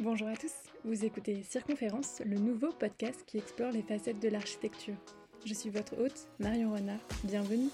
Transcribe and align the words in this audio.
Bonjour 0.00 0.26
à 0.26 0.36
tous, 0.36 0.52
vous 0.84 1.04
écoutez 1.04 1.42
Circonférence, 1.42 2.22
le 2.24 2.38
nouveau 2.38 2.72
podcast 2.72 3.22
qui 3.26 3.36
explore 3.36 3.70
les 3.70 3.82
facettes 3.82 4.20
de 4.20 4.28
l'architecture. 4.28 4.96
Je 5.44 5.52
suis 5.54 5.70
votre 5.70 6.00
hôte, 6.00 6.28
Marion 6.40 6.72
Renard, 6.72 6.98
bienvenue. 7.24 7.68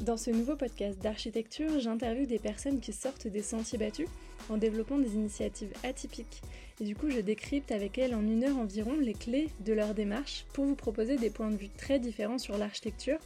Dans 0.00 0.16
ce 0.16 0.30
nouveau 0.30 0.54
podcast 0.54 1.00
d'architecture, 1.00 1.80
j'interviewe 1.80 2.26
des 2.26 2.38
personnes 2.38 2.78
qui 2.78 2.92
sortent 2.92 3.26
des 3.26 3.42
sentiers 3.42 3.78
battus 3.78 4.08
en 4.48 4.56
développant 4.56 4.98
des 4.98 5.14
initiatives 5.14 5.72
atypiques. 5.82 6.40
Et 6.80 6.84
du 6.84 6.94
coup, 6.94 7.10
je 7.10 7.18
décrypte 7.18 7.72
avec 7.72 7.98
elles 7.98 8.14
en 8.14 8.22
une 8.22 8.44
heure 8.44 8.56
environ 8.56 8.94
les 9.00 9.14
clés 9.14 9.48
de 9.64 9.72
leur 9.72 9.92
démarche 9.92 10.46
pour 10.52 10.64
vous 10.64 10.76
proposer 10.76 11.16
des 11.16 11.30
points 11.30 11.50
de 11.50 11.56
vue 11.56 11.70
très 11.70 11.98
différents 11.98 12.38
sur 12.38 12.56
l'architecture 12.56 13.18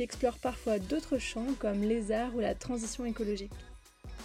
qui 0.00 0.04
explorent 0.04 0.38
parfois 0.38 0.78
d'autres 0.78 1.18
champs 1.18 1.52
comme 1.58 1.82
les 1.82 2.10
arts 2.10 2.34
ou 2.34 2.40
la 2.40 2.54
transition 2.54 3.04
écologique. 3.04 3.52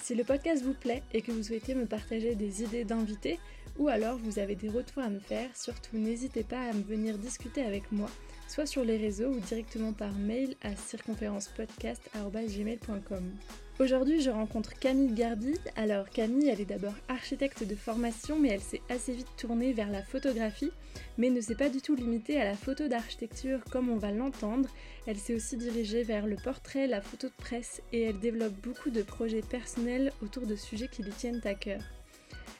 Si 0.01 0.15
le 0.15 0.23
podcast 0.23 0.63
vous 0.63 0.73
plaît 0.73 1.03
et 1.13 1.21
que 1.21 1.33
vous 1.33 1.43
souhaitez 1.43 1.75
me 1.75 1.85
partager 1.85 2.33
des 2.33 2.63
idées 2.63 2.85
d'invités 2.85 3.39
ou 3.77 3.89
alors 3.89 4.17
vous 4.17 4.39
avez 4.39 4.55
des 4.55 4.69
retours 4.69 5.03
à 5.03 5.09
me 5.09 5.19
faire, 5.19 5.49
surtout 5.53 5.97
n'hésitez 5.97 6.43
pas 6.43 6.61
à 6.61 6.71
me 6.71 6.81
venir 6.81 7.17
discuter 7.17 7.61
avec 7.61 7.91
moi 7.91 8.07
soit 8.47 8.67
sur 8.67 8.85
les 8.85 8.95
réseaux 8.95 9.31
ou 9.31 9.41
directement 9.41 9.91
par 9.91 10.13
mail 10.13 10.55
à 10.61 10.77
circonférencepodcast.gmail.com. 10.77 13.64
Aujourd'hui, 13.77 14.21
je 14.21 14.29
rencontre 14.29 14.73
Camille 14.79 15.13
Garbi. 15.13 15.53
Alors, 15.75 16.09
Camille, 16.09 16.47
elle 16.47 16.61
est 16.61 16.65
d'abord 16.65 16.93
architecte 17.09 17.67
de 17.67 17.75
formation, 17.75 18.39
mais 18.39 18.47
elle 18.47 18.61
s'est 18.61 18.81
assez 18.87 19.11
vite 19.11 19.27
tournée 19.35 19.73
vers 19.73 19.91
la 19.91 20.01
photographie, 20.01 20.71
mais 21.17 21.29
ne 21.29 21.41
s'est 21.41 21.55
pas 21.55 21.67
du 21.67 21.81
tout 21.81 21.93
limitée 21.93 22.39
à 22.39 22.45
la 22.45 22.55
photo 22.55 22.87
d'architecture 22.87 23.59
comme 23.69 23.89
on 23.89 23.97
va 23.97 24.11
l'entendre. 24.11 24.69
Elle 25.07 25.17
s'est 25.17 25.35
aussi 25.35 25.57
dirigée 25.57 26.03
vers 26.03 26.25
le 26.25 26.37
portrait, 26.37 26.87
la 26.87 27.01
photo 27.01 27.27
de 27.27 27.33
presse, 27.33 27.81
et 27.91 28.03
elle 28.03 28.19
développe 28.19 28.53
beaucoup 28.63 28.91
de 28.91 29.01
projets 29.01 29.41
personnels 29.41 30.13
autour 30.23 30.47
de 30.47 30.55
sujets 30.55 30.87
qui 30.87 31.03
lui 31.03 31.11
tiennent 31.11 31.41
à 31.43 31.53
cœur. 31.53 31.81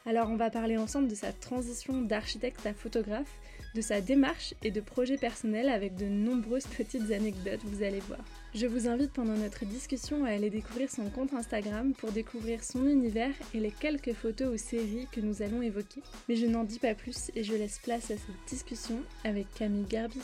Alors, 0.05 0.29
on 0.29 0.35
va 0.35 0.49
parler 0.49 0.75
ensemble 0.75 1.07
de 1.07 1.15
sa 1.15 1.31
transition 1.31 2.01
d'architecte 2.01 2.65
à 2.65 2.73
photographe, 2.73 3.39
de 3.73 3.79
sa 3.79 4.01
démarche 4.01 4.53
et 4.63 4.71
de 4.71 4.81
projets 4.81 5.17
personnels 5.17 5.69
avec 5.69 5.95
de 5.95 6.07
nombreuses 6.07 6.67
petites 6.67 7.09
anecdotes, 7.11 7.63
vous 7.63 7.83
allez 7.83 8.01
voir. 8.01 8.44
Je 8.55 8.67
vous 8.67 8.87
invite 8.87 9.11
pendant 9.11 9.35
notre 9.35 9.65
discussion 9.65 10.23
à 10.23 10.29
aller 10.29 10.49
découvrir 10.49 10.89
son 10.89 11.09
compte 11.09 11.33
Instagram 11.33 11.93
pour 11.93 12.13
découvrir 12.13 12.63
son 12.63 12.87
univers 12.87 13.33
et 13.53 13.59
les 13.59 13.69
quelques 13.69 14.13
photos 14.13 14.53
ou 14.53 14.57
séries 14.57 15.09
que 15.11 15.19
nous 15.19 15.41
allons 15.41 15.61
évoquer. 15.61 16.01
Mais 16.29 16.37
je 16.37 16.45
n'en 16.45 16.63
dis 16.63 16.79
pas 16.79 16.95
plus 16.95 17.31
et 17.35 17.43
je 17.43 17.53
laisse 17.53 17.79
place 17.79 18.11
à 18.11 18.15
cette 18.15 18.45
discussion 18.47 19.03
avec 19.25 19.53
Camille 19.55 19.83
Garbi. 19.83 20.21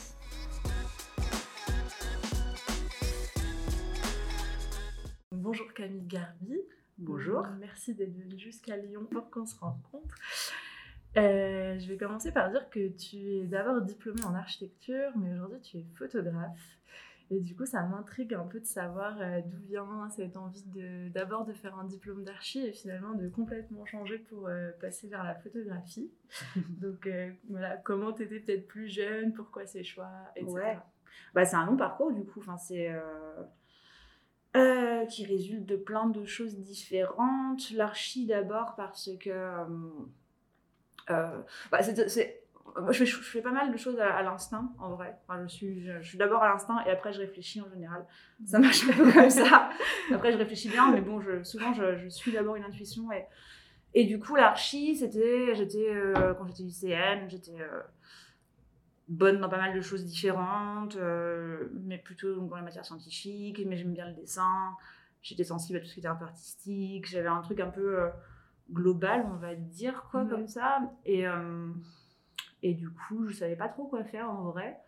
Bonjour 5.32 5.70
Camille 5.74 6.06
Garbi. 6.06 6.56
Bonjour. 6.96 7.46
Merci 7.60 7.94
d'être 7.94 8.16
venue 8.16 8.38
jusqu'à 8.38 8.78
Lyon 8.78 9.04
pour 9.10 9.28
qu'on 9.28 9.44
se 9.44 9.58
rencontre. 9.58 10.14
Euh, 11.18 11.78
je 11.78 11.86
vais 11.86 11.98
commencer 11.98 12.32
par 12.32 12.50
dire 12.50 12.70
que 12.70 12.88
tu 12.96 13.18
es 13.18 13.44
d'abord 13.44 13.82
diplômée 13.82 14.24
en 14.24 14.34
architecture, 14.34 15.10
mais 15.18 15.34
aujourd'hui 15.34 15.60
tu 15.60 15.76
es 15.76 15.84
photographe. 15.98 16.78
Et 17.32 17.40
du 17.40 17.56
coup, 17.56 17.64
ça 17.64 17.82
m'intrigue 17.82 18.34
un 18.34 18.44
peu 18.44 18.60
de 18.60 18.66
savoir 18.66 19.18
euh, 19.20 19.40
d'où 19.46 19.56
vient 19.66 20.08
cette 20.10 20.36
envie 20.36 20.66
de 20.66 21.08
d'abord 21.08 21.46
de 21.46 21.54
faire 21.54 21.78
un 21.78 21.84
diplôme 21.84 22.24
d'archi 22.24 22.60
et 22.60 22.72
finalement 22.72 23.14
de 23.14 23.26
complètement 23.28 23.86
changer 23.86 24.18
pour 24.18 24.48
euh, 24.48 24.70
passer 24.80 25.08
vers 25.08 25.24
la 25.24 25.34
photographie. 25.34 26.10
Donc 26.80 27.08
voilà, 27.48 27.78
comment 27.78 28.12
tu 28.12 28.24
étais 28.24 28.40
peut-être 28.40 28.68
plus 28.68 28.88
jeune, 28.88 29.32
pourquoi 29.32 29.64
ces 29.64 29.82
choix, 29.82 30.12
etc. 30.36 30.52
Ouais. 30.52 30.78
Bah, 31.34 31.46
c'est 31.46 31.56
un 31.56 31.64
long 31.64 31.76
parcours 31.76 32.12
du 32.12 32.24
coup. 32.24 32.40
Enfin, 32.40 32.58
c'est 32.58 32.90
qui 35.08 35.24
résulte 35.24 35.64
de 35.64 35.76
plein 35.76 36.08
de 36.08 36.26
choses 36.26 36.58
différentes. 36.58 37.70
L'archi 37.70 38.26
d'abord 38.26 38.74
parce 38.76 39.08
que 39.18 39.64
euh, 41.10 41.42
bah, 41.70 41.82
c'est, 41.82 42.41
je, 42.90 43.04
fais, 43.04 43.42
pas 43.42 43.52
mal 43.52 43.72
de 43.72 43.76
choses 43.76 43.98
à, 43.98 44.22
l'instinct, 44.22 44.72
en 44.78 44.94
vrai. 44.94 45.18
Enfin, 45.26 45.42
je 45.42 45.48
suis, 45.48 45.84
je, 45.84 46.02
suis 46.02 46.18
d'abord 46.18 46.42
à 46.42 46.48
l'instinct 46.48 46.82
et 46.86 46.90
après 46.90 47.12
je 47.12 47.20
réfléchis 47.20 47.60
en 47.60 47.68
général. 47.70 48.04
Ça 48.44 48.58
marche 48.58 48.88
un 48.88 48.92
peu 48.92 49.12
comme 49.12 49.30
ça. 49.30 49.70
Après, 50.12 50.32
je 50.32 50.38
réfléchis 50.38 50.68
bien, 50.68 50.90
mais 50.90 51.00
bon, 51.00 51.20
je, 51.20 51.42
souvent, 51.42 51.72
je, 51.72 52.08
suis 52.08 52.32
d'abord 52.32 52.56
une 52.56 52.64
intuition. 52.64 53.10
Et, 53.12 53.24
et 53.94 54.04
du 54.04 54.18
coup, 54.18 54.34
l'archi, 54.34 54.96
c'était. 54.96 55.54
J'étais, 55.54 55.94
euh, 55.94 56.34
quand 56.34 56.46
j'étais 56.46 56.64
lycéenne, 56.64 57.28
j'étais 57.28 57.60
euh, 57.60 57.80
bonne 59.08 59.40
dans 59.40 59.48
pas 59.48 59.58
mal 59.58 59.74
de 59.74 59.80
choses 59.80 60.04
différentes, 60.04 60.96
mais 61.84 61.98
plutôt 61.98 62.40
dans 62.40 62.56
les 62.56 62.62
matières 62.62 62.84
scientifiques, 62.84 63.62
mais 63.66 63.76
j'aime 63.76 63.92
bien 63.92 64.08
le 64.08 64.14
dessin. 64.14 64.74
J'étais 65.22 65.44
sensible 65.44 65.78
à 65.78 65.80
tout 65.80 65.86
ce 65.86 65.94
qui 65.94 66.00
était 66.00 66.08
un 66.08 66.16
peu 66.16 66.24
artistique. 66.24 67.08
J'avais 67.08 67.28
un 67.28 67.42
truc 67.42 67.60
un 67.60 67.70
peu 67.70 68.10
global, 68.72 69.26
on 69.30 69.36
va 69.36 69.54
dire, 69.54 70.08
quoi, 70.10 70.24
comme 70.24 70.46
ça. 70.46 70.80
Et, 71.04 71.26
euh, 71.26 71.68
et 72.62 72.74
du 72.74 72.88
coup, 72.90 73.26
je 73.28 73.34
savais 73.34 73.56
pas 73.56 73.68
trop 73.68 73.86
quoi 73.86 74.04
faire 74.04 74.30
en 74.30 74.44
vrai. 74.50 74.78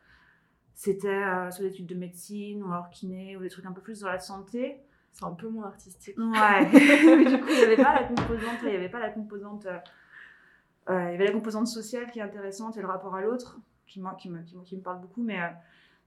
C'était 0.75 1.09
euh, 1.09 1.51
sur 1.51 1.65
l'étude 1.65 1.87
de 1.87 1.95
médecine 1.95 2.62
ou 2.62 2.67
alors 2.67 2.91
kiné 2.91 3.37
ou 3.37 3.41
des 3.41 3.49
trucs 3.49 3.67
un 3.67 3.73
peu 3.73 3.81
plus 3.81 4.01
dans 4.01 4.09
la 4.09 4.19
santé. 4.19 4.81
C'est 5.12 5.25
un 5.25 5.33
peu 5.33 5.49
moins 5.49 5.67
artistique. 5.67 6.17
Ouais. 6.19 6.65
du 7.25 7.41
coup, 7.41 7.49
il 7.49 7.57
n'y 7.57 7.62
avait 7.62 7.77
pas 7.77 7.95
la 7.95 8.05
composante, 8.05 8.59
il 8.62 8.73
y 8.73 8.77
avait 8.77 8.89
pas 8.89 8.99
la 8.99 9.11
composante, 9.11 9.67
euh, 9.67 11.09
il 11.09 11.12
y 11.12 11.15
avait 11.15 11.27
la 11.27 11.33
composante 11.33 11.69
sociale 11.69 12.11
qui 12.11 12.19
est 12.19 12.23
intéressante 12.23 12.77
et 12.77 12.81
le 12.81 12.89
rapport 12.89 13.15
à 13.15 13.21
l'autre 13.21 13.61
qui, 13.87 14.03
qui, 14.19 14.31
me, 14.31 14.43
qui, 14.65 14.77
me 14.77 14.83
parle 14.83 15.01
beaucoup, 15.01 15.23
mais 15.23 15.39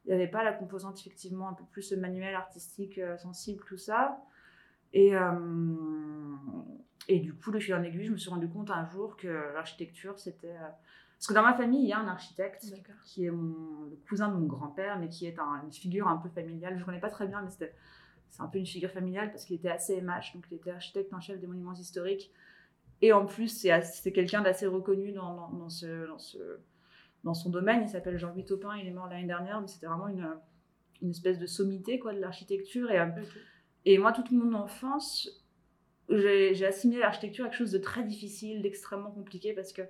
il 0.06 0.10
n'y 0.10 0.14
avait 0.14 0.28
pas 0.28 0.44
la 0.44 0.52
composante 0.52 1.00
effectivement 1.00 1.48
un 1.48 1.54
peu 1.54 1.64
plus 1.72 1.94
manuelle, 1.94 2.36
artistique, 2.36 3.00
sensible, 3.18 3.64
tout 3.66 3.78
ça. 3.78 4.22
Et, 4.92 5.14
et 7.08 7.20
du 7.20 7.34
coup, 7.34 7.52
le 7.52 7.60
fil 7.60 7.76
en 7.76 7.84
aiguille, 7.84 8.06
je 8.06 8.12
me 8.12 8.18
suis 8.18 8.30
rendu 8.30 8.50
compte 8.50 8.72
un 8.72 8.86
jour 8.90 9.16
que 9.16 9.54
l'architecture, 9.54 10.20
c'était. 10.20 10.56
Euh, 11.18 11.20
parce 11.20 11.28
que 11.28 11.34
dans 11.34 11.44
ma 11.44 11.54
famille, 11.54 11.84
il 11.84 11.90
y 11.90 11.94
a 11.94 12.00
un 12.00 12.08
architecte 12.08 12.66
qui 13.04 13.26
est 13.26 13.32
mon, 13.32 13.86
le 13.90 13.98
cousin 14.08 14.30
de 14.30 14.36
mon 14.36 14.46
grand-père, 14.46 15.00
mais 15.00 15.10
qui 15.10 15.26
est 15.26 15.36
une 15.64 15.72
figure 15.72 16.08
un 16.08 16.18
peu 16.18 16.30
familiale. 16.30 16.76
Je 16.76 16.80
ne 16.82 16.86
connais 16.86 17.00
pas 17.00 17.10
très 17.10 17.28
bien, 17.28 17.42
mais 17.42 17.50
c'est 17.50 18.42
un 18.42 18.48
peu 18.48 18.60
une 18.60 18.66
figure 18.66 18.92
familiale 18.92 19.32
parce 19.32 19.46
qu'il 19.46 19.56
était 19.56 19.70
assez 19.70 20.00
MH, 20.02 20.34
donc 20.36 20.46
il 20.52 20.56
était 20.56 20.72
architecte 20.72 21.14
en 21.14 21.20
chef 21.20 21.40
des 21.40 21.48
monuments 21.48 21.74
historiques. 21.74 22.32
Et 23.02 23.14
en 23.14 23.26
plus, 23.26 23.50
c'est 23.50 24.12
quelqu'un 24.12 24.42
d'assez 24.42 24.68
reconnu 24.68 25.12
dans, 25.12 25.52
dans, 25.52 25.70
ce, 25.70 26.08
dans, 26.08 26.18
ce, 26.18 26.60
dans 27.24 27.34
son 27.34 27.50
domaine. 27.50 27.84
Il 27.84 27.90
s'appelle 27.90 28.18
Jean-Louis 28.18 28.46
Taupin, 28.46 28.76
il 28.76 28.88
est 28.88 28.92
mort 28.92 29.08
l'année 29.08 29.28
dernière, 29.28 29.62
mais 29.62 29.68
c'était 29.68 29.86
vraiment 29.86 30.08
une, 30.08 30.28
une 31.02 31.12
espèce 31.12 31.38
de 31.38 31.46
sommité 31.46 32.00
quoi, 32.00 32.14
de 32.14 32.20
l'architecture. 32.20 32.90
Et, 32.92 33.00
et 33.86 33.98
moi, 34.00 34.14
toute 34.14 34.32
mon 34.32 34.54
enfance, 34.54 35.30
j'ai 36.10 36.66
assimilé 36.66 37.02
l'architecture 37.02 37.46
à 37.46 37.50
quelque 37.50 37.58
chose 37.58 37.72
de 37.72 37.78
très 37.78 38.04
difficile, 38.04 38.62
d'extrêmement 38.64 39.12
compliqué 39.12 39.54
parce 39.54 39.74
que 39.74 39.84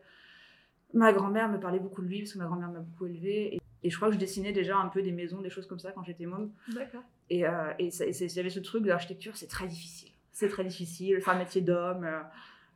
ma 0.94 1.14
grand-mère 1.14 1.50
me 1.50 1.60
parlait 1.60 1.80
beaucoup 1.80 2.02
de 2.02 2.08
lui 2.08 2.20
parce 2.20 2.34
que 2.34 2.38
ma 2.38 2.46
grand-mère 2.46 2.70
m'a 2.70 2.80
beaucoup 2.80 3.06
élevée. 3.06 3.56
Et, 3.84 3.90
je 3.90 3.96
crois 3.96 4.10
que 4.10 4.16
je 4.16 4.20
dessinais 4.20 4.52
déjà 4.52 4.78
un 4.78 4.88
peu 4.88 5.02
des 5.02 5.12
maisons, 5.12 5.40
des 5.40 5.50
choses 5.50 5.68
comme 5.68 5.80
ça 5.80 5.92
quand 5.92 6.04
j'étais 6.04 6.26
môme. 6.26 6.52
D'accord. 6.74 7.04
Et, 7.30 7.48
euh, 7.48 7.74
et, 7.80 7.90
j'avais 7.92 8.50
ce 8.50 8.60
truc 8.60 8.84
de 8.84 8.90
l'architecture, 8.90 9.38
c'est 9.38 9.48
très 9.48 9.68
difficile. 9.68 10.12
C'est 10.34 10.50
très 10.50 10.66
difficile, 10.66 11.20
c'est 11.24 11.30
un 11.30 11.38
métier 11.38 11.62
d'homme. 11.62 12.04
Euh, 12.04 12.22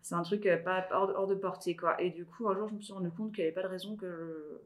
c'est 0.02 0.16
un 0.16 0.24
truc 0.24 0.46
euh, 0.46 0.58
pas 0.58 0.88
hors, 0.92 1.28
de 1.28 1.36
portée, 1.36 1.76
quoi. 1.76 2.02
Et 2.02 2.10
du 2.10 2.26
coup, 2.26 2.50
un 2.50 2.56
jour, 2.56 2.70
je 2.70 2.76
me 2.76 2.82
suis 2.82 2.94
rendu 2.94 3.12
compte 3.12 3.34
qu'il 3.34 3.44
n'y 3.44 3.48
avait 3.50 3.56
pas 3.56 3.64
de 3.64 3.68
raison 3.68 3.96
que, 3.96 4.62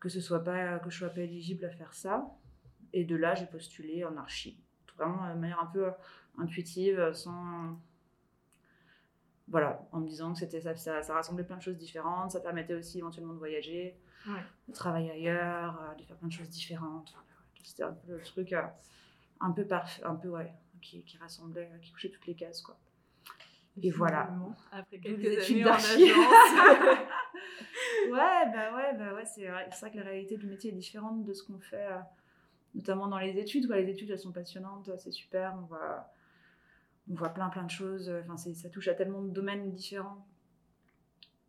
que, 0.00 0.08
ce 0.08 0.20
soit 0.20 0.42
pas, 0.42 0.78
que 0.78 0.90
je 0.90 0.98
sois 0.98 1.10
pas 1.10 1.20
éligible 1.20 1.64
à 1.64 1.70
faire 1.70 1.92
ça. 1.94 2.26
Et 2.92 3.04
de 3.04 3.16
là, 3.16 3.34
j'ai 3.34 3.46
postulé 3.46 4.04
en 4.04 4.16
archi. 4.16 4.58
Vraiment 4.96 5.28
de 5.34 5.38
manière 5.38 5.60
un 5.60 5.66
peu 5.66 5.90
intuitive, 6.38 7.12
sans 7.12 7.78
voilà, 9.48 9.86
en 9.92 10.00
me 10.00 10.08
disant 10.08 10.32
que 10.32 10.40
c'était 10.40 10.60
ça, 10.60 10.74
ça, 10.74 11.14
rassemblait 11.14 11.44
plein 11.44 11.56
de 11.56 11.62
choses 11.62 11.76
différentes, 11.76 12.32
ça 12.32 12.40
permettait 12.40 12.74
aussi 12.74 12.98
éventuellement 12.98 13.32
de 13.32 13.38
voyager, 13.38 13.96
de 14.26 14.72
travailler 14.72 15.12
ailleurs, 15.12 15.80
euh, 15.80 15.94
de 15.94 16.02
faire 16.02 16.16
plein 16.16 16.28
de 16.28 16.32
choses 16.32 16.50
différentes. 16.50 17.14
C'était 17.62 17.84
un 17.84 17.92
peu 17.92 18.16
le 18.16 18.22
truc 18.22 18.52
euh, 18.52 18.62
un 19.40 19.52
peu 19.52 19.64
parfait, 19.64 20.02
un 20.04 20.16
peu 20.16 20.28
ouais, 20.28 20.52
qui, 20.82 21.04
qui, 21.04 21.16
rassemblait, 21.18 21.70
qui 21.82 21.92
couchait 21.92 22.10
toutes 22.10 22.26
les 22.26 22.34
cases 22.34 22.60
quoi. 22.60 22.76
Et, 23.82 23.90
voilà. 23.90 24.34
Après 24.72 24.98
quelques 24.98 25.24
études 25.24 25.64
d'archi. 25.64 26.04
ouais, 28.10 28.10
bah 28.10 28.74
ouais, 28.74 28.94
bah 28.96 29.14
ouais, 29.14 29.26
c'est 29.26 29.46
vrai, 29.46 29.68
vrai, 29.68 29.90
que 29.90 29.96
la 29.98 30.04
réalité 30.04 30.36
du 30.38 30.46
métier 30.46 30.70
est 30.70 30.74
différente 30.74 31.24
de 31.24 31.32
ce 31.34 31.42
qu'on 31.42 31.60
fait, 31.60 31.86
euh, 31.86 31.98
notamment 32.74 33.06
dans 33.06 33.18
les 33.18 33.38
études. 33.38 33.66
Quoi. 33.66 33.76
Les 33.76 33.90
études, 33.90 34.10
elles 34.10 34.18
sont 34.18 34.32
passionnantes, 34.32 34.90
c'est 34.96 35.12
super, 35.12 35.54
on 35.62 35.66
va 35.66 36.10
on 37.10 37.14
voit 37.14 37.30
plein 37.30 37.48
plein 37.48 37.64
de 37.64 37.70
choses. 37.70 38.12
Enfin, 38.24 38.36
ça 38.36 38.68
touche 38.70 38.88
à 38.88 38.94
tellement 38.94 39.22
de 39.22 39.30
domaines 39.30 39.70
différents. 39.72 40.26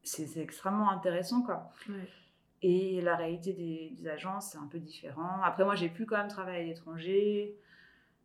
C'est 0.04 0.40
extrêmement 0.40 0.90
intéressant, 0.90 1.42
quoi. 1.42 1.70
Et 2.62 3.02
la 3.02 3.16
réalité 3.16 3.54
des, 3.54 4.08
agences, 4.08 4.52
c'est 4.52 4.58
un 4.58 4.68
peu 4.68 4.80
différent. 4.80 5.42
Après, 5.44 5.64
moi, 5.64 5.76
j'ai 5.76 5.90
pu 5.90 6.06
quand 6.06 6.18
même 6.18 6.30
travailler 6.30 6.64
à 6.64 6.64
l'étranger. 6.64 7.58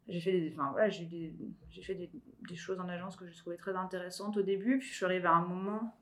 J'ai 0.09 0.21
fait, 0.21 0.33
des, 0.33 0.53
enfin, 0.53 0.71
voilà, 0.73 0.89
j'ai 0.89 1.07
fait 1.83 1.95
des, 1.95 2.11
des, 2.49 2.57
choses 2.57 2.81
en 2.81 2.89
agence 2.89 3.17
que 3.17 3.27
je 3.27 3.37
trouvais 3.37 3.57
très 3.57 3.75
intéressantes 3.75 4.37
au 4.37 4.43
début. 4.43 4.79
Puis 4.79 4.89
je 4.89 4.95
suis 4.95 5.05
arrivée 5.05 5.27
à 5.27 5.35
un 5.35 5.45
moment. 5.45 5.97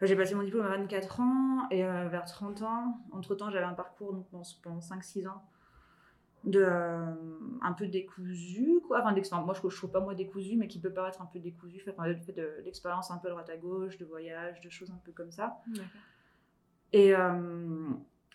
j'ai 0.00 0.16
passé 0.16 0.34
mon 0.34 0.42
diplôme 0.42 0.64
à 0.64 0.76
24 0.76 1.20
ans 1.20 1.68
et 1.70 1.84
euh, 1.84 2.08
vers 2.08 2.24
30 2.24 2.62
ans. 2.62 3.00
Entre 3.12 3.34
temps, 3.34 3.50
j'avais 3.50 3.66
un 3.66 3.74
parcours 3.74 4.12
donc, 4.12 4.28
pendant 4.62 4.78
5-6 4.78 5.28
ans 5.28 5.42
de 6.44 6.66
un 7.62 7.72
peu 7.72 7.88
décousu 7.88 8.80
quoi. 8.86 9.00
Enfin, 9.00 9.42
moi 9.42 9.54
je, 9.54 9.68
je 9.68 9.76
trouve 9.76 9.90
pas 9.90 10.00
moi 10.00 10.14
décousu 10.14 10.56
mais 10.56 10.68
qui 10.68 10.80
peut 10.80 10.92
paraître 10.92 11.20
un 11.20 11.26
peu 11.26 11.38
décousu. 11.38 11.80
Fait, 11.80 11.94
enfin, 11.96 12.14
fait 12.14 12.32
de 12.32 12.62
l'expérience 12.64 13.10
un 13.10 13.18
peu 13.18 13.28
droite 13.28 13.50
à 13.50 13.56
gauche 13.56 13.98
de 13.98 14.04
voyage 14.04 14.60
de 14.60 14.70
choses 14.70 14.90
un 14.90 15.00
peu 15.04 15.12
comme 15.12 15.30
ça. 15.30 15.58
Et 16.92 17.12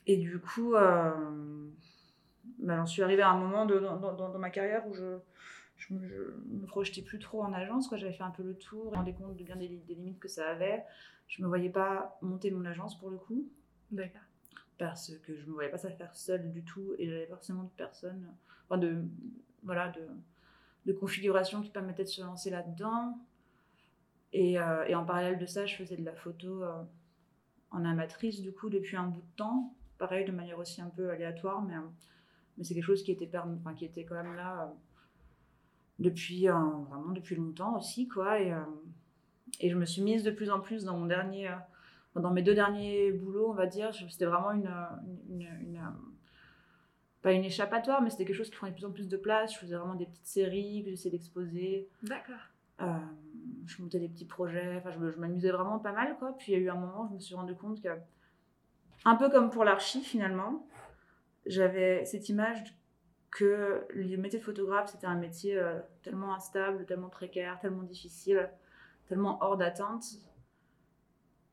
et 0.05 0.17
du 0.17 0.39
coup 0.39 0.73
bah, 0.73 2.75
j'en 2.75 2.85
suis 2.85 3.01
arrivée 3.01 3.21
à 3.21 3.29
un 3.29 3.37
moment 3.37 3.65
de, 3.65 3.79
dans, 3.79 3.97
dans, 3.97 4.39
ma 4.39 4.49
carrière 4.49 4.87
où 4.87 4.93
je 4.93 5.17
je 5.75 5.93
me, 5.93 6.43
me 6.49 6.65
projetais 6.65 7.01
plus 7.01 7.19
trop 7.19 7.41
en 7.41 7.51
agence 7.51 7.87
quoi. 7.87 7.97
J'avais 7.97 8.13
fait 8.13 8.23
un 8.23 8.31
peu 8.31 8.43
le 8.43 8.55
tour 8.55 8.85
je 8.85 8.91
me 8.91 8.95
rendais 8.95 9.13
compte 9.13 9.35
de 9.35 9.43
bien 9.43 9.55
des, 9.55 9.67
des 9.67 9.95
limites 9.95 10.19
que 10.19 10.27
ça 10.27 10.49
avait. 10.49 10.83
Je 11.27 11.41
me 11.41 11.47
voyais 11.47 11.69
pas 11.69 12.17
monter 12.21 12.51
mon 12.51 12.65
agence 12.65 12.97
pour 12.99 13.09
le 13.09 13.17
coup. 13.17 13.49
D'accord 13.91 14.21
parce 14.77 15.15
que 15.19 15.35
je 15.35 15.41
ne 15.43 15.47
me 15.47 15.53
voyais 15.53 15.69
pas 15.69 15.77
ça 15.77 15.89
faire 15.91 16.15
seule 16.15 16.51
du 16.51 16.63
tout 16.63 16.93
et 16.97 17.07
j'avais 17.07 17.27
forcément 17.27 17.63
de 17.63 17.69
personnes, 17.69 18.27
enfin 18.65 18.77
de, 18.77 19.03
voilà, 19.63 19.89
de, 19.89 20.07
de 20.85 20.93
configuration 20.93 21.61
qui 21.61 21.69
permettaient 21.69 22.03
de 22.03 22.09
se 22.09 22.21
lancer 22.21 22.49
là-dedans. 22.49 23.17
Et, 24.33 24.59
euh, 24.59 24.85
et, 24.85 24.95
en 24.95 25.05
parallèle 25.05 25.37
de 25.37 25.45
ça, 25.45 25.65
je 25.65 25.75
faisais 25.75 25.95
de 25.95 26.03
la 26.03 26.15
photo 26.15 26.63
euh, 26.63 26.83
en 27.69 27.85
amatrice 27.85 28.41
du 28.41 28.51
coup 28.51 28.69
depuis 28.69 28.97
un 28.97 29.07
bout 29.07 29.21
de 29.21 29.35
temps, 29.35 29.75
pareil 29.99 30.25
de 30.25 30.31
manière 30.31 30.57
aussi 30.57 30.81
un 30.81 30.89
peu 30.89 31.11
aléatoire, 31.11 31.61
mais, 31.61 31.75
mais 32.57 32.63
c'est 32.63 32.73
quelque 32.73 32.85
chose 32.85 33.03
qui 33.03 33.11
était, 33.11 33.29
enfin, 33.37 33.75
qui 33.75 33.85
était 33.85 34.05
quand 34.05 34.15
même 34.15 34.35
là 34.35 34.63
euh, 34.63 34.73
depuis 35.99 36.47
vraiment 36.47 37.11
depuis 37.11 37.35
longtemps 37.35 37.77
aussi 37.77 38.07
quoi. 38.07 38.41
Et, 38.41 38.51
et 39.59 39.69
je 39.69 39.75
me 39.77 39.85
suis 39.85 40.01
mise 40.01 40.23
de 40.23 40.31
plus 40.31 40.49
en 40.49 40.59
plus 40.59 40.83
dans 40.83 40.97
mon 40.97 41.05
dernier 41.05 41.51
dans 42.15 42.31
mes 42.31 42.41
deux 42.41 42.53
derniers 42.53 43.11
boulots, 43.11 43.49
on 43.49 43.53
va 43.53 43.65
dire, 43.65 43.93
c'était 43.93 44.25
vraiment 44.25 44.51
une, 44.51 44.71
une, 45.29 45.79
pas 47.21 47.31
une 47.31 47.43
échappatoire, 47.43 48.01
mais 48.01 48.09
c'était 48.09 48.25
quelque 48.25 48.35
chose 48.35 48.49
qui 48.49 48.57
prenait 48.57 48.71
de 48.71 48.75
plus 48.75 48.85
en 48.85 48.91
plus 48.91 49.07
de 49.07 49.17
place. 49.17 49.53
Je 49.53 49.59
faisais 49.59 49.75
vraiment 49.75 49.95
des 49.95 50.05
petites 50.05 50.27
séries 50.27 50.83
que 50.83 50.91
j'essayais 50.91 51.11
d'exposer. 51.11 51.89
D'accord. 52.03 52.35
Euh, 52.81 52.97
je 53.65 53.81
montais 53.81 53.99
des 53.99 54.09
petits 54.09 54.25
projets. 54.25 54.77
Enfin, 54.77 54.91
je, 54.91 55.11
je 55.11 55.17
m'amusais 55.17 55.51
vraiment 55.51 55.79
pas 55.79 55.93
mal, 55.93 56.17
quoi. 56.17 56.35
Puis 56.37 56.51
il 56.51 56.55
y 56.55 56.57
a 56.57 56.61
eu 56.61 56.69
un 56.69 56.75
moment, 56.75 57.05
où 57.05 57.09
je 57.09 57.13
me 57.13 57.19
suis 57.19 57.35
rendu 57.35 57.55
compte 57.55 57.81
que, 57.81 57.89
un 59.05 59.15
peu 59.15 59.29
comme 59.29 59.49
pour 59.49 59.63
l'archi 59.63 60.01
finalement, 60.01 60.67
j'avais 61.45 62.05
cette 62.05 62.29
image 62.29 62.75
que 63.31 63.85
le 63.89 64.17
métier 64.17 64.37
de 64.37 64.43
photographe, 64.43 64.91
c'était 64.91 65.07
un 65.07 65.15
métier 65.15 65.57
euh, 65.57 65.79
tellement 66.03 66.35
instable, 66.35 66.85
tellement 66.85 67.09
précaire, 67.09 67.59
tellement 67.59 67.81
difficile, 67.81 68.49
tellement 69.07 69.39
hors 69.41 69.57
d'atteinte 69.57 70.03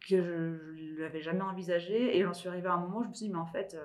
que 0.08 0.74
je 0.76 0.94
ne 0.94 1.00
l'avais 1.00 1.20
jamais 1.20 1.42
envisagé. 1.42 2.16
Et 2.16 2.22
j'en 2.22 2.34
suis 2.34 2.48
arrivée 2.48 2.68
à 2.68 2.74
un 2.74 2.80
moment 2.80 2.98
où 2.98 3.02
je 3.04 3.08
me 3.08 3.14
suis 3.14 3.26
dit, 3.26 3.32
mais 3.32 3.38
en 3.38 3.46
fait, 3.46 3.74
euh, 3.74 3.84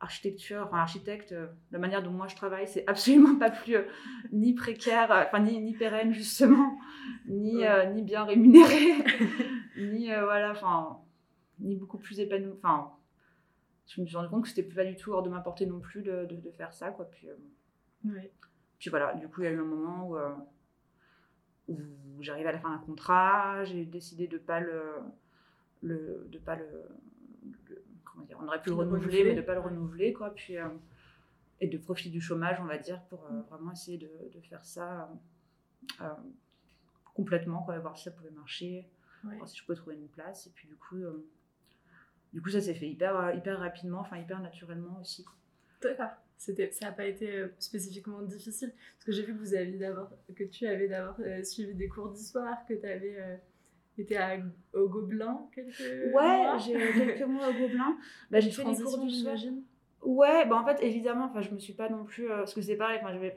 architecture, 0.00 0.64
enfin 0.66 0.78
architecte, 0.78 1.32
euh, 1.32 1.46
la 1.70 1.78
manière 1.78 2.02
dont 2.02 2.10
moi 2.10 2.26
je 2.26 2.36
travaille, 2.36 2.66
c'est 2.68 2.84
absolument 2.88 3.36
pas 3.36 3.50
plus 3.50 3.76
euh, 3.76 3.84
ni 4.32 4.54
précaire, 4.54 5.08
enfin 5.10 5.40
ni, 5.40 5.60
ni 5.60 5.74
pérenne 5.74 6.12
justement, 6.12 6.78
ni, 7.26 7.64
ni 7.94 8.02
bien 8.02 8.24
rémunéré, 8.24 8.92
ni 9.78 10.06
voilà, 10.06 10.52
enfin, 10.52 10.98
ni 11.60 11.76
beaucoup 11.76 11.98
plus 11.98 12.20
épanoui. 12.20 12.52
Enfin, 12.56 12.92
je 13.86 14.00
me 14.02 14.06
suis 14.06 14.16
rendu 14.16 14.28
compte 14.28 14.42
que 14.42 14.48
c'était 14.48 14.62
pas 14.62 14.84
du 14.84 14.96
tout 14.96 15.12
hors 15.12 15.22
de 15.22 15.30
ma 15.30 15.40
portée 15.40 15.66
non 15.66 15.80
plus 15.80 16.02
de, 16.02 16.26
de, 16.26 16.50
faire 16.50 16.74
ça, 16.74 16.90
quoi. 16.90 17.06
Puis, 17.06 17.28
puis 18.78 18.90
voilà, 18.90 19.14
du 19.14 19.28
coup, 19.28 19.40
il 19.40 19.44
y 19.44 19.46
a 19.48 19.50
eu 19.50 19.58
un 19.58 19.64
moment 19.64 20.10
où, 20.10 20.16
où 21.68 22.22
j'arrivais 22.22 22.50
à 22.50 22.52
la 22.52 22.58
fin 22.58 22.70
d'un 22.70 22.78
contrat, 22.78 23.64
j'ai 23.64 23.84
décidé 23.86 24.26
de 24.26 24.38
pas 24.38 24.60
le 24.60 24.82
le, 25.82 26.26
de 26.30 26.38
pas 26.38 26.56
le, 26.56 26.66
comment 28.04 28.24
dire, 28.24 28.38
on 28.40 28.46
aurait 28.46 28.60
pu 28.60 28.70
le, 28.70 28.74
renouveler, 28.76 29.24
mais 29.24 29.34
de 29.34 29.42
pas 29.42 29.54
le 29.54 29.60
renouveler, 29.60 30.12
quoi. 30.12 30.34
Puis, 30.34 30.56
euh, 30.56 30.68
et 31.60 31.66
de 31.66 31.78
profiter 31.78 32.10
du 32.10 32.20
chômage, 32.20 32.58
on 32.60 32.66
va 32.66 32.78
dire, 32.78 33.02
pour 33.04 33.24
euh, 33.26 33.40
vraiment 33.50 33.72
essayer 33.72 33.98
de, 33.98 34.10
de 34.32 34.40
faire 34.40 34.64
ça 34.64 35.10
euh, 36.00 36.08
complètement, 37.14 37.62
quoi, 37.62 37.78
voir 37.78 37.96
si 37.96 38.04
ça 38.04 38.10
pouvait 38.10 38.30
marcher, 38.30 38.88
voir 39.22 39.48
si 39.48 39.56
je 39.56 39.64
pouvais 39.64 39.76
trouver 39.76 39.96
une 39.96 40.08
place. 40.08 40.46
Et 40.46 40.50
puis, 40.50 40.68
du 40.68 40.76
coup, 40.76 40.96
du 42.32 42.40
coup 42.40 42.50
ça 42.50 42.60
s'est 42.60 42.74
fait 42.74 42.88
hyper, 42.88 43.34
hyper 43.34 43.58
rapidement, 43.58 44.00
enfin, 44.00 44.18
hyper 44.18 44.40
naturellement 44.40 45.00
aussi. 45.00 45.24
D'accord. 45.82 46.10
C'était, 46.36 46.70
ça 46.70 46.86
n'a 46.86 46.92
pas 46.92 47.06
été 47.06 47.46
spécifiquement 47.58 48.22
difficile 48.22 48.72
parce 48.94 49.04
que 49.06 49.10
j'ai 49.10 49.24
vu 49.24 49.34
que 49.34 49.40
vous 49.40 49.54
aviez 49.54 49.76
d'abord 49.76 50.08
que 50.36 50.44
tu 50.44 50.68
avais 50.68 50.86
d'abord 50.86 51.16
suivi 51.42 51.74
des 51.74 51.88
cours 51.88 52.10
d'histoire 52.10 52.64
que 52.68 52.74
tu 52.74 52.86
avais 52.86 53.40
T'étais 53.98 54.16
au 54.74 54.88
Gobelin 54.88 55.40
quelques 55.52 56.14
Ouais, 56.14 56.46
j'ai 56.60 56.72
quelques 56.72 57.28
mois 57.28 57.48
au 57.48 57.52
Gobelin. 57.60 57.96
Bah, 58.30 58.38
j'ai 58.38 58.52
fait 58.52 58.62
des 58.62 58.80
cours 58.80 58.96
du 58.96 59.08
j'imagine. 59.08 59.64
Ouais, 60.02 60.46
bah 60.46 60.54
en 60.54 60.64
fait, 60.64 60.80
évidemment, 60.84 61.24
enfin, 61.24 61.40
je 61.40 61.50
me 61.50 61.58
suis 61.58 61.72
pas 61.72 61.88
non 61.88 62.04
plus. 62.04 62.30
Euh, 62.30 62.36
parce 62.36 62.54
que 62.54 62.62
c'est 62.62 62.76
pareil, 62.76 63.00
enfin, 63.02 63.12
je. 63.20 63.28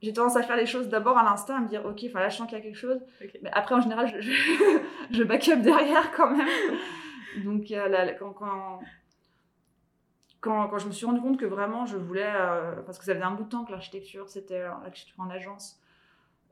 J'ai 0.00 0.14
tendance 0.14 0.36
à 0.36 0.42
faire 0.42 0.56
les 0.56 0.64
choses 0.64 0.88
d'abord 0.88 1.18
à 1.18 1.24
l'instinct, 1.24 1.58
à 1.58 1.60
me 1.60 1.68
dire, 1.68 1.84
ok, 1.84 2.04
enfin 2.08 2.20
là, 2.20 2.30
je 2.30 2.38
sens 2.38 2.48
qu'il 2.48 2.56
y 2.56 2.60
a 2.60 2.64
quelque 2.64 2.78
chose. 2.78 2.98
Mais 3.42 3.50
après, 3.52 3.74
en 3.74 3.82
général, 3.82 4.08
je, 4.18 4.30
je, 5.10 5.22
back 5.24 5.46
up 5.48 5.60
derrière 5.60 6.10
quand 6.12 6.34
même. 6.34 6.48
Donc, 7.44 7.68
là, 7.68 8.14
quand, 8.14 8.32
quand, 8.32 8.80
quand, 10.40 10.68
quand, 10.68 10.78
je 10.78 10.86
me 10.86 10.92
suis 10.92 11.04
rendu 11.04 11.20
compte 11.20 11.38
que 11.38 11.44
vraiment, 11.44 11.84
je 11.84 11.98
voulais. 11.98 12.32
Euh, 12.34 12.80
parce 12.86 12.98
que 12.98 13.04
ça 13.04 13.12
faisait 13.12 13.22
un 13.22 13.32
bout 13.32 13.44
de 13.44 13.50
temps 13.50 13.66
que 13.66 13.72
l'architecture, 13.72 14.30
c'était 14.30 14.60
euh, 14.60 14.70
l'architecture 14.84 15.22
en 15.22 15.28
agence 15.28 15.82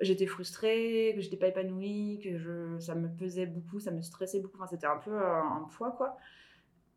j'étais 0.01 0.27
frustrée, 0.27 1.13
que 1.15 1.21
j'étais 1.21 1.37
pas 1.37 1.49
épanouie, 1.49 2.21
que 2.23 2.39
je, 2.39 2.79
ça 2.79 2.95
me 2.95 3.09
pesait 3.09 3.47
beaucoup, 3.47 3.81
ça 3.81 3.91
me 3.91 4.03
stressait 4.03 4.41
beaucoup. 4.41 4.57
Enfin, 4.57 4.67
c'était 4.67 4.87
un 4.87 4.99
peu 4.99 5.13
euh, 5.13 5.43
un 5.43 5.69
poids, 5.77 5.93
quoi. 5.93 6.17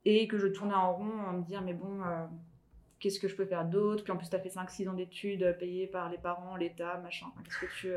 Et 0.06 0.28
que 0.28 0.38
je 0.38 0.48
tournais 0.48 0.74
en 0.74 0.94
rond 0.94 1.20
en 1.28 1.34
me 1.34 1.44
dire, 1.44 1.62
mais 1.62 1.74
bon, 1.74 2.02
euh, 2.04 2.26
qu'est-ce 3.00 3.20
que 3.20 3.28
je 3.28 3.36
peux 3.36 3.46
faire 3.46 3.66
d'autre? 3.66 4.04
Puis 4.04 4.12
en 4.12 4.18
plus, 4.18 4.30
tu 4.30 4.36
as 4.36 4.40
fait 4.40 4.50
5-6 4.50 4.90
ans 4.90 4.94
d'études 4.94 5.44
euh, 5.44 5.54
payées 5.54 5.88
par 5.88 6.10
les 6.10 6.18
parents, 6.18 6.56
l'État, 6.56 6.98
machin. 6.98 7.28
qu'est-ce 7.44 7.60
que 7.60 7.80
tu. 7.80 7.94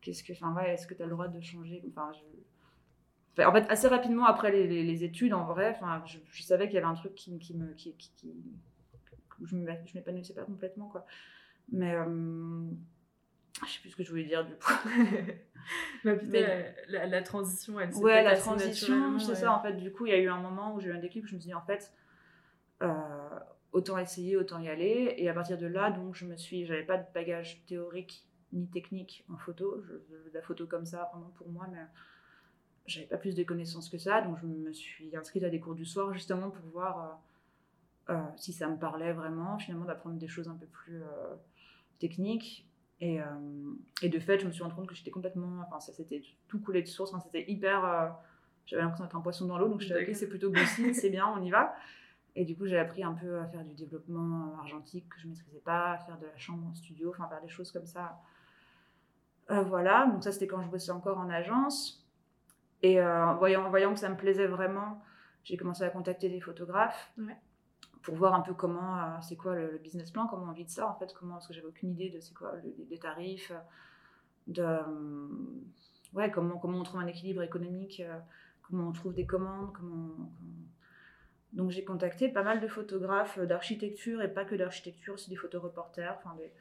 Qu'est-ce 0.00 0.24
que. 0.24 0.32
Enfin, 0.32 0.54
ouais, 0.54 0.74
est-ce 0.74 0.86
que 0.86 0.94
tu 0.94 1.02
as 1.02 1.06
le 1.06 1.12
droit 1.12 1.28
de 1.28 1.40
changer? 1.40 1.82
Enfin, 1.90 2.12
en 3.46 3.52
fait, 3.52 3.68
assez 3.68 3.88
rapidement 3.88 4.26
après 4.26 4.52
les, 4.52 4.84
les, 4.84 5.04
études, 5.04 5.34
en 5.34 5.44
vrai, 5.44 5.76
je, 6.06 6.42
savais 6.42 6.66
qu'il 6.66 6.76
y 6.76 6.78
avait 6.78 6.86
un 6.86 6.94
truc 6.94 7.14
qui, 7.14 7.38
qui 7.38 7.54
me. 7.54 7.72
Qui, 7.74 7.94
qui, 7.96 8.32
je 9.44 9.56
m'épanouissais 9.56 10.34
pas 10.34 10.44
complètement, 10.44 10.88
quoi. 10.88 11.04
Mais. 11.70 11.96
Je 13.62 13.72
sais 13.72 13.80
plus 13.80 13.90
ce 13.90 13.96
que 13.96 14.02
je 14.02 14.10
voulais 14.10 14.24
dire 14.24 14.44
du 14.44 14.54
coup. 14.54 14.72
bah, 16.04 16.12
Mais... 16.26 16.74
la, 16.88 17.06
la, 17.06 17.22
transition, 17.22 17.78
elle 17.78 17.92
s'est 17.92 18.00
Ouais, 18.00 18.22
la 18.22 18.36
transition, 18.36 19.18
c'est 19.18 19.36
ça 19.36 19.52
en 19.52 19.62
fait. 19.62 19.74
Du 19.74 19.92
coup, 19.92 20.06
il 20.06 20.10
y 20.10 20.14
a 20.14 20.18
eu 20.18 20.28
un 20.28 20.40
moment 20.40 20.74
où 20.74 20.80
j'ai 20.80 20.88
eu 20.88 20.92
un 20.92 20.98
déclic 20.98 21.24
où 21.24 21.28
je 21.28 21.34
me 21.34 21.40
suis 21.40 21.48
dit 21.48 21.54
en 21.54 21.62
fait, 21.62 21.92
euh, 22.82 23.38
autant 23.72 23.96
essayer, 23.98 24.36
autant 24.36 24.58
y 24.58 24.68
aller. 24.68 25.14
Et 25.18 25.28
à 25.28 25.34
partir 25.34 25.56
de 25.56 25.66
là, 25.66 25.90
donc 25.90 26.14
je 26.14 26.24
me 26.24 26.36
suis, 26.36 26.66
j'avais 26.66 26.82
pas 26.82 26.98
de 26.98 27.06
bagage 27.14 27.64
théorique 27.66 28.26
ni 28.52 28.68
technique 28.68 29.24
en 29.32 29.36
photo. 29.36 29.80
Je, 29.82 29.94
la 30.32 30.42
photo 30.42 30.66
comme 30.66 30.84
ça, 30.84 31.08
vraiment 31.12 31.32
pour 31.36 31.48
moi, 31.48 31.68
mais 31.70 31.78
j'avais 32.86 33.06
pas 33.06 33.18
plus 33.18 33.36
de 33.36 33.44
connaissances 33.44 33.88
que 33.88 33.98
ça. 33.98 34.20
Donc 34.20 34.38
je 34.38 34.46
me 34.46 34.72
suis 34.72 35.16
inscrite 35.16 35.44
à 35.44 35.48
des 35.48 35.60
cours 35.60 35.76
du 35.76 35.86
soir 35.86 36.12
justement 36.12 36.50
pour 36.50 36.66
voir 36.66 37.22
euh, 38.08 38.14
euh, 38.14 38.22
si 38.36 38.52
ça 38.52 38.68
me 38.68 38.76
parlait 38.76 39.12
vraiment, 39.12 39.58
finalement 39.58 39.84
d'apprendre 39.84 40.16
des 40.16 40.28
choses 40.28 40.48
un 40.48 40.56
peu 40.56 40.66
plus 40.66 41.00
techniques. 42.00 42.68
Et, 43.04 43.20
euh, 43.20 43.24
et, 44.00 44.08
de 44.08 44.18
fait, 44.18 44.38
je 44.38 44.46
me 44.46 44.50
suis 44.50 44.62
rendu 44.62 44.74
compte 44.74 44.86
que 44.86 44.94
j'étais 44.94 45.10
complètement. 45.10 45.60
Enfin, 45.66 45.78
ça 45.78 45.92
c'était 45.92 46.22
tout 46.48 46.58
coulé 46.58 46.80
de 46.80 46.88
source. 46.88 47.12
Enfin, 47.12 47.22
c'était 47.22 47.44
hyper. 47.50 47.84
Euh, 47.84 48.08
j'avais 48.64 48.80
l'impression 48.80 49.04
d'être 49.04 49.16
un 49.16 49.20
poisson 49.20 49.44
dans 49.44 49.58
l'eau. 49.58 49.68
Donc, 49.68 49.82
je 49.82 49.92
suis 49.92 49.94
ok, 49.94 50.14
c'est 50.14 50.28
plutôt 50.28 50.50
bossy, 50.50 50.94
c'est 50.94 51.10
bien, 51.10 51.28
on 51.28 51.42
y 51.42 51.50
va. 51.50 51.76
Et 52.34 52.46
du 52.46 52.56
coup, 52.56 52.64
j'ai 52.64 52.78
appris 52.78 53.04
un 53.04 53.12
peu 53.12 53.40
à 53.40 53.46
faire 53.46 53.62
du 53.62 53.74
développement 53.74 54.56
argentique 54.58 55.06
que 55.10 55.20
je 55.20 55.26
ne 55.26 55.32
maîtrisais 55.32 55.60
pas, 55.60 55.92
à 55.92 55.98
faire 55.98 56.18
de 56.18 56.24
la 56.24 56.36
chambre 56.38 56.66
en 56.66 56.74
studio, 56.74 57.10
enfin, 57.10 57.28
faire 57.28 57.42
des 57.42 57.48
choses 57.48 57.70
comme 57.70 57.86
ça. 57.86 58.18
Euh, 59.50 59.62
voilà, 59.64 60.06
donc 60.06 60.24
ça, 60.24 60.32
c'était 60.32 60.46
quand 60.46 60.62
je 60.62 60.68
bossais 60.68 60.90
encore 60.90 61.18
en 61.18 61.28
agence. 61.28 62.08
Et 62.82 63.00
voyant, 63.38 63.68
voyant 63.70 63.92
que 63.94 64.00
ça 64.00 64.10
me 64.10 64.16
plaisait 64.16 64.46
vraiment, 64.46 65.02
j'ai 65.42 65.56
commencé 65.56 65.84
à 65.84 65.90
contacter 65.90 66.28
des 66.28 66.40
photographes. 66.40 67.12
Ouais 67.18 67.36
pour 68.04 68.14
voir 68.16 68.34
un 68.34 68.42
peu 68.42 68.52
comment, 68.52 68.98
euh, 68.98 69.16
c'est 69.22 69.34
quoi 69.34 69.54
le, 69.54 69.78
business 69.82 70.10
plan, 70.10 70.26
comment 70.26 70.46
on 70.50 70.52
vit 70.52 70.64
de 70.64 70.70
ça 70.70 70.86
en 70.86 70.94
fait, 70.94 71.12
comment, 71.18 71.34
parce 71.34 71.48
que 71.48 71.54
j'avais 71.54 71.66
aucune 71.66 71.90
idée 71.90 72.10
de 72.10 72.20
c'est 72.20 72.34
quoi 72.34 72.52
les 72.90 72.98
tarifs, 72.98 73.50
de, 74.46 74.62
euh, 74.62 74.82
ouais, 76.12 76.30
comment, 76.30 76.58
comment 76.58 76.78
on 76.78 76.82
trouve 76.82 77.00
un 77.00 77.06
équilibre 77.06 77.42
économique, 77.42 78.00
euh, 78.00 78.18
comment 78.62 78.88
on 78.88 78.92
trouve 78.92 79.14
des 79.14 79.24
commandes, 79.24 79.72
comment, 79.72 80.30
Donc 81.54 81.70
j'ai 81.70 81.82
contacté 81.82 82.28
pas 82.28 82.42
mal 82.42 82.60
de 82.60 82.68
photographes 82.68 83.38
d'architecture 83.38 84.20
et 84.20 84.32
pas 84.32 84.44
que 84.44 84.54
d'architecture, 84.54 85.14
aussi 85.14 85.30
des 85.30 85.36
photoreporters, 85.36 86.14
enfin 86.18 86.36
des... 86.36 86.52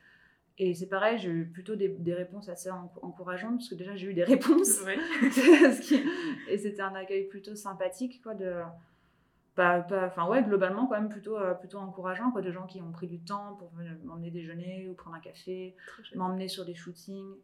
Et 0.59 0.75
c'est 0.75 0.87
pareil, 0.87 1.17
j'ai 1.17 1.31
eu 1.31 1.47
plutôt 1.47 1.75
des, 1.75 1.89
des, 1.89 2.13
réponses 2.13 2.47
assez 2.47 2.69
encourageantes, 2.69 3.57
parce 3.57 3.69
que 3.69 3.75
déjà 3.75 3.95
j'ai 3.95 4.07
eu 4.07 4.13
des 4.13 4.23
réponses. 4.35 4.81
et 6.47 6.57
c'était 6.57 6.81
un 6.81 6.93
accueil 6.93 7.27
plutôt 7.27 7.55
sympathique, 7.55 8.21
quoi, 8.21 8.33
de 8.33 8.61
pas, 9.55 9.85
enfin 10.05 10.27
ouais, 10.27 10.43
globalement 10.43 10.87
quand 10.87 10.95
même 10.95 11.09
plutôt, 11.09 11.37
euh, 11.37 11.53
plutôt 11.53 11.77
encourageant, 11.77 12.31
quoi, 12.31 12.41
de 12.41 12.51
gens 12.51 12.65
qui 12.65 12.81
ont 12.81 12.91
pris 12.91 13.07
du 13.07 13.19
temps 13.19 13.55
pour 13.55 13.71
m'emmener 14.03 14.31
déjeuner 14.31 14.89
ou 14.89 14.93
prendre 14.93 15.15
un 15.15 15.19
café, 15.19 15.75
m'emmener 16.15 16.47
sur 16.47 16.65
des 16.65 16.73
shootings, 16.73 17.35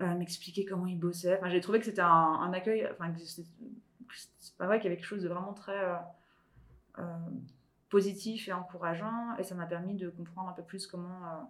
euh, 0.00 0.14
m'expliquer 0.14 0.64
comment 0.64 0.86
ils 0.86 0.98
bossaient. 0.98 1.36
Enfin, 1.36 1.50
j'ai 1.50 1.60
trouvé 1.60 1.78
que 1.80 1.84
c'était 1.84 2.00
un, 2.00 2.06
un, 2.06 2.52
accueil, 2.52 2.88
enfin, 2.92 3.12
c'est 3.18 4.56
pas 4.56 4.66
vrai 4.66 4.78
qu'il 4.78 4.84
y 4.84 4.86
avait 4.88 4.96
quelque 4.96 5.08
chose 5.08 5.22
de 5.22 5.28
vraiment 5.28 5.52
très, 5.52 5.78
euh, 6.98 7.04
positif 7.90 8.48
et 8.48 8.52
encourageant. 8.52 9.36
Et 9.38 9.42
ça 9.42 9.54
m'a 9.54 9.66
permis 9.66 9.94
de 9.94 10.08
comprendre 10.08 10.48
un 10.48 10.52
peu 10.52 10.62
plus 10.62 10.86
comment, 10.86 11.48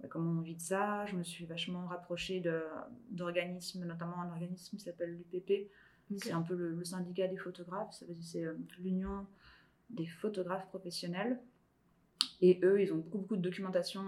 bah, 0.00 0.08
comment 0.10 0.38
on 0.38 0.42
vit 0.42 0.56
de 0.56 0.60
ça. 0.60 1.06
Je 1.06 1.16
me 1.16 1.22
suis 1.22 1.46
vachement 1.46 1.86
rapprochée 1.86 2.42
d'organismes, 3.10 3.84
notamment 3.86 4.20
un 4.20 4.28
organisme 4.28 4.76
qui 4.76 4.82
s'appelle 4.82 5.16
l'UPP. 5.16 5.70
C'est 6.16 6.32
un 6.32 6.42
peu 6.42 6.54
le, 6.54 6.84
syndicat 6.84 7.28
des 7.28 7.36
photographes. 7.36 8.02
C'est 8.20 8.44
l'Union 8.78 9.26
des 9.90 10.06
photographes 10.06 10.66
professionnels. 10.68 11.38
Et 12.40 12.60
eux, 12.62 12.80
ils 12.80 12.92
ont 12.92 12.96
beaucoup, 12.96 13.18
beaucoup 13.18 13.36
de 13.36 13.42
documentation 13.42 14.02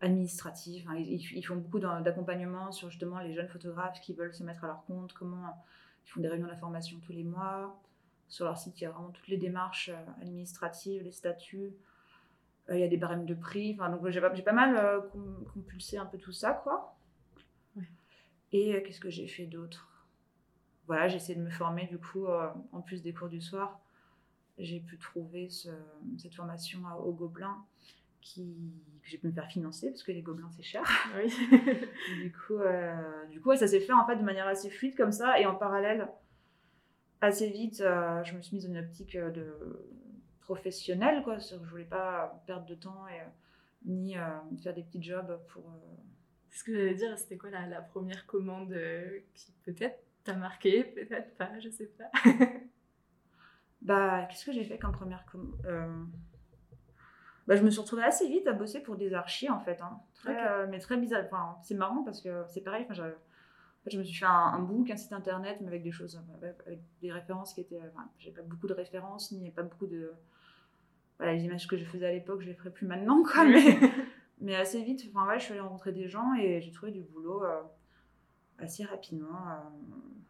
administrative. 0.00 0.88
Ils, 0.96 1.42
font 1.42 1.56
beaucoup 1.56 1.80
d'accompagnement 1.80 2.72
sur 2.72 2.90
justement 2.90 3.20
les 3.20 3.34
jeunes 3.34 3.48
photographes 3.48 4.00
qui 4.00 4.12
veulent 4.12 4.34
se 4.34 4.44
mettre 4.44 4.64
à 4.64 4.66
leur 4.66 4.84
compte, 4.84 5.12
comment 5.12 5.64
ils 6.06 6.10
font 6.10 6.20
des 6.20 6.28
réunions 6.28 6.46
d'information 6.46 6.98
tous 7.00 7.12
les 7.12 7.24
mois. 7.24 7.80
Sur 8.28 8.44
leur 8.44 8.58
site, 8.58 8.80
il 8.80 8.84
y 8.84 8.86
a 8.86 8.90
vraiment 8.90 9.10
toutes 9.10 9.28
les 9.28 9.36
démarches 9.36 9.88
euh, 9.88 10.22
administratives, 10.22 11.02
les 11.02 11.12
statuts. 11.12 11.74
Euh, 12.68 12.76
il 12.76 12.80
y 12.80 12.84
a 12.84 12.88
des 12.88 12.96
barèmes 12.96 13.24
de 13.24 13.34
prix. 13.34 13.74
Enfin, 13.74 13.88
donc 13.88 14.08
j'ai 14.08 14.20
pas, 14.20 14.30
pas, 14.30 14.52
mal 14.52 14.76
euh, 14.76 15.00
compulsé 15.54 15.96
un 15.96 16.06
peu 16.06 16.18
tout 16.18 16.32
ça, 16.32 16.52
quoi. 16.52 16.96
Et 18.52 18.82
qu'est-ce 18.82 19.00
que 19.00 19.10
j'ai 19.10 19.28
fait 19.28 19.46
d'autre? 19.46 19.95
Voilà, 20.86 21.08
j'ai 21.08 21.16
essayé 21.16 21.34
de 21.34 21.44
me 21.44 21.50
former 21.50 21.86
du 21.86 21.98
coup, 21.98 22.26
en 22.72 22.80
plus 22.80 23.02
des 23.02 23.12
cours 23.12 23.28
du 23.28 23.40
soir. 23.40 23.80
J'ai 24.58 24.80
pu 24.80 24.98
trouver 24.98 25.48
cette 25.50 26.34
formation 26.34 26.80
au 27.04 27.12
Gobelin 27.12 27.64
qui, 28.26 28.56
que 29.02 29.08
j'ai 29.08 29.18
pu 29.18 29.28
me 29.28 29.32
faire 29.32 29.46
financer 29.46 29.90
parce 29.90 30.02
que 30.02 30.12
les 30.12 30.22
gobelins 30.22 30.50
c'est 30.56 30.62
cher. 30.62 30.82
Oui. 31.16 31.32
du 32.22 32.32
coup, 32.32 32.58
euh, 32.58 33.26
du 33.26 33.40
coup 33.40 33.54
ça 33.56 33.68
s'est 33.68 33.80
fait 33.80 33.92
en 33.92 34.04
fait 34.06 34.16
de 34.16 34.22
manière 34.22 34.46
assez 34.46 34.68
fluide 34.68 34.96
comme 34.96 35.12
ça 35.12 35.38
et 35.40 35.46
en 35.46 35.54
parallèle, 35.54 36.08
assez 37.20 37.48
vite, 37.48 37.80
euh, 37.80 38.22
je 38.24 38.34
me 38.34 38.42
suis 38.42 38.56
mise 38.56 38.64
dans 38.64 38.72
une 38.72 38.78
optique 38.78 39.14
euh, 39.14 39.30
de 39.30 39.54
professionnelle 40.40 41.22
quoi. 41.22 41.38
Je 41.38 41.56
voulais 41.56 41.84
pas 41.84 42.42
perdre 42.46 42.66
de 42.66 42.74
temps 42.74 43.06
et 43.08 43.20
ni 43.84 44.16
faire 44.62 44.74
des 44.74 44.82
petits 44.82 45.02
jobs 45.02 45.38
pour. 45.48 45.62
Ce 46.50 46.64
que 46.64 46.72
j'allais 46.72 46.94
dire, 46.94 47.18
c'était 47.18 47.36
quoi 47.36 47.50
la, 47.50 47.66
la, 47.66 47.82
première 47.82 48.24
commande 48.24 48.74
qui 49.34 49.52
peut-être 49.62 49.98
t'a 50.26 50.34
marqué, 50.34 50.84
peut-être 50.84 51.36
pas, 51.36 51.58
je 51.58 51.68
sais 51.70 51.86
pas. 51.86 52.10
bah, 53.82 54.26
qu'est-ce 54.26 54.44
que 54.44 54.52
j'ai 54.52 54.64
fait 54.64 54.78
comme 54.78 54.92
première 54.92 55.24
commande 55.26 55.56
bah, 57.46 57.54
je 57.54 57.62
me 57.62 57.70
suis 57.70 57.80
retrouvée 57.80 58.02
assez 58.02 58.28
vite 58.28 58.46
à 58.48 58.52
bosser 58.52 58.80
pour 58.80 58.96
des 58.96 59.14
archis 59.14 59.48
en 59.48 59.60
fait. 59.60 59.80
Hein. 59.80 60.00
Très, 60.14 60.48
euh, 60.48 60.66
mais 60.68 60.80
très 60.80 60.96
bizarre. 60.96 61.22
Enfin, 61.26 61.56
c'est 61.62 61.74
marrant 61.74 62.02
parce 62.02 62.20
que 62.20 62.44
c'est 62.48 62.60
pareil. 62.60 62.84
Enfin, 62.88 63.10
je 63.86 63.98
me 63.98 64.02
suis 64.02 64.18
fait 64.18 64.26
un, 64.26 64.58
book, 64.58 64.90
un 64.90 64.96
site 64.96 65.12
internet, 65.12 65.58
mais 65.60 65.68
avec 65.68 65.82
des 65.82 65.92
choses, 65.92 66.20
avec 66.66 66.80
des 67.00 67.12
références 67.12 67.54
qui 67.54 67.60
étaient. 67.60 67.80
Enfin, 67.94 68.08
j'ai 68.18 68.32
pas 68.32 68.42
beaucoup 68.42 68.66
de 68.66 68.74
références, 68.74 69.30
ni 69.32 69.50
pas 69.50 69.62
beaucoup 69.62 69.86
de. 69.86 70.12
Voilà, 71.18 71.34
les 71.34 71.44
images 71.44 71.66
que 71.66 71.76
je 71.76 71.84
faisais 71.84 72.06
à 72.06 72.12
l'époque, 72.12 72.42
je 72.42 72.46
les 72.46 72.54
ferai 72.54 72.70
plus 72.70 72.86
maintenant, 72.86 73.22
quoi. 73.22 73.44
Mais, 73.44 73.78
mais 74.40 74.56
assez 74.56 74.82
vite, 74.82 75.02
enfin, 75.14 75.26
ouais, 75.28 75.38
je 75.38 75.44
suis 75.44 75.52
allée 75.52 75.60
rencontrer 75.60 75.92
des 75.92 76.08
gens 76.08 76.34
et 76.34 76.60
j'ai 76.60 76.72
trouvé 76.72 76.90
du 76.90 77.02
boulot 77.02 77.44
euh, 77.44 77.62
assez 78.58 78.84
rapidement. 78.84 79.50
Euh. 79.50 79.60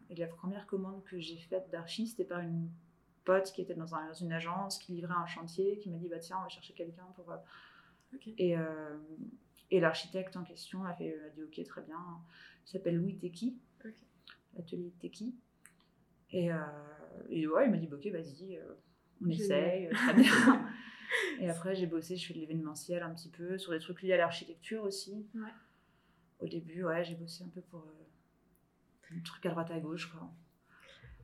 et 0.09 0.15
la 0.15 0.27
première 0.27 0.65
commande 0.67 1.03
que 1.05 1.19
j'ai 1.19 1.37
faite 1.37 1.69
d'archi, 1.71 2.07
c'était 2.07 2.25
par 2.25 2.39
une 2.39 2.69
pote 3.27 3.51
qui 3.51 3.61
était 3.61 3.75
dans, 3.75 3.93
une 4.21 4.31
agence, 4.31 4.79
qui 4.79 4.93
livrait 4.93 5.13
un 5.13 5.25
chantier, 5.25 5.77
qui 5.79 5.89
m'a 5.89 5.97
dit 5.97 6.07
bah 6.07 6.17
tiens, 6.19 6.37
on 6.39 6.43
va 6.43 6.49
chercher 6.49 6.73
quelqu'un 6.73 7.05
pour. 7.15 7.29
Euh, 7.29 7.37
et, 8.37 8.57
euh, 8.57 8.97
et 9.69 9.81
l'architecte 9.81 10.37
en 10.37 10.43
question 10.43 10.85
a, 10.85 10.93
fait, 10.93 11.13
a 11.25 11.29
dit 11.29 11.43
ok, 11.43 11.61
très 11.65 11.81
bien. 11.81 11.99
Il 12.65 12.69
s'appelle 12.69 12.95
Louis 12.95 13.17
Teki, 13.17 13.57
l'atelier 14.55 14.93
Teki. 15.01 15.35
Et, 16.31 16.53
euh, 16.53 16.57
et, 17.29 17.47
ouais, 17.47 17.65
il 17.65 17.71
m'a 17.71 17.77
dit 17.77 17.87
bah, 17.87 17.97
ok, 17.97 18.07
vas-y, 18.13 18.59
on 19.21 19.29
essaye, 19.29 19.89
très 19.89 20.13
bien. 20.13 20.65
et 21.41 21.49
après, 21.49 21.75
j'ai 21.75 21.85
bossé, 21.85 22.15
je 22.15 22.27
fais 22.27 22.33
de 22.33 22.39
l'événementiel 22.39 23.03
un 23.03 23.13
petit 23.13 23.29
peu, 23.29 23.57
sur 23.57 23.73
des 23.73 23.79
trucs 23.79 24.01
liés 24.03 24.13
à 24.13 24.17
l'architecture 24.17 24.83
aussi. 24.83 25.27
Au 26.39 26.47
début, 26.47 26.85
ouais, 26.85 27.03
j'ai 27.03 27.15
bossé 27.15 27.43
un 27.43 27.49
peu 27.49 27.61
pour 27.61 27.85
un 29.15 29.19
truc 29.21 29.45
à 29.45 29.49
droite 29.49 29.71
à 29.71 29.79
gauche, 29.79 30.11
quoi. 30.11 30.29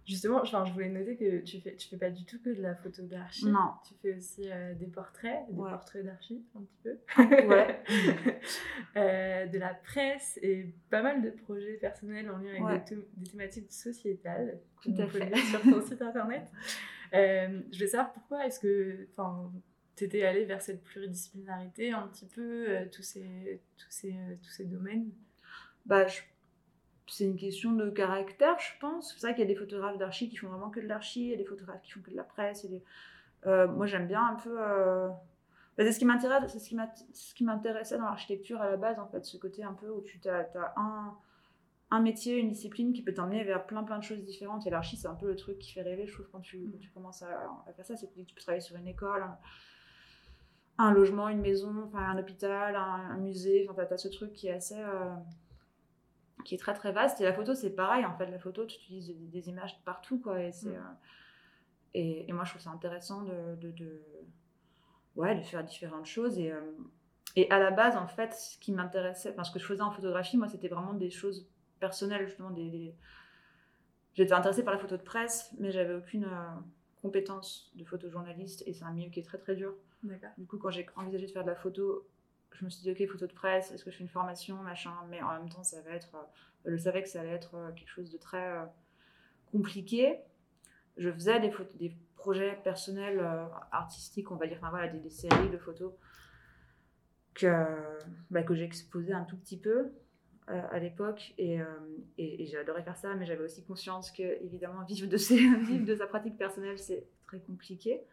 Justement, 0.05 0.41
enfin, 0.41 0.65
je 0.65 0.73
voulais 0.73 0.89
noter 0.89 1.15
que 1.15 1.39
tu 1.39 1.61
fais, 1.61 1.75
tu 1.77 1.87
fais 1.87 1.97
pas 1.97 2.09
du 2.09 2.25
tout 2.25 2.37
que 2.41 2.49
de 2.49 2.61
la 2.61 2.75
photo 2.75 3.03
d'archi. 3.03 3.45
Non. 3.45 3.71
Tu 3.87 3.93
fais 4.01 4.17
aussi 4.17 4.51
euh, 4.51 4.73
des 4.73 4.87
portraits, 4.87 5.45
des 5.49 5.55
portraits 5.55 6.03
d'archi, 6.03 6.43
un 6.57 6.61
petit 6.61 6.77
peu. 6.83 6.97
Ouais. 7.47 7.81
euh, 8.97 9.45
de 9.45 9.57
la 9.57 9.73
presse 9.73 10.37
et 10.41 10.73
pas 10.89 11.01
mal 11.01 11.21
de 11.21 11.29
projets 11.29 11.75
personnels 11.75 12.29
en 12.29 12.37
lien 12.37 12.65
avec 12.67 12.89
des, 12.89 13.29
thématiques 13.29 13.71
sociétales. 13.71 14.59
Tout 14.81 14.93
à 14.97 15.07
fait. 15.07 15.33
sur 15.37 15.61
ton 15.61 15.81
site 15.81 16.01
internet. 16.01 16.43
Euh, 17.15 17.61
je 17.71 17.77
voulais 17.77 17.89
savoir 17.91 18.11
pourquoi 18.11 18.47
est-ce 18.47 18.59
que, 18.59 19.07
enfin, 19.11 19.51
étais 20.01 20.23
allé 20.23 20.45
vers 20.45 20.63
cette 20.63 20.83
pluridisciplinarité 20.83 21.91
un 21.91 22.07
petit 22.07 22.25
peu, 22.25 22.87
tous 22.91 23.03
ces, 23.03 23.61
tous 23.77 23.91
ces, 23.91 24.15
tous 24.41 24.49
ces 24.49 24.65
domaines? 24.65 25.11
Bah, 25.85 26.07
je 26.07 26.21
c'est 27.07 27.25
une 27.25 27.37
question 27.37 27.73
de 27.73 27.89
caractère, 27.89 28.57
je 28.59 28.79
pense. 28.79 29.13
C'est 29.13 29.27
vrai 29.27 29.35
qu'il 29.35 29.41
y 29.41 29.45
a 29.45 29.53
des 29.53 29.55
photographes 29.55 29.97
d'archi 29.97 30.29
qui 30.29 30.37
font 30.37 30.47
vraiment 30.47 30.69
que 30.69 30.79
de 30.79 30.87
l'archi, 30.87 31.21
il 31.21 31.29
y 31.29 31.33
a 31.33 31.37
des 31.37 31.45
photographes 31.45 31.81
qui 31.81 31.91
font 31.91 32.01
que 32.01 32.11
de 32.11 32.15
la 32.15 32.23
presse. 32.23 32.65
Euh, 33.45 33.67
moi, 33.67 33.85
j'aime 33.85 34.07
bien 34.07 34.25
un 34.25 34.35
peu. 34.35 34.55
Euh... 34.59 35.09
Bah, 35.77 35.83
c'est 35.83 35.91
ce 35.91 35.99
qui 35.99 36.05
m'intéresse, 36.05 36.51
c'est 36.51 36.59
ce 36.59 37.33
qui 37.33 37.43
m'intéressait 37.43 37.97
dans 37.97 38.05
l'architecture 38.05 38.61
à 38.61 38.69
la 38.69 38.77
base, 38.77 38.99
en 38.99 39.07
fait, 39.07 39.25
ce 39.25 39.37
côté 39.37 39.63
un 39.63 39.73
peu 39.73 39.89
où 39.89 40.01
tu 40.01 40.19
as, 40.29 40.47
un, 41.89 41.99
métier, 41.99 42.37
une 42.37 42.49
discipline 42.49 42.93
qui 42.93 43.01
peut 43.01 43.13
t'emmener 43.13 43.43
vers 43.43 43.65
plein 43.65 43.83
plein 43.83 43.97
de 43.97 44.03
choses 44.03 44.23
différentes. 44.23 44.67
Et 44.67 44.69
l'archi, 44.69 44.97
c'est 44.97 45.07
un 45.07 45.15
peu 45.15 45.27
le 45.27 45.35
truc 45.35 45.57
qui 45.59 45.71
fait 45.71 45.81
rêver, 45.81 46.05
je 46.05 46.13
trouve, 46.13 46.29
quand 46.31 46.41
tu, 46.41 46.71
commences 46.93 47.23
à, 47.23 47.49
faire 47.75 47.85
ça. 47.85 47.95
C'est 47.97 48.07
que 48.07 48.21
tu 48.21 48.35
peux 48.35 48.41
travailler 48.41 48.61
sur 48.61 48.75
une 48.77 48.87
école, 48.87 49.25
un, 50.77 50.91
logement, 50.91 51.27
une 51.27 51.41
maison, 51.41 51.89
un 51.95 52.17
hôpital, 52.19 52.75
un, 52.75 53.17
musée. 53.17 53.67
Tu 53.73 53.81
as, 53.81 53.97
ce 53.97 54.07
truc 54.09 54.31
qui 54.31 54.47
est 54.47 54.53
assez. 54.53 54.79
Euh, 54.79 55.15
qui 56.43 56.55
est 56.55 56.57
très 56.57 56.73
très 56.73 56.91
vaste. 56.91 57.21
Et 57.21 57.23
la 57.23 57.33
photo, 57.33 57.53
c'est 57.53 57.71
pareil. 57.71 58.05
En 58.05 58.15
fait, 58.15 58.25
la 58.27 58.39
photo, 58.39 58.65
tu 58.65 58.77
utilises 58.77 59.13
des, 59.17 59.49
images 59.49 59.77
de 59.77 59.83
partout, 59.83 60.19
quoi. 60.19 60.41
Et, 60.41 60.51
c'est, 60.51 60.69
mm. 60.69 60.75
euh, 60.75 60.93
et, 61.93 62.29
et, 62.29 62.33
moi, 62.33 62.43
je 62.43 62.51
trouve 62.51 62.61
ça 62.61 62.69
intéressant 62.69 63.23
de, 63.23 63.55
de, 63.55 63.71
de, 63.71 64.01
ouais, 65.15 65.35
de 65.35 65.41
faire 65.41 65.63
différentes 65.63 66.05
choses. 66.05 66.37
Et, 66.39 66.51
euh, 66.51 66.61
et 67.35 67.49
à 67.51 67.59
la 67.59 67.71
base, 67.71 67.97
en 67.97 68.07
fait, 68.07 68.33
ce 68.33 68.57
qui 68.59 68.71
m'intéressait, 68.71 69.31
enfin, 69.31 69.43
ce 69.43 69.51
que 69.51 69.59
je 69.59 69.65
faisais 69.65 69.81
en 69.81 69.91
photographie, 69.91 70.37
moi, 70.37 70.47
c'était 70.47 70.67
vraiment 70.67 70.93
des 70.93 71.09
choses 71.09 71.47
personnelles, 71.79 72.27
justement. 72.27 72.51
Des, 72.51 72.95
J'étais 74.13 74.33
intéressée 74.33 74.63
par 74.63 74.73
la 74.73 74.79
photo 74.79 74.95
de 74.95 75.01
presse, 75.01 75.51
mais 75.57 75.71
j'avais 75.71 75.95
aucune 75.95 76.25
euh, 76.25 76.59
compétence 77.01 77.71
de 77.75 77.83
photojournaliste. 77.83 78.63
Et 78.67 78.73
c'est 78.73 78.83
un 78.83 78.91
milieu 78.91 79.09
qui 79.09 79.19
est 79.19 79.23
très 79.23 79.39
très 79.39 79.55
dur. 79.55 79.73
Du 80.37 80.45
coup, 80.45 80.57
quand 80.57 80.69
j'ai 80.69 80.85
envisagé 80.95 81.27
de 81.27 81.31
faire 81.31 81.43
de 81.43 81.49
la 81.49 81.55
photo, 81.55 82.05
je 82.53 82.65
me 82.65 82.69
suis 82.69 82.81
dit, 82.81 82.91
ok, 82.91 83.09
photo 83.09 83.27
de 83.27 83.33
presse, 83.33 83.71
est-ce 83.71 83.83
que 83.83 83.91
je 83.91 83.97
fais 83.97 84.03
une 84.03 84.09
formation, 84.09 84.55
machin, 84.57 84.93
mais 85.09 85.21
en 85.21 85.33
même 85.33 85.49
temps, 85.49 85.63
ça 85.63 85.81
va 85.81 85.91
être, 85.91 86.15
euh, 86.15 86.71
je 86.71 86.77
savais 86.77 87.01
que 87.01 87.09
ça 87.09 87.21
allait 87.21 87.31
être 87.31 87.55
euh, 87.55 87.71
quelque 87.71 87.89
chose 87.89 88.11
de 88.11 88.17
très 88.17 88.57
euh, 88.57 88.65
compliqué. 89.51 90.19
Je 90.97 91.11
faisais 91.11 91.39
des, 91.39 91.51
photos, 91.51 91.75
des 91.77 91.95
projets 92.15 92.59
personnels, 92.63 93.19
artistiques, 93.71 94.31
on 94.31 94.35
va 94.35 94.45
dire, 94.45 94.57
enfin 94.57 94.69
voilà, 94.69 94.87
des, 94.87 95.09
séries 95.09 95.49
de 95.49 95.57
photos 95.57 95.91
que, 97.33 97.65
bah, 98.29 98.43
que 98.43 98.53
j'ai 98.53 98.63
exposées 98.63 99.13
un 99.13 99.23
tout 99.23 99.37
petit 99.37 99.57
peu 99.57 99.91
à 100.45 100.77
l'époque 100.77 101.33
et, 101.37 101.59
et, 102.17 102.45
j'adorais 102.45 102.83
faire 102.83 102.97
ça, 102.97 103.15
mais 103.15 103.25
j'avais 103.25 103.43
aussi 103.43 103.63
conscience 103.63 104.11
que, 104.11 104.21
évidemment, 104.43 104.83
vivre 104.83 105.07
de, 105.07 105.17
ses, 105.17 105.37
vivre 105.65 105.85
de 105.85 105.95
sa 105.95 106.05
pratique 106.05 106.37
personnelle, 106.37 106.77
c'est 106.77 107.07
très 107.25 107.39
compliqué. 107.39 108.03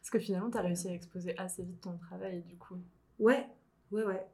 Parce 0.00 0.10
que 0.10 0.18
finalement, 0.18 0.50
tu 0.50 0.58
as 0.58 0.62
réussi 0.62 0.88
à 0.88 0.92
exposer 0.92 1.36
assez 1.38 1.62
vite 1.62 1.80
ton 1.80 1.96
travail, 1.96 2.42
du 2.42 2.56
coup. 2.56 2.78
Ouais, 3.18 3.48
Ouais, 3.90 4.04
ouais. 4.04 4.26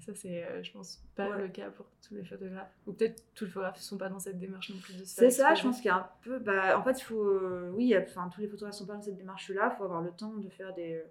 Ça, 0.00 0.14
c'est, 0.14 0.44
euh, 0.44 0.62
je 0.62 0.72
pense, 0.72 1.04
pas 1.14 1.36
le 1.36 1.48
cas 1.48 1.70
pour 1.70 1.86
tous 2.06 2.14
les 2.14 2.24
photographes. 2.24 2.72
Ou 2.86 2.92
peut-être 2.92 3.22
tous 3.34 3.44
les 3.44 3.50
photographes 3.50 3.76
ne 3.76 3.82
sont 3.82 3.98
pas 3.98 4.08
dans 4.08 4.18
cette 4.18 4.38
démarche 4.38 4.70
non 4.70 4.80
plus 4.80 4.98
de 4.98 5.04
C'est 5.04 5.30
ça, 5.30 5.54
je 5.54 5.62
pense 5.62 5.76
qu'il 5.76 5.86
y 5.86 5.90
a 5.90 5.96
un 5.96 6.10
peu. 6.22 6.38
Bah, 6.40 6.78
en 6.78 6.82
fait, 6.82 6.98
il 6.98 7.04
faut. 7.04 7.22
Euh, 7.22 7.70
oui, 7.74 7.94
enfin, 7.96 8.28
tous 8.28 8.40
les 8.40 8.48
photographes 8.48 8.74
ne 8.74 8.78
sont 8.78 8.86
pas 8.86 8.94
dans 8.94 9.02
cette 9.02 9.16
démarche-là. 9.16 9.70
Il 9.72 9.76
faut 9.76 9.84
avoir 9.84 10.02
le 10.02 10.10
temps 10.10 10.34
de 10.34 10.48
faire 10.48 10.74
des. 10.74 10.94
Euh, 10.94 11.04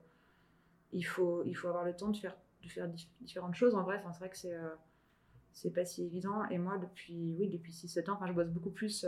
il 0.92 1.04
faut, 1.04 1.44
il 1.46 1.54
faut 1.54 1.70
avoir 1.70 1.86
le 1.86 1.96
temps 1.96 2.10
de 2.10 2.18
faire, 2.18 2.36
de 2.64 2.68
faire 2.68 2.90
différentes 3.22 3.56
choses. 3.56 3.76
En 3.76 3.84
vrai, 3.84 4.02
c'est 4.12 4.20
vrai 4.20 4.30
que 4.30 4.38
c'est. 4.38 4.58
c'est 5.54 5.72
pas 5.72 5.86
si 5.86 6.04
évident. 6.04 6.44
Et 6.50 6.58
moi, 6.58 6.78
depuis, 6.78 7.36
oui, 7.40 7.48
depuis 7.48 7.72
6-7 7.72 8.10
ans, 8.10 8.20
je 8.26 8.34
bosse 8.34 8.50
beaucoup 8.50 8.72
plus. 8.72 9.06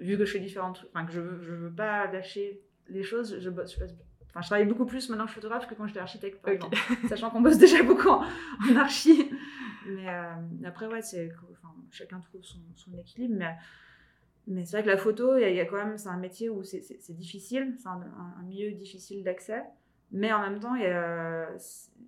vu 0.00 0.18
que 0.18 0.24
je 0.24 0.32
fais 0.32 0.40
différentes. 0.40 0.86
Enfin, 0.88 1.06
que 1.06 1.12
je 1.12 1.20
je 1.42 1.52
veux 1.52 1.72
pas 1.72 2.10
lâcher 2.10 2.60
les 2.88 3.04
choses, 3.04 3.38
je 3.38 3.48
bosse, 3.48 3.74
je 3.74 3.78
bosse 3.78 3.94
Enfin, 4.32 4.40
je 4.40 4.46
travaille 4.46 4.66
beaucoup 4.66 4.86
plus 4.86 5.10
maintenant 5.10 5.26
que 5.26 5.32
photographe 5.32 5.66
que 5.66 5.74
quand 5.74 5.86
j'étais 5.86 6.00
architecte, 6.00 6.40
par 6.40 6.54
exemple. 6.54 6.78
Sachant 7.06 7.28
qu'on 7.28 7.42
bosse 7.42 7.58
déjà 7.58 7.82
beaucoup 7.82 8.08
en, 8.08 8.24
archi. 8.76 9.30
Mais 9.86 10.08
euh, 10.08 10.32
après, 10.64 10.86
ouais, 10.86 11.02
c'est, 11.02 11.30
enfin, 11.52 11.74
chacun 11.90 12.18
trouve 12.20 12.42
son, 12.42 12.60
son 12.74 12.96
équilibre. 12.98 13.34
Mais, 13.36 13.54
mais 14.46 14.64
c'est 14.64 14.78
vrai 14.78 14.84
que 14.84 14.88
la 14.88 14.96
photo, 14.96 15.36
il 15.36 15.54
y, 15.54 15.60
a 15.60 15.66
quand 15.66 15.76
même, 15.76 15.98
c'est 15.98 16.08
un 16.08 16.16
métier 16.16 16.48
où 16.48 16.64
c'est, 16.64 16.80
difficile, 17.10 17.74
c'est 17.78 17.88
un, 17.88 18.42
milieu 18.44 18.72
difficile 18.72 19.22
d'accès. 19.22 19.62
Mais 20.12 20.32
en 20.32 20.40
même 20.40 20.60
temps, 20.60 20.76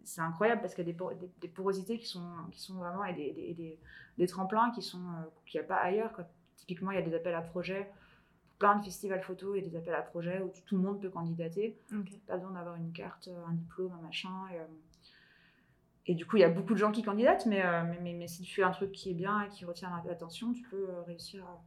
c'est 0.03 0.21
incroyable 0.23 0.63
parce 0.63 0.75
qu'il 0.75 0.87
y 0.87 0.91
a 0.91 0.93
des, 0.93 1.29
des, 1.43 1.49
porosités 1.49 1.99
qui 1.99 2.07
sont, 2.07 2.27
qui 2.53 2.61
sont 2.61 2.75
vraiment, 2.75 3.05
et 3.05 3.79
des, 4.17 4.27
tremplins 4.27 4.71
qui 4.75 4.81
sont, 4.81 4.99
euh, 4.99 5.29
qu'il 5.45 5.61
n'y 5.61 5.65
a 5.65 5.69
pas 5.69 5.77
ailleurs. 5.77 6.13
Quoi. 6.15 6.25
Typiquement, 6.57 6.91
il 6.91 6.95
y 6.95 7.03
a 7.03 7.03
des 7.03 7.15
appels 7.15 7.35
à 7.35 7.43
projets 7.43 7.91
plein 8.65 8.77
de 8.77 8.83
festivals 8.83 9.23
photo 9.23 9.55
et 9.55 9.61
des 9.61 9.77
appels 9.77 9.95
à 9.95 10.01
projets 10.01 10.41
où 10.41 10.51
tout 10.65 10.77
le 10.77 10.83
monde 10.83 10.99
peut 10.99 11.11
candidater. 11.11 11.79
Pas 12.27 12.37
besoin 12.39 12.53
d'avoir 12.53 12.77
une 12.77 12.93
carte, 12.93 13.29
un 13.47 13.53
diplôme, 13.53 13.93
un 13.93 14.01
machin. 14.01 14.33
Et, 16.07 16.13
et 16.13 16.15
du 16.15 16.25
coup, 16.25 16.39
il 16.39 16.41
y 16.41 16.45
a 16.45 16.49
beaucoup 16.49 16.73
de 16.73 16.79
gens 16.79 16.91
qui 16.91 17.03
candidatent, 17.03 17.45
mais, 17.45 17.63
mais, 18.01 18.15
mais, 18.15 18.27
si 18.27 18.41
tu 18.41 18.55
fais 18.55 18.63
un 18.63 18.71
truc 18.71 18.91
qui 18.93 19.11
est 19.11 19.15
bien 19.15 19.43
et 19.43 19.51
qui 19.51 19.67
retient 19.67 19.91
l'attention, 20.07 20.55
tu 20.55 20.63
peux 20.63 20.87
réussir 21.07 21.45
à... 21.45 21.63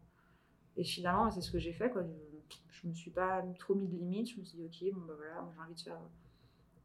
Et 0.75 0.83
finalement, 0.83 1.29
c'est 1.29 1.41
ce 1.41 1.51
que 1.51 1.59
j'ai 1.59 1.71
fait. 1.71 1.91
Quoi. 1.91 2.01
Je, 2.71 2.87
ne 2.87 2.89
me 2.89 2.95
suis 2.95 3.11
pas 3.11 3.43
trop 3.59 3.75
mis 3.75 3.87
de 3.87 3.95
limites. 3.95 4.31
Je 4.31 4.39
me 4.39 4.43
suis 4.43 4.57
dit, 4.57 4.65
ok, 4.65 4.95
bon, 4.95 5.05
bah 5.05 5.13
voilà, 5.17 5.45
j'ai 5.53 5.61
envie 5.61 5.75
de 5.75 5.81
faire 5.81 5.99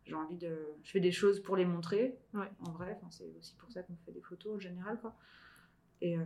j'ai 0.05 0.15
envie 0.15 0.37
de 0.37 0.59
je 0.83 0.91
fais 0.91 0.99
des 0.99 1.13
choses 1.13 1.41
pour 1.41 1.55
les 1.55 1.65
montrer 1.65 2.19
en 2.35 2.73
vrai 2.73 2.99
c'est 3.11 3.31
aussi 3.39 3.55
pour 3.55 3.71
ça 3.71 3.85
qu'on 3.85 3.95
fait 4.05 4.11
des 4.11 4.21
photos 4.21 4.57
en 4.57 4.59
général 4.59 4.99
quoi 5.01 5.15
et 6.01 6.19
euh, 6.19 6.25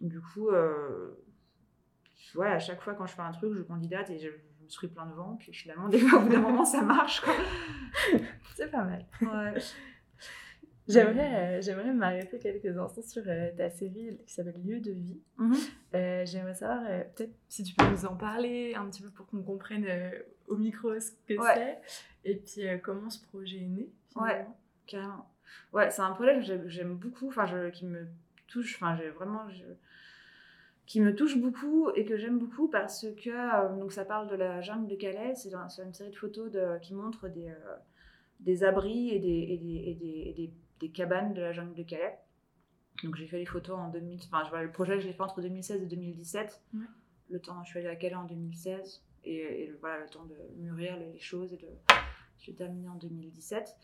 du 0.00 0.20
coup 0.20 0.48
euh, 0.48 1.14
ouais 2.34 2.48
à 2.48 2.58
chaque 2.58 2.80
fois 2.80 2.94
quand 2.94 3.06
je 3.06 3.14
fais 3.14 3.22
un 3.22 3.32
truc 3.32 3.54
je 3.54 3.62
candidate 3.62 4.10
et 4.10 4.18
je, 4.18 4.28
me 4.28 4.68
suis 4.68 4.88
plein 4.88 5.06
de 5.06 5.12
vent 5.12 5.36
puis 5.38 5.52
finalement 5.52 5.88
des 5.90 5.98
fois, 5.98 6.20
au 6.20 6.22
bout 6.22 6.28
d'un 6.28 6.40
moment 6.40 6.64
ça 6.64 6.82
marche 6.82 7.22
c'est 8.54 8.70
pas 8.70 8.84
mal 8.84 9.04
J'aimerais, 10.88 11.58
euh, 11.58 11.62
j'aimerais 11.62 11.94
m'arrêter 11.94 12.40
quelques 12.40 12.76
instants 12.76 13.02
sur 13.02 13.22
ta 13.22 13.70
série 13.70 14.18
qui 14.26 14.34
s'appelle 14.34 14.60
Lieu 14.64 14.80
de 14.80 14.90
vie. 14.90 15.20
Mhm. 15.38 15.54
j'aimerais 16.26 16.54
savoir, 16.54 16.82
peut-être 17.14 17.32
si 17.48 17.62
tu 17.62 17.72
peux 17.72 17.88
nous 17.88 18.04
en 18.04 18.16
parler 18.16 18.74
un 18.74 18.86
petit 18.90 19.00
peu 19.00 19.10
pour 19.10 19.26
qu'on 19.26 19.42
comprenne 19.42 19.86
au 20.48 20.56
micro 20.56 20.98
ce 20.98 21.12
que 21.26 21.34
c'est. 21.54 21.78
Et 22.24 22.36
puis, 22.36 22.66
euh, 22.66 22.78
comment 22.78 23.10
ce 23.10 23.24
projet 23.26 23.58
est 23.58 23.68
né 23.68 23.88
Ouais, 24.16 24.46
carrément. 24.86 25.28
Ouais, 25.72 25.90
c'est 25.90 26.02
un 26.02 26.12
projet 26.12 26.40
que 26.40 26.68
j'aime 26.68 26.94
beaucoup, 26.94 27.28
enfin, 27.28 27.70
qui 27.70 27.86
me 27.86 28.06
touche, 28.46 28.76
enfin, 28.76 28.96
j'ai 28.96 29.10
vraiment. 29.10 29.46
Qui 30.86 31.00
me 31.00 31.14
touche 31.14 31.38
beaucoup 31.38 31.90
et 31.94 32.04
que 32.04 32.16
j'aime 32.16 32.38
beaucoup 32.38 32.68
parce 32.68 33.06
que 33.16 33.30
euh, 33.30 33.78
donc 33.78 33.92
ça 33.92 34.04
parle 34.04 34.28
de 34.28 34.34
la 34.34 34.60
jungle 34.60 34.88
de 34.88 34.96
Calais, 34.96 35.34
c'est 35.34 35.52
une 35.52 35.94
série 35.94 36.10
de 36.10 36.16
photos 36.16 36.50
de, 36.50 36.78
qui 36.80 36.94
montrent 36.94 37.28
des, 37.28 37.48
euh, 37.48 37.76
des 38.40 38.64
abris 38.64 39.10
et, 39.10 39.18
des, 39.18 39.28
et, 39.28 39.58
des, 39.58 40.22
et 40.26 40.34
des, 40.34 40.50
des, 40.80 40.88
cabanes 40.90 41.34
de 41.34 41.40
la 41.40 41.52
jungle 41.52 41.74
de 41.74 41.82
Calais. 41.82 42.18
Donc 43.04 43.16
j'ai 43.16 43.26
fait 43.26 43.38
les 43.38 43.46
photos 43.46 43.78
en 43.78 43.88
2000, 43.88 44.20
enfin 44.30 44.60
le 44.60 44.70
projet 44.70 45.00
je 45.00 45.06
l'ai 45.06 45.12
fait 45.12 45.22
entre 45.22 45.40
2016 45.40 45.82
et 45.82 45.86
2017. 45.86 46.62
Le 47.30 47.40
temps, 47.40 47.62
je 47.64 47.70
suis 47.70 47.78
allée 47.78 47.88
à 47.88 47.96
Calais 47.96 48.14
en 48.14 48.24
2016 48.24 49.02
et, 49.24 49.72
voilà 49.80 50.00
le 50.00 50.08
temps 50.08 50.24
de 50.24 50.36
mûrir 50.58 50.98
les 50.98 51.18
choses 51.18 51.52
et 51.52 51.56
de 51.56 51.68
j'ai 52.38 52.54
terminé 52.54 52.88
en 52.88 52.96
2017. 52.96 53.76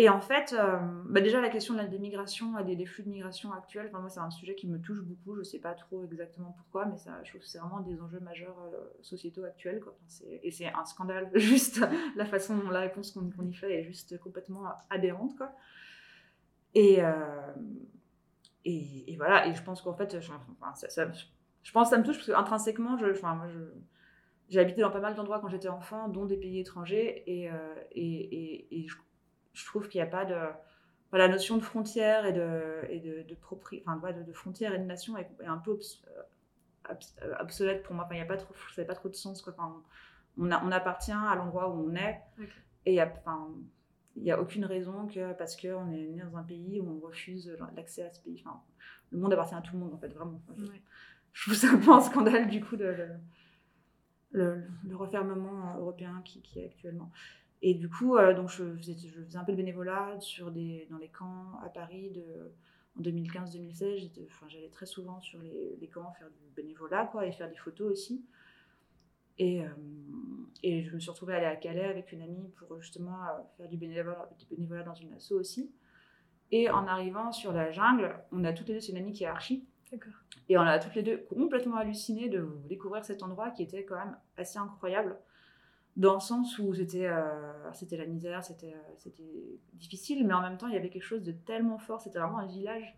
Et 0.00 0.08
en 0.08 0.20
fait, 0.20 0.54
euh, 0.56 0.78
bah 1.06 1.20
déjà 1.20 1.40
la 1.40 1.48
question 1.48 1.74
de 1.74 1.80
la 1.80 1.88
démigration 1.88 2.56
et 2.56 2.76
des, 2.76 2.86
flux 2.86 3.02
de 3.02 3.08
migration 3.08 3.52
actuels, 3.52 3.90
moi 3.90 4.08
c'est 4.08 4.20
un 4.20 4.30
sujet 4.30 4.54
qui 4.54 4.68
me 4.68 4.78
touche 4.80 5.00
beaucoup. 5.00 5.34
Je 5.34 5.40
ne 5.40 5.44
sais 5.44 5.58
pas 5.58 5.74
trop 5.74 6.04
exactement 6.04 6.54
pourquoi, 6.56 6.86
mais 6.86 6.96
ça, 6.96 7.18
je 7.24 7.30
trouve 7.30 7.40
que 7.40 7.48
c'est 7.48 7.58
vraiment 7.58 7.80
des 7.80 8.00
enjeux 8.00 8.20
majeurs 8.20 8.56
euh, 8.72 8.78
sociétaux 9.02 9.42
actuels. 9.42 9.80
Quoi. 9.80 9.98
et 10.44 10.52
c'est 10.52 10.66
un 10.72 10.84
scandale, 10.84 11.30
juste 11.34 11.84
la 12.14 12.26
façon, 12.26 12.70
la 12.70 12.78
réponse 12.78 13.10
qu'on 13.10 13.46
y 13.46 13.52
fait 13.52 13.80
est 13.80 13.82
juste 13.82 14.16
complètement 14.20 14.66
aberrante. 14.88 15.36
Quoi. 15.36 15.50
Et, 16.74 17.02
euh, 17.02 17.52
et, 18.64 19.12
et, 19.12 19.16
voilà, 19.16 19.48
et 19.48 19.54
je 19.56 19.62
pense 19.64 19.82
qu'en 19.82 19.94
fait, 19.94 20.20
je, 20.20 20.30
pense 20.62 20.80
que 20.80 20.88
ça 20.88 21.98
me 21.98 22.04
touche 22.04 22.18
parce 22.18 22.26
qu'intrinsèquement, 22.28 22.98
je, 22.98 23.20
moi, 23.20 23.48
je, 23.48 23.58
j'ai 24.48 24.60
habité 24.60 24.80
dans 24.80 24.92
pas 24.92 25.00
mal 25.00 25.16
d'endroits 25.16 25.40
quand 25.40 25.48
j'étais 25.48 25.68
enfant, 25.68 26.08
dont 26.08 26.24
des 26.24 26.36
pays 26.36 26.60
étrangers, 26.60 27.24
et, 27.26 27.50
trouve 29.66 29.88
qu'il 29.88 30.00
n'y 30.00 30.06
a 30.06 30.10
pas 30.10 30.24
de. 30.24 30.36
la 31.12 31.28
notion 31.28 31.56
de 31.56 31.62
frontière 31.62 32.26
et 32.26 32.32
de, 32.32 32.84
et 32.88 33.00
de, 33.00 33.22
de, 33.22 33.36
enfin, 33.86 34.12
de, 34.12 34.22
de 34.22 34.32
frontière 34.32 34.74
et 34.74 34.78
de 34.78 34.84
nation 34.84 35.16
est, 35.16 35.28
un 35.46 35.58
peu 35.58 35.78
euh, 36.90 36.94
euh, 37.22 37.34
obsolète 37.40 37.82
pour 37.82 37.94
moi. 37.94 38.04
Enfin, 38.04 38.14
il 38.14 38.18
n'y 38.18 38.22
a 38.22 38.26
pas 38.26 38.36
trop, 38.36 38.54
ça 38.74 38.82
n'a 38.82 38.86
pas 38.86 38.94
trop 38.94 39.08
de 39.08 39.14
sens. 39.14 39.42
Quoi. 39.42 39.54
Enfin, 39.56 39.82
on, 40.38 40.50
a, 40.50 40.64
on, 40.64 40.70
appartient 40.70 41.12
à 41.12 41.34
l'endroit 41.34 41.68
où 41.70 41.90
on 41.90 41.94
est, 41.94 42.20
et 42.86 42.92
il 42.92 42.94
n'y 42.94 43.00
a, 43.00 43.12
enfin, 43.18 43.48
il 44.16 44.30
a 44.30 44.40
aucune 44.40 44.64
raison 44.64 45.06
que 45.06 45.32
parce 45.34 45.56
qu'on 45.56 45.90
est 45.90 46.08
né 46.08 46.22
dans 46.22 46.36
un 46.36 46.42
pays 46.42 46.80
où 46.80 46.88
on 46.88 47.06
refuse 47.06 47.56
l'accès 47.76 48.02
à 48.02 48.12
ce 48.12 48.20
pays. 48.20 48.42
Enfin, 48.44 48.60
le 49.10 49.18
monde 49.18 49.32
appartient 49.32 49.54
à 49.54 49.60
tout 49.60 49.74
le 49.74 49.80
monde, 49.80 49.94
en 49.94 49.98
fait, 49.98 50.08
vraiment. 50.08 50.40
je, 50.56 50.64
je, 51.32 51.42
trouve 51.42 51.54
ça 51.54 51.68
un 51.72 51.78
peu 51.78 51.92
un 51.92 52.00
scandale, 52.00 52.48
du 52.48 52.62
coup, 52.64 52.76
de 52.76 53.08
le, 54.30 54.64
refermement 54.92 55.76
européen 55.78 56.22
qui, 56.24 56.42
qui, 56.42 56.60
est 56.60 56.66
actuellement. 56.66 57.10
Et 57.62 57.74
du 57.74 57.88
coup, 57.88 58.16
euh, 58.16 58.34
donc 58.34 58.48
je 58.50 58.76
faisais, 58.76 58.94
je, 58.96 59.22
faisais, 59.22 59.38
un 59.38 59.44
peu 59.44 59.52
de 59.52 59.56
bénévolat 59.56 60.16
sur 60.20 60.50
des, 60.50 60.86
dans 60.90 60.98
les 60.98 61.08
camps 61.08 61.58
à 61.64 61.68
Paris 61.68 62.10
de, 62.10 62.52
en 62.98 63.02
2015-2016. 63.02 64.10
J'allais 64.48 64.68
très 64.68 64.86
souvent 64.86 65.20
sur 65.20 65.40
les, 65.40 65.76
les, 65.80 65.88
camps 65.88 66.12
faire 66.18 66.28
du 66.30 66.50
bénévolat 66.54 67.06
quoi, 67.06 67.26
et 67.26 67.32
faire 67.32 67.48
des 67.48 67.56
photos 67.56 67.90
aussi. 67.90 68.24
Et, 69.38 69.62
euh, 69.62 69.68
et, 70.62 70.84
je 70.84 70.94
me 70.94 71.00
suis 71.00 71.10
retrouvée 71.10 71.34
à 71.34 71.36
aller 71.36 71.46
à 71.46 71.56
Calais 71.56 71.84
avec 71.84 72.12
une 72.12 72.22
amie 72.22 72.48
pour 72.56 72.80
justement 72.80 73.22
euh, 73.24 73.42
faire 73.56 73.68
du 73.68 73.76
bénévolat, 73.76 74.28
du 74.38 74.46
bénévolat 74.46 74.82
dans 74.82 74.94
une 74.94 75.12
asso 75.14 75.32
aussi. 75.32 75.72
Et 76.50 76.70
en 76.70 76.86
arrivant 76.86 77.30
sur 77.30 77.52
la 77.52 77.70
jungle, 77.70 78.14
on 78.32 78.44
a 78.44 78.52
toutes 78.52 78.68
les 78.68 78.74
deux, 78.74 78.80
c'est 78.80 78.92
une 78.92 78.98
amie 78.98 79.12
qui 79.12 79.24
est 79.24 79.28
archi. 79.28 79.66
Et 80.48 80.58
on 80.58 80.62
a 80.62 80.78
toutes 80.78 80.94
les 80.94 81.02
deux 81.02 81.18
complètement 81.28 81.76
halluciné 81.76 82.28
de 82.28 82.46
découvrir 82.68 83.04
cet 83.04 83.22
endroit 83.22 83.50
qui 83.50 83.62
était 83.62 83.84
quand 83.84 83.96
même 83.96 84.16
assez 84.36 84.58
incroyable, 84.58 85.18
dans 85.98 86.14
le 86.14 86.20
sens 86.20 86.58
où 86.58 86.72
c'était 86.72 87.06
euh, 87.06 87.70
la 87.90 88.06
misère, 88.06 88.42
c'était 88.42 88.72
euh, 88.72 88.92
c'était 88.96 89.58
difficile, 89.74 90.26
mais 90.26 90.32
en 90.32 90.40
même 90.40 90.56
temps 90.56 90.68
il 90.68 90.74
y 90.74 90.76
avait 90.76 90.88
quelque 90.88 91.02
chose 91.02 91.22
de 91.22 91.32
tellement 91.32 91.78
fort, 91.78 92.00
c'était 92.00 92.18
vraiment 92.18 92.38
un 92.38 92.46
village. 92.46 92.96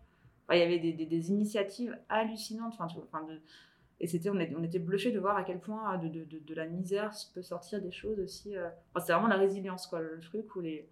il 0.51 0.57
y 0.57 0.61
avait 0.61 0.79
des, 0.79 0.93
des, 0.93 1.29
initiatives 1.29 1.97
hallucinantes, 2.07 2.75
enfin, 2.79 3.23
de, 3.23 3.41
et 3.99 4.07
c'était 4.07 4.29
on, 4.29 4.35
on 4.35 4.63
était 4.63 4.79
bluffés 4.79 5.11
de 5.11 5.19
voir 5.19 5.35
à 5.35 5.43
quel 5.43 5.59
point 5.59 5.97
de, 5.97 6.07
de, 6.07 6.39
de, 6.39 6.53
la 6.55 6.67
misère 6.67 7.11
peut 7.33 7.41
sortir 7.41 7.81
des 7.81 7.91
choses 7.91 8.19
aussi. 8.19 8.55
Euh, 8.55 8.69
c'est 9.03 9.13
vraiment 9.13 9.27
la 9.27 9.37
résilience, 9.37 9.87
quoi, 9.87 9.99
le 9.99 10.19
truc 10.19 10.55
où 10.55 10.61
les 10.61 10.87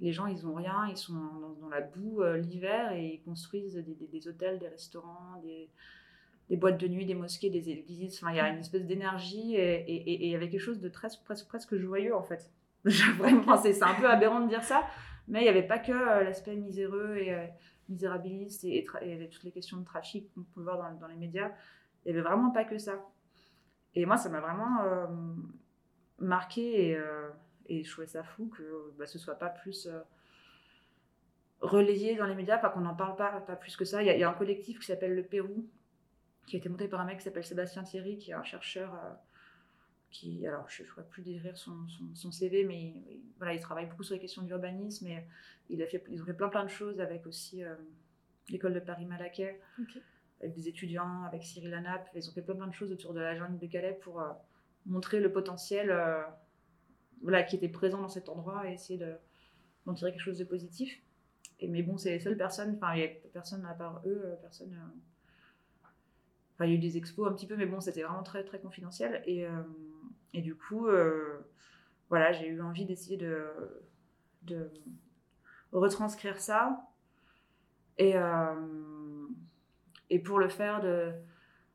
les 0.00 0.12
gens, 0.12 0.26
ils 0.26 0.46
ont 0.46 0.54
rien, 0.54 0.86
ils 0.90 0.96
sont 0.96 1.14
dans, 1.60 1.68
la 1.68 1.80
boue 1.80 2.22
euh, 2.22 2.36
l'hiver 2.36 2.92
et 2.92 3.14
ils 3.14 3.22
construisent 3.22 3.76
des, 3.76 4.28
hôtels, 4.28 4.58
des 4.58 4.68
restaurants, 4.68 5.40
des, 5.42 5.68
boîtes 6.50 6.78
de 6.78 6.88
nuit, 6.88 7.06
des 7.06 7.14
mosquées, 7.14 7.50
des 7.50 7.70
églises. 7.70 8.18
Enfin, 8.22 8.32
il 8.32 8.36
y 8.36 8.40
a 8.40 8.48
une 8.48 8.58
espèce 8.58 8.84
d'énergie 8.84 9.56
et 9.56 10.24
il 10.24 10.30
y 10.30 10.34
avait 10.34 10.48
quelque 10.48 10.60
chose 10.60 10.80
de 10.80 10.88
très, 10.88 11.08
presque, 11.24 11.46
presque 11.46 11.76
joyeux 11.76 12.14
en 12.14 12.22
fait. 12.22 12.50
Vraiment, 12.84 13.56
c'est 13.56 13.82
un 13.82 13.94
peu 13.94 14.08
aberrant 14.08 14.40
de 14.40 14.48
dire 14.48 14.62
ça, 14.62 14.86
mais 15.26 15.40
il 15.40 15.44
n'y 15.44 15.48
avait 15.48 15.66
pas 15.66 15.78
que 15.78 15.92
euh, 15.92 16.22
l'aspect 16.22 16.54
miséreux 16.54 17.16
et 17.16 17.32
euh, 17.32 17.46
misérabiliste 17.88 18.64
et, 18.64 18.84
toutes 19.30 19.44
les 19.44 19.52
questions 19.52 19.78
de 19.78 19.84
trafic 19.84 20.32
qu'on 20.34 20.42
peut 20.42 20.62
voir 20.62 20.94
dans, 20.98 21.06
les 21.06 21.16
médias. 21.16 21.50
Il 22.04 22.12
n'y 22.12 22.18
avait 22.18 22.28
vraiment 22.28 22.50
pas 22.50 22.64
que 22.64 22.76
ça. 22.76 22.92
Et 23.94 24.04
moi, 24.04 24.18
ça 24.18 24.28
m'a 24.28 24.40
vraiment 24.40 24.82
marqué 26.18 26.90
et 26.90 26.98
et 27.66 27.82
je 27.82 27.90
trouvais 27.90 28.06
ça 28.06 28.22
fou 28.22 28.48
que 28.48 28.92
bah, 28.98 29.06
ce 29.06 29.18
soit 29.18 29.38
pas 29.38 29.48
plus 29.48 29.86
euh, 29.86 30.00
relayé 31.60 32.16
dans 32.16 32.26
les 32.26 32.34
médias, 32.34 32.58
pas 32.58 32.68
qu'on 32.68 32.80
n'en 32.80 32.94
parle 32.94 33.16
pas, 33.16 33.40
pas 33.40 33.56
plus 33.56 33.76
que 33.76 33.84
ça. 33.84 34.02
Il 34.02 34.06
y, 34.06 34.22
a, 34.22 34.28
un 34.28 34.34
collectif 34.34 34.78
qui 34.80 34.86
s'appelle 34.86 35.14
Le 35.14 35.22
Pérou, 35.22 35.66
qui 36.46 36.56
a 36.56 36.58
été 36.58 36.68
monté 36.68 36.88
par 36.88 37.00
un 37.00 37.04
mec 37.04 37.18
qui 37.18 37.24
s'appelle 37.24 37.44
Sébastien 37.44 37.82
Thierry, 37.82 38.18
qui 38.18 38.30
est 38.30 38.34
un 38.34 38.44
chercheur 38.44 38.94
euh, 38.94 39.10
qui, 40.10 40.46
alors 40.46 40.68
je 40.68 40.82
ne 40.82 40.88
pourrais 40.88 41.06
plus 41.06 41.22
décrire 41.22 41.56
son, 41.56 41.76
son, 42.14 42.30
CV, 42.30 42.64
mais 42.64 42.80
il, 42.82 43.22
voilà, 43.38 43.54
il 43.54 43.60
travaille 43.60 43.86
beaucoup 43.86 44.02
sur 44.02 44.14
les 44.14 44.20
questions 44.20 44.42
d'urbanisme 44.42 45.06
et 45.06 45.26
il 45.70 45.82
a 45.82 45.86
fait, 45.86 46.04
ils 46.10 46.22
ont 46.22 46.26
fait 46.26 46.34
plein 46.34 46.48
plein 46.48 46.64
de 46.64 46.70
choses 46.70 47.00
avec 47.00 47.26
aussi 47.26 47.64
euh, 47.64 47.74
l'école 48.48 48.74
de 48.74 48.80
Paris-Malaquais, 48.80 49.60
avec 50.40 50.54
des 50.54 50.68
étudiants, 50.68 51.22
avec 51.24 51.42
Cyril 51.42 51.70
Lanap. 51.70 52.08
Ils 52.14 52.28
ont 52.28 52.32
fait 52.32 52.42
plein 52.42 52.54
plein 52.54 52.66
de 52.66 52.74
choses 52.74 52.92
autour 52.92 53.14
de 53.14 53.20
la 53.20 53.34
jungle 53.36 53.58
de 53.58 53.66
Calais 53.66 53.98
pour 54.02 54.22
montrer 54.86 55.20
le 55.20 55.32
potentiel 55.32 55.90
voilà, 57.24 57.42
qui 57.42 57.56
était 57.56 57.68
présent 57.68 58.00
dans 58.00 58.08
cet 58.08 58.28
endroit 58.28 58.68
et 58.68 58.74
essayer 58.74 59.02
d'en 59.86 59.94
tirer 59.94 60.12
quelque 60.12 60.20
chose 60.20 60.38
de 60.38 60.44
positif. 60.44 61.00
Et, 61.60 61.68
mais 61.68 61.82
bon, 61.82 61.96
c'est 61.96 62.10
les 62.10 62.20
seules 62.20 62.36
personnes, 62.36 62.74
enfin, 62.76 62.94
il 62.94 63.00
n'y 63.00 63.06
a 63.06 63.10
personne 63.32 63.64
à 63.64 63.74
part 63.74 64.02
eux, 64.04 64.22
euh, 64.24 64.36
personne. 64.36 64.76
Euh, 66.60 66.66
il 66.66 66.70
y 66.70 66.72
a 66.72 66.76
eu 66.76 66.78
des 66.78 66.96
expos 66.96 67.28
un 67.28 67.32
petit 67.32 67.46
peu, 67.46 67.56
mais 67.56 67.66
bon, 67.66 67.80
c'était 67.80 68.02
vraiment 68.02 68.22
très, 68.22 68.44
très 68.44 68.58
confidentiel. 68.58 69.22
Et, 69.26 69.46
euh, 69.46 69.50
et 70.32 70.40
du 70.40 70.54
coup, 70.54 70.86
voilà, 72.08 72.32
j'ai 72.32 72.48
eu 72.48 72.60
envie 72.60 72.84
d'essayer 72.84 73.16
de, 73.16 73.46
de 74.42 74.70
retranscrire 75.72 76.40
ça. 76.40 76.86
Et, 77.98 78.14
et 80.10 80.18
pour 80.18 80.38
le 80.38 80.48
faire, 80.48 80.80
de... 80.80 81.12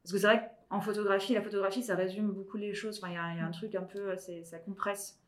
parce 0.04 0.12
que 0.12 0.18
c'est 0.18 0.28
vrai 0.28 0.52
qu'en 0.70 0.82
photographie, 0.82 1.34
la 1.34 1.42
photographie, 1.42 1.84
ça 1.84 1.96
résume 1.96 2.32
beaucoup 2.32 2.58
les 2.58 2.74
choses. 2.74 2.98
Enfin, 2.98 3.10
il 3.10 3.15
y, 3.15 3.42
a 3.42 3.46
un 3.46 3.52
truc 3.52 3.76
un 3.76 3.84
peu, 3.84 4.15
ça 4.18 4.60
compresse 4.60 5.20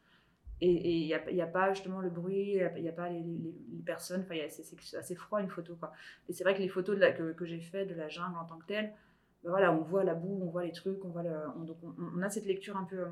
et 0.62 1.00
il 1.00 1.34
n'y 1.34 1.42
a, 1.42 1.48
pas 1.48 1.74
justement 1.74 2.02
le 2.02 2.10
bruit, 2.10 2.54
il 2.54 2.82
n'y 2.82 2.88
a, 2.88 2.92
pas 2.92 3.10
les, 3.10 3.20
les, 3.22 3.82
personnes, 3.84 4.22
enfin, 4.22 4.36
c'est 4.48 4.98
assez 4.98 5.16
froid 5.16 5.42
une 5.42 5.50
photo. 5.50 5.76
Quoi. 5.76 5.92
Et 6.30 6.34
c'est 6.34 6.44
vrai 6.44 6.54
que 6.54 6.62
les 6.62 6.70
photos 6.70 7.00
que, 7.00 7.34
que 7.34 7.46
j'ai 7.46 7.60
faites 7.60 7.90
de 7.90 7.96
la 7.96 8.10
jungle 8.10 8.38
en 8.38 8.46
tant 8.46 8.60
que 8.60 8.68
telle, 8.68 8.94
ben 9.44 9.50
voilà, 9.50 9.74
on 9.74 9.82
voit 9.82 10.04
la 10.04 10.14
boue, 10.14 10.40
on 10.44 10.50
voit 10.50 10.66
les 10.66 10.72
trucs, 10.72 11.04
on, 11.04 11.10
voit 11.10 11.24
le, 11.24 11.36
on, 11.58 11.64
donc 11.64 11.78
on, 11.84 12.22
a 12.22 12.30
cette 12.30 12.46
lecture 12.46 12.78
un 12.78 12.84
peu. 12.84 13.08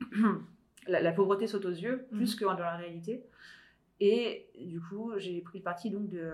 la, 0.88 1.12
pauvreté 1.12 1.46
saute 1.46 1.64
aux 1.64 1.70
yeux, 1.70 2.06
plus 2.10 2.34
que 2.34 2.44
dans 2.44 2.54
la 2.54 2.76
réalité. 2.76 3.24
Et 4.00 4.50
du 4.58 4.80
coup, 4.80 5.12
j'ai 5.16 5.40
pris 5.40 5.58
le 5.58 5.64
parti 5.64 5.90
donc 5.90 6.08
de, 6.08 6.32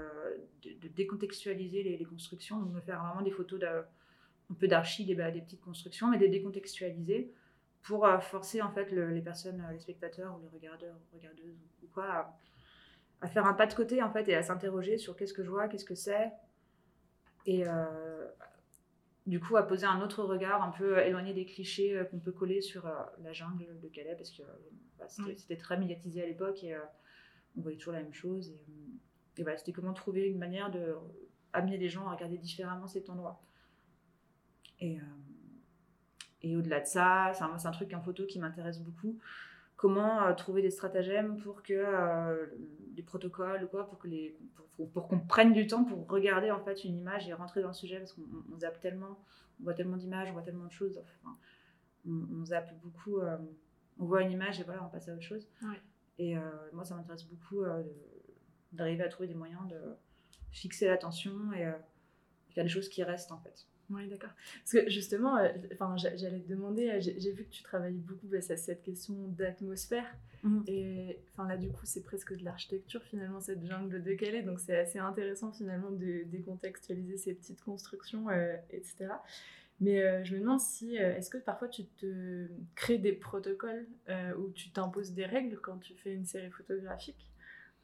de, 0.64 0.88
décontextualiser 0.88 1.82
les, 1.82 2.04
constructions, 2.04 2.58
donc 2.58 2.74
de 2.74 2.80
faire 2.80 3.02
vraiment 3.04 3.22
des 3.22 3.30
photos 3.30 3.60
de, 3.60 3.66
un 3.66 4.54
peu 4.58 4.66
d'archi, 4.66 5.04
des, 5.04 5.14
des, 5.14 5.40
petites 5.42 5.60
constructions, 5.60 6.08
mais 6.08 6.18
des 6.18 6.28
décontextualiser 6.28 7.32
pour 7.82 8.08
forcer 8.22 8.62
en 8.62 8.70
fait 8.70 8.90
les 8.92 9.20
personnes, 9.20 9.62
les 9.72 9.78
spectateurs 9.78 10.36
ou 10.36 10.42
les 10.42 10.48
regardeurs 10.48 10.94
ou 10.94 11.16
regardeuses 11.16 11.56
ou 11.82 11.86
quoi, 11.92 12.04
à, 12.04 12.38
à, 13.20 13.28
faire 13.28 13.46
un 13.46 13.54
pas 13.54 13.66
de 13.66 13.74
côté 13.74 14.02
en 14.02 14.10
fait 14.10 14.28
et 14.28 14.34
à 14.34 14.42
s'interroger 14.42 14.98
sur 14.98 15.16
qu'est-ce 15.16 15.34
que 15.34 15.42
je 15.44 15.50
vois, 15.50 15.68
qu'est-ce 15.68 15.84
que 15.84 15.96
c'est, 15.96 16.32
et 17.46 17.64
du 19.26 19.38
coup 19.40 19.56
à 19.56 19.66
poser 19.66 19.86
un 19.86 20.00
autre 20.00 20.24
regard 20.24 20.62
un 20.62 20.70
peu 20.70 20.98
éloigné 20.98 21.32
des 21.32 21.44
clichés 21.44 22.02
qu'on 22.10 22.18
peut 22.18 22.32
coller 22.32 22.60
sur 22.60 22.88
la 23.22 23.32
jungle 23.32 23.78
de 23.80 23.88
Calais 23.88 24.16
parce 24.16 24.30
que 24.30 24.42
bah, 24.98 25.06
c'était 25.08 25.56
très 25.56 25.78
médiatisé 25.78 26.22
à 26.22 26.26
l'époque 26.26 26.64
et 26.64 26.76
on 27.56 27.60
voyait 27.60 27.78
toujours 27.78 27.92
la 27.92 28.02
même 28.02 28.14
chose. 28.14 28.50
Et, 28.50 29.40
et 29.40 29.42
voilà, 29.42 29.58
c'était 29.58 29.72
comment 29.72 29.92
trouver 29.92 30.26
une 30.26 30.38
manière 30.38 30.70
de 30.70 30.96
amener 31.52 31.76
les 31.78 31.88
gens 31.88 32.08
à 32.08 32.14
regarder 32.14 32.38
différemment 32.38 32.88
cet 32.88 33.10
endroit. 33.10 33.40
Et, 34.80 34.98
et 36.42 36.56
au-delà 36.56 36.80
de 36.80 36.86
ça, 36.86 37.32
c'est 37.34 37.44
un, 37.44 37.54
un, 37.54 37.70
truc 37.70 37.92
en 37.94 38.00
photo 38.00 38.26
qui 38.26 38.38
m'intéresse 38.38 38.80
beaucoup. 38.80 39.18
Comment 39.82 40.32
trouver 40.36 40.62
des 40.62 40.70
stratagèmes 40.70 41.38
pour 41.38 41.64
que 41.64 42.48
des 42.92 43.02
protocoles 43.02 43.64
ou 43.64 43.66
quoi, 43.66 43.88
pour 43.88 43.98
que 43.98 44.06
les, 44.06 44.38
pour, 44.92 45.08
qu'on 45.08 45.18
prenne 45.18 45.52
du 45.52 45.66
temps 45.66 45.82
pour 45.82 46.08
regarder 46.08 46.52
en 46.52 46.62
fait 46.62 46.84
une 46.84 46.96
image 46.96 47.28
et 47.28 47.32
rentrer 47.32 47.62
dans 47.62 47.68
le 47.70 47.74
sujet 47.74 47.98
parce 47.98 48.12
qu'on 48.12 48.58
zappe 48.60 48.78
tellement, 48.78 49.18
on 49.58 49.64
voit 49.64 49.74
tellement 49.74 49.96
d'images, 49.96 50.28
on 50.30 50.34
voit 50.34 50.42
tellement 50.42 50.66
de 50.66 50.70
choses. 50.70 51.02
Enfin, 51.24 51.36
on, 52.06 52.44
zappe 52.44 52.72
beaucoup, 52.80 53.18
on 53.98 54.04
voit 54.04 54.22
une 54.22 54.30
image 54.30 54.60
et 54.60 54.62
voilà, 54.62 54.84
on 54.84 54.88
passe 54.88 55.08
à 55.08 55.14
autre 55.14 55.24
chose. 55.24 55.48
Et 56.20 56.36
moi, 56.72 56.84
ça 56.84 56.94
m'intéresse 56.94 57.24
beaucoup 57.24 57.64
d'arriver 58.70 59.02
à 59.02 59.08
trouver 59.08 59.26
des 59.26 59.34
moyens 59.34 59.66
de 59.66 59.96
fixer 60.52 60.86
l'attention 60.86 61.52
et 61.54 61.68
faire 62.50 62.62
des 62.62 62.70
choses 62.70 62.88
qui 62.88 63.02
restent 63.02 63.32
en 63.32 63.40
fait. 63.40 63.66
Oui, 63.90 64.08
d'accord. 64.08 64.30
Parce 64.64 64.72
que 64.72 64.90
justement, 64.90 65.36
euh, 65.36 65.48
j'allais 65.96 66.40
te 66.40 66.48
demander, 66.48 66.88
euh, 66.88 67.00
j'ai 67.00 67.32
vu 67.32 67.44
que 67.44 67.50
tu 67.50 67.62
travailles 67.62 67.98
beaucoup 67.98 68.26
bah, 68.26 68.38
à 68.38 68.56
cette 68.56 68.82
question 68.82 69.14
d'atmosphère. 69.28 70.06
Mmh. 70.42 70.62
Et 70.66 71.18
enfin, 71.32 71.48
là, 71.48 71.56
du 71.56 71.68
coup, 71.68 71.84
c'est 71.84 72.02
presque 72.02 72.36
de 72.36 72.44
l'architecture 72.44 73.02
finalement, 73.02 73.40
cette 73.40 73.64
jungle 73.64 74.02
de 74.02 74.14
Calais. 74.14 74.42
Donc, 74.42 74.60
c'est 74.60 74.76
assez 74.76 74.98
intéressant 74.98 75.52
finalement 75.52 75.90
de 75.90 76.22
décontextualiser 76.26 77.16
ces 77.16 77.34
petites 77.34 77.62
constructions, 77.62 78.28
euh, 78.30 78.56
etc. 78.70 79.08
Mais 79.80 80.24
je 80.24 80.36
me 80.36 80.40
demande 80.40 80.60
si, 80.60 80.94
est-ce 80.94 81.28
que 81.28 81.38
parfois 81.38 81.66
tu 81.66 81.84
te 81.84 82.46
crées 82.76 82.98
des 82.98 83.12
protocoles 83.12 83.88
ou 84.38 84.48
tu 84.50 84.70
t'imposes 84.70 85.12
des 85.12 85.26
règles 85.26 85.58
quand 85.60 85.78
tu 85.78 85.94
fais 85.94 86.14
une 86.14 86.24
série 86.24 86.50
photographique? 86.50 87.26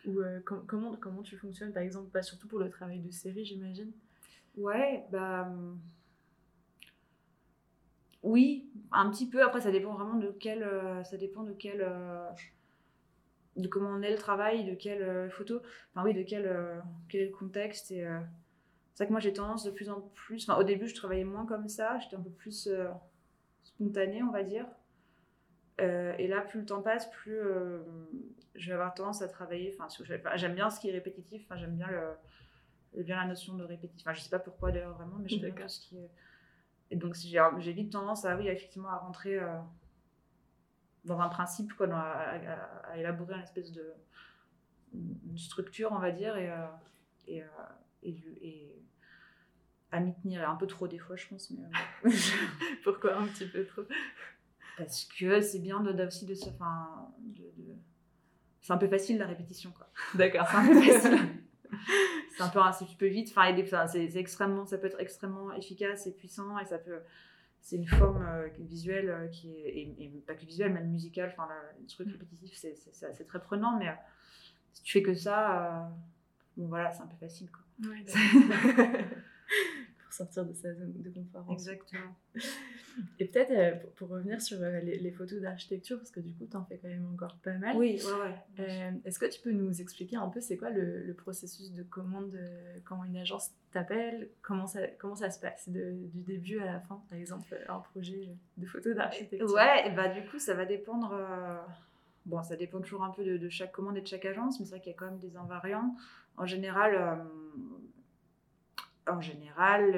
Ou 0.06 0.20
comment, 0.44 0.94
comment 0.94 1.22
tu 1.22 1.36
fonctionnes, 1.36 1.72
par 1.72 1.82
exemple, 1.82 2.08
pas 2.10 2.22
surtout 2.22 2.46
pour 2.46 2.60
le 2.60 2.70
travail 2.70 3.00
de 3.00 3.10
série, 3.10 3.44
j'imagine 3.44 3.90
Ouais, 4.58 5.06
bah. 5.12 5.48
Oui, 8.24 8.68
un 8.90 9.08
petit 9.10 9.28
peu. 9.28 9.42
Après, 9.42 9.60
ça 9.60 9.70
dépend 9.70 9.94
vraiment 9.94 10.18
de 10.18 10.30
quel. 10.38 10.62
Euh, 10.62 11.04
ça 11.04 11.16
dépend 11.16 11.44
de 11.44 11.52
quel. 11.52 11.80
Euh, 11.80 12.28
de 13.56 13.68
comment 13.68 13.90
on 13.90 14.02
est 14.02 14.10
le 14.10 14.18
travail, 14.18 14.64
de 14.64 14.74
quelle 14.74 15.02
euh, 15.02 15.30
photo. 15.30 15.60
Enfin, 15.94 16.04
oui, 16.04 16.14
de 16.14 16.22
quel, 16.22 16.82
quel 17.08 17.22
est 17.22 17.26
le 17.26 17.36
contexte. 17.36 17.88
C'est 17.88 18.04
vrai 18.04 19.06
que 19.06 19.12
moi, 19.12 19.20
j'ai 19.20 19.32
tendance 19.32 19.64
de 19.64 19.70
plus 19.70 19.90
en 19.90 20.00
plus. 20.14 20.48
Enfin, 20.48 20.58
au 20.60 20.64
début, 20.64 20.88
je 20.88 20.94
travaillais 20.94 21.24
moins 21.24 21.46
comme 21.46 21.68
ça. 21.68 21.98
J'étais 22.00 22.16
un 22.16 22.22
peu 22.22 22.30
plus 22.30 22.68
spontanée, 23.62 24.22
on 24.22 24.32
va 24.32 24.42
dire. 24.42 24.66
et 25.78 26.26
là, 26.26 26.40
plus 26.40 26.60
le 26.60 26.66
temps 26.66 26.82
passe, 26.82 27.08
plus 27.10 27.40
je 28.54 28.66
vais 28.66 28.74
avoir 28.74 28.94
tendance 28.94 29.22
à 29.22 29.28
travailler. 29.28 29.76
Enfin, 29.78 29.88
j'aime 30.34 30.54
bien 30.54 30.70
ce 30.70 30.80
qui 30.80 30.88
est 30.88 30.92
répétitif. 30.92 31.42
Enfin, 31.44 31.56
j'aime 31.56 31.76
bien 31.76 31.88
le 31.88 32.10
bien 32.96 33.16
la 33.16 33.26
notion 33.26 33.54
de 33.54 33.64
répétition. 33.64 34.08
Enfin, 34.08 34.18
je 34.18 34.22
sais 34.22 34.30
pas 34.30 34.38
pourquoi 34.38 34.72
d'ailleurs 34.72 34.94
vraiment, 34.94 35.16
mais 35.18 35.28
j'aime 35.28 35.50
bien 35.54 35.68
ce 35.68 35.80
qui 35.80 35.98
est. 35.98 36.10
Et 36.90 36.96
donc, 36.96 37.14
j'ai 37.14 37.72
vite 37.72 37.92
tendance 37.92 38.24
à, 38.24 38.36
oui, 38.36 38.48
effectivement, 38.48 38.88
à 38.88 38.96
rentrer 38.96 39.38
euh, 39.38 39.58
dans 41.04 41.20
un 41.20 41.28
principe, 41.28 41.74
quoi, 41.74 41.86
à, 41.92 42.96
élaborer 42.96 43.34
une 43.34 43.42
espèce 43.42 43.72
de 43.72 43.94
structure, 45.36 45.92
on 45.92 45.98
va 45.98 46.10
dire, 46.10 46.36
et, 46.36 46.50
euh, 46.50 46.66
et, 47.26 47.42
euh, 47.42 47.46
et, 48.02 48.16
et, 48.40 48.82
à 49.90 50.00
m'y 50.00 50.14
tenir 50.14 50.48
un 50.48 50.56
peu 50.56 50.66
trop 50.66 50.88
des 50.88 50.98
fois, 50.98 51.16
je 51.16 51.26
pense. 51.28 51.50
Mais, 51.50 52.10
Pourquoi 52.84 53.16
un 53.16 53.26
petit 53.26 53.46
peu 53.46 53.64
trop? 53.66 53.82
Parce 54.76 55.04
que 55.04 55.40
c'est 55.40 55.60
bien 55.60 55.80
de, 55.80 56.06
aussi 56.06 56.24
de 56.24 56.34
se. 56.34 56.48
Enfin, 56.50 57.10
de, 57.20 57.42
de... 57.56 57.74
C'est 58.60 58.72
un 58.72 58.78
peu 58.78 58.88
facile 58.88 59.18
la 59.18 59.26
répétition, 59.26 59.72
quoi. 59.72 59.90
D'accord. 60.14 60.46
C'est 60.50 60.56
un 60.56 60.66
peu 60.66 60.80
facile. 60.80 61.18
c'est 62.36 62.42
un 62.42 62.48
peu 62.48 62.60
un 62.60 62.72
petit 62.72 62.96
peu 62.96 63.06
vite. 63.06 63.32
Enfin, 63.36 63.86
c'est 63.86 64.16
extrêmement, 64.16 64.66
ça 64.66 64.78
peut 64.78 64.86
être 64.86 65.00
extrêmement 65.00 65.52
efficace 65.52 66.06
et 66.06 66.12
puissant 66.12 66.58
et 66.58 66.64
ça 66.64 66.78
peut. 66.78 67.00
C'est 67.60 67.76
une 67.76 67.86
forme 67.86 68.24
euh, 68.24 68.48
visuelle 68.60 69.10
euh, 69.10 69.26
qui 69.28 69.52
est, 69.52 69.94
et, 69.98 70.22
pas 70.26 70.34
que 70.34 70.46
visuelle, 70.46 70.72
même 70.72 70.88
musicale. 70.90 71.30
Enfin, 71.32 71.48
le 71.80 71.86
truc 71.86 72.08
mm. 72.08 72.12
répétitif, 72.12 72.56
c'est 72.56 73.26
très 73.26 73.40
prenant, 73.40 73.76
mais 73.78 73.88
euh, 73.88 73.92
si 74.72 74.82
tu 74.82 74.92
fais 74.92 75.02
que 75.02 75.14
ça, 75.14 75.90
bon 76.56 76.68
voilà, 76.68 76.92
c'est 76.92 77.02
un 77.02 77.06
peu 77.06 77.16
facile. 77.16 77.50
Quoi. 77.50 77.62
sortir 80.18 80.44
de 80.44 80.52
sa 80.52 80.74
zone 80.74 80.92
de 80.96 81.10
confort. 81.10 81.46
Exactement. 81.50 82.14
Et 83.18 83.26
peut-être 83.26 83.50
euh, 83.50 83.72
pour, 83.96 84.08
revenir 84.08 84.40
sur 84.40 84.58
euh, 84.60 84.80
les, 84.80 85.10
photos 85.12 85.40
d'architecture, 85.40 85.98
parce 85.98 86.10
que 86.10 86.20
du 86.20 86.32
coup, 86.34 86.46
tu 86.50 86.56
en 86.56 86.64
fais 86.64 86.78
quand 86.78 86.88
même 86.88 87.06
encore 87.12 87.36
pas 87.36 87.52
mal. 87.54 87.76
Oui, 87.76 88.00
ouais, 88.04 88.12
ouais. 88.12 88.64
Euh, 88.64 88.90
est-ce 89.04 89.18
que 89.18 89.26
tu 89.26 89.40
peux 89.40 89.52
nous 89.52 89.80
expliquer 89.80 90.16
un 90.16 90.28
peu 90.28 90.40
c'est 90.40 90.56
quoi 90.56 90.70
le, 90.70 91.14
processus 91.16 91.72
de 91.72 91.82
commande, 91.82 92.38
comment 92.84 93.04
une 93.04 93.16
agence 93.16 93.50
t'appelle, 93.72 94.28
comment 94.42 94.66
ça, 94.66 94.86
comment 94.98 95.16
ça 95.16 95.30
se 95.30 95.40
passe 95.40 95.68
du 95.68 96.22
début 96.22 96.60
à 96.60 96.66
la 96.66 96.80
fin, 96.80 97.02
par 97.08 97.18
exemple, 97.18 97.56
un 97.68 97.78
projet 97.78 98.28
de 98.56 98.66
photos 98.66 98.96
d'architecture? 98.96 99.52
Ouais, 99.52 99.88
et 99.88 99.90
bah 99.90 100.08
du 100.08 100.24
coup, 100.28 100.38
ça 100.38 100.54
va 100.54 100.64
dépendre. 100.64 101.14
Bon, 102.26 102.42
ça 102.42 102.56
dépend 102.56 102.80
toujours 102.80 103.04
un 103.04 103.10
peu 103.10 103.24
de, 103.24 103.48
chaque 103.48 103.72
commande 103.72 103.96
et 103.96 104.02
de 104.02 104.06
chaque 104.06 104.24
agence, 104.24 104.60
mais 104.60 104.66
c'est 104.66 104.72
vrai 104.72 104.80
qu'il 104.80 104.92
y 104.92 104.94
a 104.94 104.98
quand 104.98 105.06
même 105.06 105.18
des 105.18 105.36
invariants. 105.36 105.94
En 106.36 106.46
général, 106.46 107.24
en 109.08 109.20
général, 109.20 109.92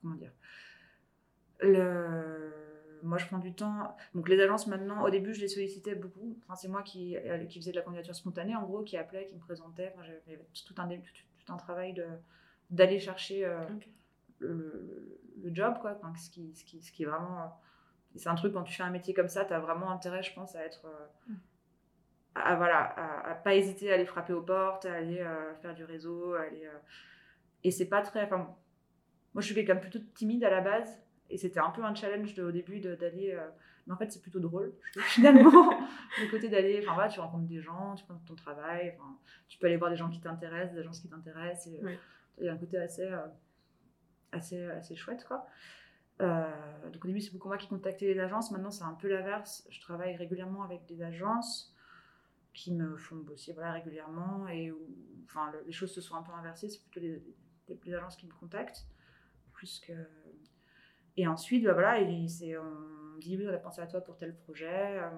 comment 0.00 0.14
dire 0.14 0.32
le... 1.62 2.52
Moi, 3.02 3.16
je 3.16 3.26
prends 3.26 3.38
du 3.38 3.54
temps. 3.54 3.96
Donc, 4.14 4.28
les 4.28 4.38
agences, 4.40 4.66
maintenant, 4.66 5.02
au 5.02 5.10
début, 5.10 5.32
je 5.32 5.40
les 5.40 5.48
sollicitais 5.48 5.94
beaucoup. 5.94 6.38
Enfin, 6.44 6.54
c'est 6.54 6.68
moi 6.68 6.82
qui, 6.82 7.16
euh, 7.16 7.46
qui 7.46 7.58
faisais 7.58 7.70
de 7.70 7.76
la 7.76 7.82
candidature 7.82 8.14
spontanée, 8.14 8.54
en 8.54 8.64
gros, 8.64 8.82
qui 8.82 8.98
appelait, 8.98 9.24
qui 9.24 9.34
me 9.34 9.40
présentait. 9.40 9.90
Enfin, 9.94 10.04
j'avais 10.04 10.38
tout 10.66 10.74
un, 10.76 10.86
tout, 10.88 11.52
un 11.52 11.56
travail 11.56 12.04
d'aller 12.68 12.98
chercher 12.98 13.46
euh, 13.46 13.58
le, 14.40 15.18
le, 15.42 15.54
job, 15.54 15.78
quoi. 15.80 15.96
Enfin, 15.96 16.14
ce, 16.14 16.28
qui, 16.28 16.54
ce, 16.54 16.64
qui, 16.66 16.82
ce 16.82 16.92
qui 16.92 17.04
est 17.04 17.06
vraiment. 17.06 17.40
Euh, 17.40 17.46
c'est 18.16 18.28
un 18.28 18.34
truc, 18.34 18.52
quand 18.52 18.64
tu 18.64 18.74
fais 18.74 18.82
un 18.82 18.90
métier 18.90 19.14
comme 19.14 19.28
ça, 19.28 19.46
tu 19.46 19.54
as 19.54 19.60
vraiment 19.60 19.90
intérêt, 19.90 20.22
je 20.22 20.34
pense, 20.34 20.54
à 20.54 20.62
être. 20.62 20.84
Mm. 21.26 21.34
à, 22.34 22.56
voilà, 22.56 23.30
à, 23.30 23.34
pas 23.34 23.54
hésiter 23.54 23.90
à 23.90 23.94
aller 23.94 24.04
frapper 24.04 24.34
aux 24.34 24.42
portes, 24.42 24.84
à 24.84 24.92
aller 24.92 25.24
faire 25.62 25.74
du 25.74 25.84
réseau, 25.84 26.34
à 26.34 26.42
aller. 26.42 26.68
Et 27.64 27.70
c'est 27.70 27.88
pas 27.88 28.02
très. 28.02 28.24
Enfin, 28.24 28.56
moi, 29.34 29.40
je 29.40 29.46
suis 29.46 29.54
quelqu'un 29.54 29.76
plutôt 29.76 30.00
timide 30.14 30.44
à 30.44 30.50
la 30.50 30.60
base. 30.60 31.02
Et 31.32 31.36
c'était 31.38 31.60
un 31.60 31.70
peu 31.70 31.84
un 31.84 31.94
challenge 31.94 32.36
au 32.40 32.50
début 32.50 32.80
d'aller. 32.80 33.32
Euh, 33.32 33.48
mais 33.86 33.94
en 33.94 33.96
fait, 33.96 34.10
c'est 34.10 34.20
plutôt 34.20 34.40
drôle, 34.40 34.74
finalement. 35.00 35.70
le 36.20 36.30
côté 36.30 36.48
d'aller. 36.48 36.80
Enfin, 36.82 36.94
voilà, 36.94 37.08
tu 37.08 37.20
rencontres 37.20 37.46
des 37.46 37.60
gens, 37.60 37.94
tu 37.94 38.04
présentes 38.04 38.24
ton 38.26 38.34
travail. 38.34 38.96
tu 39.48 39.58
peux 39.58 39.66
aller 39.66 39.76
voir 39.76 39.90
des 39.90 39.96
gens 39.96 40.10
qui 40.10 40.20
t'intéressent, 40.20 40.74
des 40.74 40.82
gens 40.82 40.90
qui 40.90 41.08
t'intéressent. 41.08 41.72
Il 42.38 42.44
y 42.44 42.48
a 42.48 42.52
un 42.52 42.56
côté 42.56 42.78
assez, 42.78 43.04
euh, 43.04 43.26
assez, 44.32 44.64
assez 44.64 44.96
chouette, 44.96 45.24
quoi. 45.24 45.46
Euh, 46.20 46.90
donc 46.92 47.04
au 47.04 47.08
début, 47.08 47.20
c'est 47.20 47.32
beaucoup 47.32 47.48
moi 47.48 47.56
qui 47.56 47.68
contactais 47.68 48.12
les 48.12 48.20
agences. 48.20 48.50
Maintenant, 48.50 48.70
c'est 48.70 48.84
un 48.84 48.94
peu 48.94 49.08
l'inverse. 49.08 49.66
Je 49.70 49.80
travaille 49.80 50.16
régulièrement 50.16 50.62
avec 50.62 50.84
des 50.86 51.02
agences 51.02 51.74
qui 52.52 52.74
me 52.74 52.96
font 52.96 53.16
bosser 53.16 53.52
voilà, 53.52 53.72
régulièrement 53.72 54.48
et 54.48 54.70
où 54.70 54.78
enfin, 55.24 55.52
les 55.64 55.72
choses 55.72 55.92
se 55.92 56.00
sont 56.00 56.16
un 56.16 56.22
peu 56.22 56.32
inversées. 56.32 56.68
C'est 56.68 56.82
plutôt 56.82 57.00
les, 57.00 57.22
les, 57.84 57.94
agences 57.94 58.16
qui 58.16 58.26
me 58.26 58.32
contactent 58.32 58.86
plus 59.52 59.80
que 59.80 59.92
et 61.16 61.26
ensuite, 61.26 61.64
bah 61.64 61.72
voilà, 61.72 61.98
on 62.00 63.16
me 63.16 63.20
dit 63.20 63.36
oui, 63.36 63.46
on 63.48 63.52
a 63.52 63.58
pensé 63.58 63.80
à 63.80 63.86
toi 63.86 64.00
pour 64.00 64.16
tel 64.16 64.34
projet. 64.34 64.98
Euh, 65.00 65.10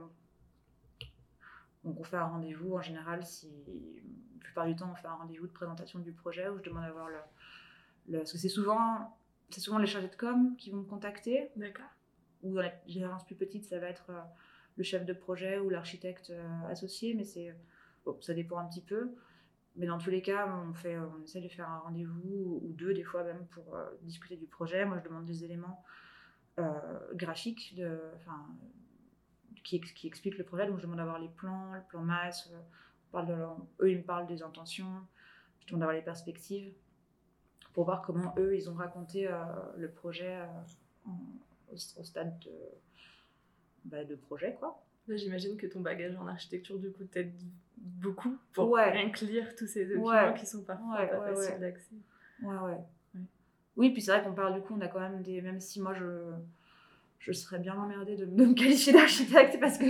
donc 1.85 2.01
on 2.01 2.05
fait 2.05 2.17
un 2.17 2.27
rendez-vous 2.27 2.75
en 2.75 2.81
général, 2.81 3.25
si 3.25 3.49
la 4.35 4.41
plupart 4.41 4.67
du 4.67 4.77
temps 4.77 4.91
on 4.91 4.95
fait 4.95 5.09
un 5.09 5.15
rendez-vous 5.15 5.47
de 5.47 5.53
présentation 5.53 5.99
du 5.99 6.13
projet 6.13 6.49
où 6.49 6.59
je 6.59 6.63
demande 6.63 6.85
à 6.85 6.93
voir 6.93 7.09
le, 7.09 7.19
le 8.09 8.19
parce 8.19 8.33
que 8.33 8.39
c'est 8.39 8.49
souvent 8.49 9.17
c'est 9.51 9.61
souvent 9.61 9.79
les 9.79 9.87
chargés 9.87 10.09
de 10.09 10.17
com 10.17 10.57
qui 10.57 10.71
vont 10.71 10.79
me 10.79 10.89
contacter. 10.89 11.51
D'accord. 11.57 11.91
Ou 12.43 12.55
dans 12.55 12.63
les 12.63 12.73
générations 12.87 13.27
plus 13.27 13.37
petites, 13.37 13.65
ça 13.65 13.79
va 13.79 13.89
être 13.89 14.11
euh, 14.11 14.21
le 14.77 14.85
chef 14.85 15.05
de 15.05 15.13
projet 15.13 15.59
ou 15.59 15.71
l'architecte 15.71 16.31
euh, 16.31 16.67
associé, 16.69 17.15
mais 17.15 17.25
c'est 17.25 17.55
bon, 18.05 18.17
ça 18.21 18.35
dépend 18.35 18.59
un 18.59 18.67
petit 18.67 18.81
peu. 18.81 19.15
Mais 19.77 19.87
dans 19.87 19.99
tous 19.99 20.11
les 20.11 20.21
cas, 20.21 20.47
on, 20.47 20.73
on 20.73 21.23
essaie 21.23 21.41
de 21.41 21.49
faire 21.49 21.69
un 21.69 21.79
rendez-vous 21.79 22.61
ou 22.63 22.73
deux, 22.73 22.93
des 22.93 23.05
fois 23.05 23.25
même, 23.25 23.47
pour 23.47 23.75
euh, 23.75 23.87
discuter 24.03 24.37
du 24.37 24.47
projet. 24.47 24.85
Moi, 24.85 24.99
je 24.99 25.09
demande 25.09 25.25
des 25.25 25.45
éléments 25.45 25.83
euh, 26.59 26.73
graphiques 27.15 27.75
qui, 29.65 29.77
expliquent 30.07 30.37
le 30.37 30.45
projet. 30.45 30.67
Donc, 30.67 30.77
je 30.77 30.83
demande 30.83 30.99
d'avoir 30.99 31.19
les 31.19 31.31
plans, 31.31 31.73
le 31.73 31.83
plan 31.89 32.03
masse. 32.03 32.53
Euh, 33.15 33.47
eux, 33.81 33.91
ils 33.91 33.99
me 33.99 34.05
parlent 34.05 34.27
des 34.27 34.43
intentions. 34.43 34.93
Je 35.61 35.69
demande 35.69 35.81
d'avoir 35.81 35.97
les 35.97 36.03
perspectives 36.03 36.75
pour 37.73 37.85
voir 37.85 38.03
comment 38.03 38.35
eux, 38.39 38.55
ils 38.55 38.69
ont 38.69 38.75
raconté 38.75 39.31
le 39.79 39.91
projet 39.91 40.47
au, 41.71 41.77
stade 42.05 42.39
de, 42.41 42.51
bah, 43.87 44.05
de 44.05 44.15
projet, 44.15 44.55
quoi. 44.61 44.85
J'imagine 45.09 45.57
que 45.57 45.67
ton 45.67 45.81
bagage 45.81 46.17
en 46.17 46.27
architecture, 46.27 46.79
du 46.79 46.91
coup, 46.91 47.05
t'aide 47.05 47.33
beaucoup 47.77 48.37
pour 48.53 48.71
ouais. 48.71 48.91
rien 48.91 49.11
lire 49.23 49.55
tous 49.57 49.67
ces 49.67 49.85
documents 49.87 50.33
qui 50.35 50.47
sont 50.47 50.63
parfois 50.63 51.07
pas 51.07 51.35
faciles 51.35 51.61
d'accès. 51.61 51.97
Ouais, 52.43 52.57
ouais. 52.57 52.79
Oui, 53.77 53.91
puis 53.91 54.03
c'est 54.03 54.13
vrai 54.13 54.23
qu'on 54.23 54.35
parle 54.35 54.55
du 54.55 54.61
coup, 54.61 54.75
on 54.77 54.81
a 54.81 54.89
quand 54.89 55.01
même 55.01 55.23
des. 55.23 55.41
Même 55.41 55.61
si 55.61 55.81
moi, 55.81 55.95
je, 55.95 56.05
je 57.19 57.33
serais 57.33 57.59
bien 57.59 57.75
emmerdée 57.75 58.17
de, 58.17 58.27
me 58.27 58.53
qualifier 58.53 58.93
d'architecte, 58.93 59.59
parce 59.61 59.79
que 59.79 59.85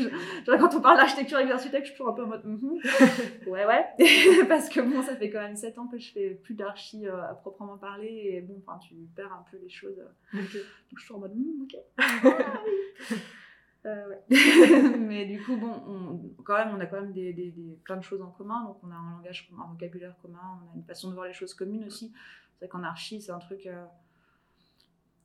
quand 0.46 0.74
on 0.76 0.80
parle 0.80 0.98
d'architecture 0.98 1.38
avec 1.38 1.50
architecte, 1.50 1.86
je 1.86 1.90
suis 1.90 1.98
toujours 1.98 2.12
un 2.12 2.16
peu 2.16 2.24
en 2.24 2.28
mode. 2.28 2.44
Mm-hmm. 2.44 3.46
ouais, 3.48 3.66
ouais. 3.66 4.46
parce 4.48 4.68
que 4.68 4.80
bon, 4.80 5.02
ça 5.02 5.16
fait 5.16 5.30
quand 5.30 5.40
même 5.40 5.56
7 5.56 5.78
ans 5.78 5.88
que 5.88 5.98
je 5.98 6.12
fais 6.12 6.30
plus 6.30 6.54
d'archi 6.54 7.06
euh, 7.06 7.22
à 7.22 7.34
proprement 7.34 7.76
parler, 7.76 8.30
et 8.32 8.40
bon, 8.40 8.62
enfin, 8.64 8.78
tu 8.78 8.94
perds 9.16 9.32
un 9.32 9.44
peu 9.50 9.58
les 9.60 9.70
choses. 9.70 9.96
Donc 10.32 10.44
je 10.96 11.04
suis 11.04 11.14
en 11.14 11.18
mode. 11.18 11.34
Mm, 11.34 11.62
ok. 11.64 13.18
Euh, 13.84 14.08
ouais. 14.08 14.22
mais 14.98 15.26
du 15.26 15.42
coup, 15.42 15.56
bon, 15.56 15.72
on, 15.86 16.42
quand 16.44 16.56
même, 16.56 16.74
on 16.74 16.80
a 16.80 16.86
quand 16.86 17.00
même 17.00 17.12
des, 17.12 17.32
des, 17.32 17.50
des, 17.50 17.78
plein 17.84 17.96
de 17.96 18.02
choses 18.02 18.22
en 18.22 18.30
commun. 18.30 18.64
Donc, 18.64 18.78
on 18.82 18.90
a 18.90 18.94
un 18.94 19.10
langage, 19.16 19.50
un 19.58 19.70
vocabulaire 19.70 20.16
commun, 20.22 20.60
on 20.64 20.72
a 20.72 20.76
une 20.76 20.84
façon 20.84 21.08
de 21.10 21.14
voir 21.14 21.26
les 21.26 21.32
choses 21.32 21.54
communes 21.54 21.84
aussi. 21.84 22.12
C'est 22.60 22.68
qu'en 22.68 22.84
archi, 22.84 23.20
c'est 23.20 23.32
un 23.32 23.38
truc. 23.38 23.66
Euh, 23.66 23.84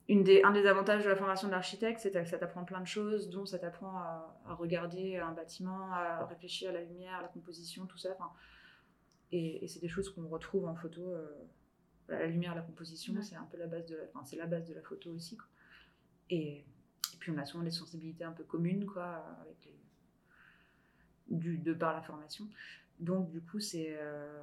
une 0.08 0.24
des, 0.24 0.42
un 0.42 0.52
des 0.52 0.66
avantages 0.66 1.04
de 1.04 1.08
la 1.08 1.16
formation 1.16 1.48
d'architecte, 1.48 2.00
c'est 2.00 2.10
que 2.10 2.24
ça 2.24 2.38
t'apprend 2.38 2.64
plein 2.64 2.80
de 2.80 2.86
choses, 2.86 3.28
dont 3.28 3.44
ça 3.44 3.58
t'apprend 3.58 3.98
à, 3.98 4.54
regarder 4.58 5.18
un 5.18 5.32
bâtiment, 5.32 5.92
à 5.92 6.24
réfléchir 6.24 6.70
à 6.70 6.72
la 6.72 6.80
lumière, 6.80 7.18
à 7.18 7.22
la 7.22 7.28
composition, 7.28 7.86
tout 7.86 7.98
ça. 7.98 8.16
Et, 9.30 9.62
et 9.62 9.68
c'est 9.68 9.80
des 9.80 9.88
choses 9.88 10.08
qu'on 10.08 10.26
retrouve 10.26 10.66
en 10.66 10.74
photo. 10.74 11.02
Euh, 11.12 11.28
la 12.08 12.26
lumière, 12.26 12.54
la 12.54 12.62
composition, 12.62 13.14
c'est 13.20 13.36
un 13.36 13.44
peu 13.44 13.58
la 13.58 13.66
base 13.66 13.84
de 13.86 13.96
la, 13.96 14.04
c'est 14.24 14.36
la 14.36 14.46
base 14.46 14.66
de 14.66 14.74
la 14.74 14.80
photo 14.80 15.10
aussi. 15.10 15.36
Quoi. 15.36 15.46
Et, 16.30 16.64
puis 17.18 17.30
on 17.30 17.38
a 17.38 17.44
souvent 17.44 17.64
des 17.64 17.70
sensibilités 17.70 18.24
un 18.24 18.32
peu 18.32 18.44
communes, 18.44 18.86
quoi, 18.86 19.24
avec 19.40 19.56
les, 19.64 21.36
du, 21.36 21.58
de 21.58 21.74
par 21.74 21.92
la 21.92 22.02
formation. 22.02 22.46
Donc 23.00 23.30
du 23.30 23.40
coup, 23.40 23.60
c'est 23.60 23.96
euh, 23.98 24.42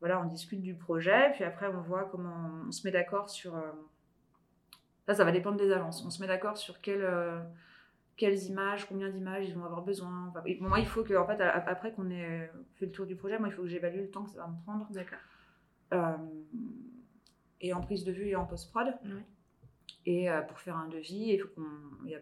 voilà, 0.00 0.20
on 0.20 0.26
discute 0.26 0.60
du 0.60 0.74
projet, 0.74 1.30
puis 1.34 1.44
après 1.44 1.66
on 1.66 1.80
voit 1.80 2.04
comment 2.04 2.50
on, 2.66 2.72
se 2.72 2.86
met 2.86 2.92
d'accord 2.92 3.30
sur. 3.30 3.56
Euh, 3.56 3.70
ça, 5.06 5.14
ça 5.14 5.24
va 5.24 5.32
dépendre 5.32 5.58
des 5.58 5.70
agences. 5.70 6.04
On 6.04 6.10
se 6.10 6.20
met 6.20 6.26
d'accord 6.26 6.56
sur 6.56 6.76
euh, 6.88 7.40
quelles 8.16 8.42
images, 8.44 8.86
combien 8.88 9.10
d'images 9.10 9.48
ils 9.48 9.54
vont 9.54 9.64
avoir 9.64 9.82
besoin. 9.82 10.32
moi, 10.60 10.78
il 10.78 10.86
faut 10.86 11.04
que, 11.04 11.14
en 11.14 11.26
fait, 11.26 11.40
après 11.40 11.92
qu'on 11.92 12.10
ait 12.10 12.50
fait 12.76 12.86
le 12.86 12.92
tour 12.92 13.06
du 13.06 13.14
projet, 13.14 13.38
moi, 13.38 13.48
il 13.48 13.54
faut 13.54 13.62
que 13.62 13.68
j'évalue 13.68 14.00
le 14.00 14.10
temps 14.10 14.24
que 14.24 14.30
ça 14.30 14.38
va 14.38 14.48
me 14.48 14.60
prendre. 14.62 14.86
D'accord. 14.90 15.18
Euh, 15.92 16.16
et 17.60 17.72
en 17.72 17.80
prise 17.80 18.04
de 18.04 18.12
vue 18.12 18.28
et 18.28 18.36
en 18.36 18.44
post-prod. 18.44 18.94
Et 20.06 20.28
pour 20.48 20.58
faire 20.58 20.76
un 20.76 20.88
devis, 20.88 21.40
il 22.04 22.10
y 22.10 22.14
a, 22.14 22.20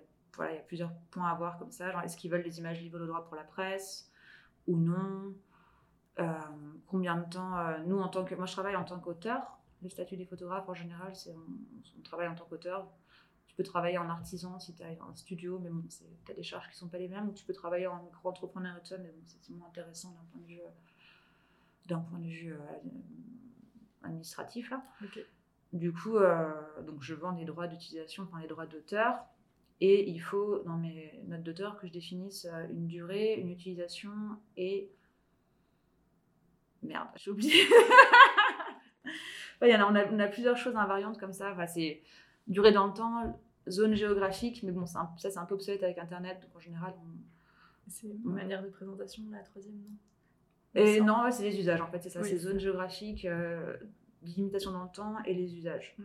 plusieurs 0.67 0.93
points 1.11 1.29
à 1.29 1.35
voir 1.35 1.59
comme 1.59 1.73
ça. 1.73 1.91
Genre, 1.91 2.03
est-ce 2.03 2.17
qu'ils 2.17 2.31
veulent 2.31 2.43
des 2.43 2.59
images 2.59 2.81
libres 2.81 2.99
de 2.99 3.07
droit 3.07 3.25
pour 3.25 3.35
la 3.35 3.45
presse 3.45 4.11
ou 4.67 4.77
non? 4.77 5.35
Euh, 6.19 6.33
combien 6.87 7.17
de 7.17 7.25
temps, 7.25 7.57
euh, 7.59 7.79
nous 7.87 7.99
en 7.99 8.09
tant 8.09 8.25
que, 8.25 8.35
moi 8.35 8.45
je 8.45 8.53
travaille 8.53 8.77
en 8.77 8.85
tant 8.85 9.01
qu'auteur, 9.01 9.59
le 9.83 9.89
statut 9.89 10.17
des 10.17 10.27
photographes 10.27 10.69
en 10.69 10.75
général, 10.75 11.17
c'est 11.17 11.35
on, 11.35 12.03
travaille 12.03 12.29
en 12.29 12.35
tant 12.35 12.45
qu'auteur. 12.45 12.87
Tu 13.47 13.55
peux 13.55 13.63
travailler 13.63 13.99
en 13.99 14.09
artisan 14.09 14.59
si 14.59 14.75
tu 14.75 14.83
as 14.83 14.89
un 14.89 15.15
studio, 15.15 15.59
mais 15.59 15.71
bon, 15.71 15.83
tu 15.89 16.33
as 16.33 16.35
des 16.35 16.43
charges 16.43 16.69
qui 16.71 16.77
sont 16.77 16.89
pas 16.89 16.99
les 16.99 17.09
mêmes. 17.09 17.29
Ou 17.29 17.33
tu 17.33 17.45
peux 17.45 17.53
travailler 17.53 17.87
en 17.87 18.03
micro-entrepreneur 18.03 18.77
et 18.77 18.81
tout 18.81 18.87
ça, 18.87 18.99
mais 18.99 19.09
bon, 19.09 19.23
c'est 19.27 19.51
moins 19.51 19.69
intéressant 19.69 20.11
d'un 20.11 21.99
point 22.01 22.19
de 22.19 22.27
vue, 22.27 22.53
euh, 22.53 22.59
administratif. 24.03 24.71
Là. 24.71 24.83
Du 25.73 25.93
coup, 25.93 26.19
donc 26.87 27.01
je 27.01 27.15
vends 27.15 27.33
des 27.33 27.45
droits 27.45 27.67
d'utilisation, 27.67 28.25
enfin 28.25 28.41
les 28.41 28.49
droits 28.49 28.67
d'auteur. 28.67 29.17
Et 29.81 30.09
il 30.09 30.19
faut, 30.19 30.61
dans 30.61 30.77
mes 30.77 31.21
notes 31.27 31.43
d'auteur, 31.43 31.81
que 31.81 31.87
je 31.87 31.93
définisse 31.93 32.47
une 32.71 32.87
durée, 32.87 33.35
une 33.35 33.51
utilisation 33.51 34.13
et 34.57 34.91
Merde, 36.83 37.09
j'ai 37.17 37.31
oublié. 37.31 37.53
y 39.63 39.75
en 39.75 39.95
a, 39.95 40.07
on, 40.11 40.19
a, 40.19 40.27
plusieurs 40.27 40.57
choses 40.57 40.77
invariantes 40.77 41.19
comme 41.19 41.33
ça. 41.33 41.53
Enfin, 41.53 41.67
c'est 41.67 42.03
durée 42.49 42.73
dans 42.73 42.87
le 42.87 42.93
temps, 42.93 43.41
zone 43.69 43.95
géographique, 43.95 44.63
mais 44.63 44.73
bon, 44.73 44.87
ça 44.87 45.13
c'est 45.17 45.39
un 45.39 45.45
peu 45.45 45.55
obsolète 45.55 45.83
avec 45.83 45.99
Internet, 45.99 46.41
donc 46.43 46.57
en 46.57 46.61
général. 46.61 46.95
C'est 47.89 48.07
une 48.07 48.33
manière 48.33 48.63
de 48.63 48.69
présentation, 48.69 49.23
la 49.31 49.41
troisième, 49.41 49.77
non? 49.77 49.91
Et 50.75 51.01
non, 51.03 51.31
c'est 51.31 51.43
les 51.43 51.59
usages 51.59 51.81
en 51.83 51.87
fait, 51.89 52.03
c'est 52.03 52.09
ça, 52.09 52.23
c'est 52.23 52.39
zone 52.39 52.59
géographique, 52.59 53.27
euh, 53.27 53.77
limitation 54.23 54.73
dans 54.73 54.85
le 54.85 54.91
temps 54.91 55.17
et 55.25 55.35
les 55.35 55.55
usages. 55.57 55.95
Mm. 55.99 56.05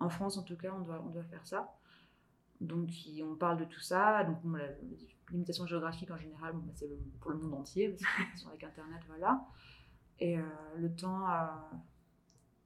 En 0.00 0.08
France, 0.08 0.36
en 0.36 0.42
tout 0.42 0.56
cas, 0.56 0.72
on 0.76 0.80
doit, 0.80 1.02
on 1.06 1.10
doit 1.10 1.24
faire 1.24 1.46
ça. 1.46 1.74
Donc, 2.60 2.90
on 3.22 3.34
parle 3.34 3.58
de 3.58 3.64
tout 3.64 3.80
ça. 3.80 4.24
Donc, 4.24 4.38
la, 4.44 4.68
limitation 5.32 5.66
géographique 5.66 6.10
en 6.10 6.16
général, 6.16 6.52
bah, 6.54 6.72
c'est 6.74 6.88
pour 7.20 7.30
le 7.30 7.38
monde 7.38 7.54
entier, 7.54 7.96
parce 8.32 8.46
avec 8.46 8.64
Internet, 8.64 9.00
voilà. 9.08 9.44
Et 10.20 10.38
euh, 10.38 10.42
le 10.76 10.94
temps, 10.94 11.28
euh, 11.28 11.46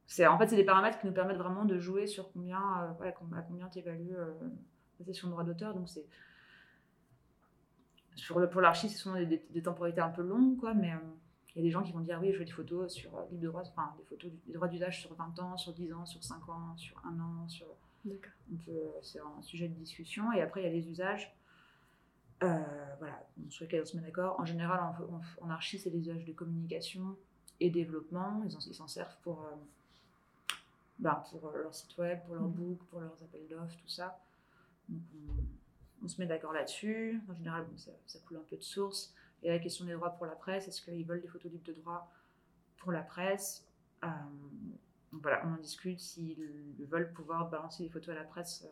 c'est 0.06 0.26
en 0.26 0.36
fait, 0.36 0.48
c'est 0.48 0.56
des 0.56 0.64
paramètres 0.64 0.98
qui 0.98 1.06
nous 1.06 1.12
permettent 1.12 1.38
vraiment 1.38 1.64
de 1.64 1.78
jouer 1.78 2.06
sur 2.06 2.32
combien, 2.32 2.60
euh, 3.00 3.08
à 3.08 3.12
combien 3.42 3.68
tu 3.68 3.78
évalues 3.78 4.16
la 4.98 5.04
session 5.06 5.28
de 5.28 5.32
droit 5.32 5.44
d'auteur. 5.44 5.74
Donc, 5.74 5.88
c'est. 5.88 6.06
Sur 8.14 8.38
le, 8.38 8.48
pour 8.48 8.62
l'archi, 8.62 8.88
c'est 8.88 8.96
souvent 8.96 9.16
des, 9.16 9.62
temporalités 9.62 10.00
un 10.00 10.08
peu 10.08 10.22
longues, 10.22 10.56
quoi, 10.58 10.72
mais 10.72 10.92
il 11.56 11.60
y 11.60 11.62
a 11.62 11.68
des 11.68 11.70
gens 11.70 11.82
qui 11.82 11.92
vont 11.92 12.00
dire 12.00 12.18
oui, 12.20 12.32
je 12.34 12.38
veux 12.38 12.44
des 12.44 12.52
photos 12.52 12.92
sur 12.92 13.10
libre 13.30 13.42
de 13.42 13.46
droit, 13.46 13.62
enfin, 13.62 13.94
des 13.96 14.04
photos, 14.04 14.30
des 14.46 14.52
droits 14.52 14.68
d'usage 14.68 15.00
sur 15.00 15.14
20 15.14 15.38
ans, 15.38 15.56
sur 15.56 15.72
10 15.72 15.90
ans, 15.94 16.04
sur 16.04 16.22
5 16.22 16.46
ans, 16.50 16.76
sur 16.76 17.00
1 17.04 17.18
an, 17.18 17.48
sur. 17.48 17.66
C'est 19.02 19.18
un 19.18 19.42
sujet 19.42 19.66
de 19.66 19.74
discussion. 19.74 20.30
Et 20.32 20.42
après, 20.42 20.60
il 20.60 20.64
y 20.64 20.68
a 20.68 20.72
les 20.72 20.88
usages. 20.88 21.34
Euh, 22.44 22.62
voilà, 22.98 23.26
sur 23.48 23.64
lesquels 23.64 23.82
on 23.82 23.86
se 23.86 23.96
met 23.96 24.02
d'accord. 24.02 24.38
En 24.38 24.44
général, 24.44 24.94
en, 25.40 25.50
archi, 25.50 25.78
c'est 25.78 25.90
des 25.90 25.98
usages 25.98 26.24
de 26.26 26.32
communication 26.32 27.16
et 27.58 27.70
développement. 27.70 28.42
Ils 28.44 28.74
s'en 28.74 28.86
servent 28.86 29.16
pour, 29.22 29.42
euh, 29.42 30.54
ben, 30.98 31.24
pour 31.30 31.50
leur 31.50 31.74
site 31.74 31.96
web, 31.96 32.20
pour 32.26 32.34
leur 32.34 32.44
mmh. 32.44 32.52
book, 32.52 32.78
pour 32.90 33.00
leurs 33.00 33.20
appels 33.22 33.48
d'offres, 33.48 33.76
tout 33.82 33.88
ça. 33.88 34.20
Donc, 34.88 35.00
on, 36.02 36.06
se 36.06 36.20
met 36.20 36.26
d'accord 36.26 36.52
là-dessus. 36.52 37.20
En 37.28 37.34
général, 37.34 37.66
ça, 37.76 37.90
ça, 38.06 38.18
coule 38.20 38.36
un 38.36 38.44
peu 38.48 38.56
de 38.56 38.62
source. 38.62 39.14
Et 39.42 39.50
la 39.50 39.58
question 39.58 39.84
des 39.84 39.92
droits 39.92 40.10
pour 40.10 40.26
la 40.26 40.34
presse, 40.34 40.68
est-ce 40.68 40.82
qu'ils 40.82 41.06
veulent 41.06 41.20
des 41.20 41.28
photos 41.28 41.50
libres 41.52 41.66
de 41.66 41.72
droit 41.72 42.10
pour 42.78 42.92
la 42.92 43.02
presse? 43.02 43.66
Euh, 44.04 44.08
voilà, 45.12 45.42
on 45.46 45.54
en 45.54 45.58
discute 45.58 46.00
s'ils 46.00 46.36
veulent 46.88 47.12
pouvoir 47.12 47.48
balancer 47.48 47.84
des 47.84 47.90
photos 47.90 48.14
à 48.14 48.18
la 48.18 48.24
presse 48.24 48.66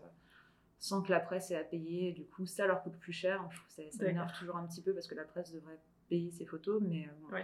sans 0.78 1.00
que 1.00 1.10
la 1.10 1.20
presse 1.20 1.50
ait 1.50 1.56
à 1.56 1.64
payer. 1.64 2.12
Du 2.12 2.24
coup, 2.26 2.44
ça 2.46 2.66
leur 2.66 2.82
coûte 2.82 2.98
plus 2.98 3.12
cher. 3.12 3.42
Je 3.50 3.56
trouve 3.56 3.68
que 3.68 3.96
ça, 3.96 4.04
m'énerve 4.04 4.32
toujours 4.38 4.56
un 4.56 4.66
petit 4.66 4.82
peu 4.82 4.92
parce 4.92 5.06
que 5.06 5.14
la 5.14 5.24
presse 5.24 5.52
devrait 5.52 5.78
payer 6.08 6.30
ses 6.30 6.44
photos, 6.44 6.82
mais 6.82 7.08
euh, 7.32 7.40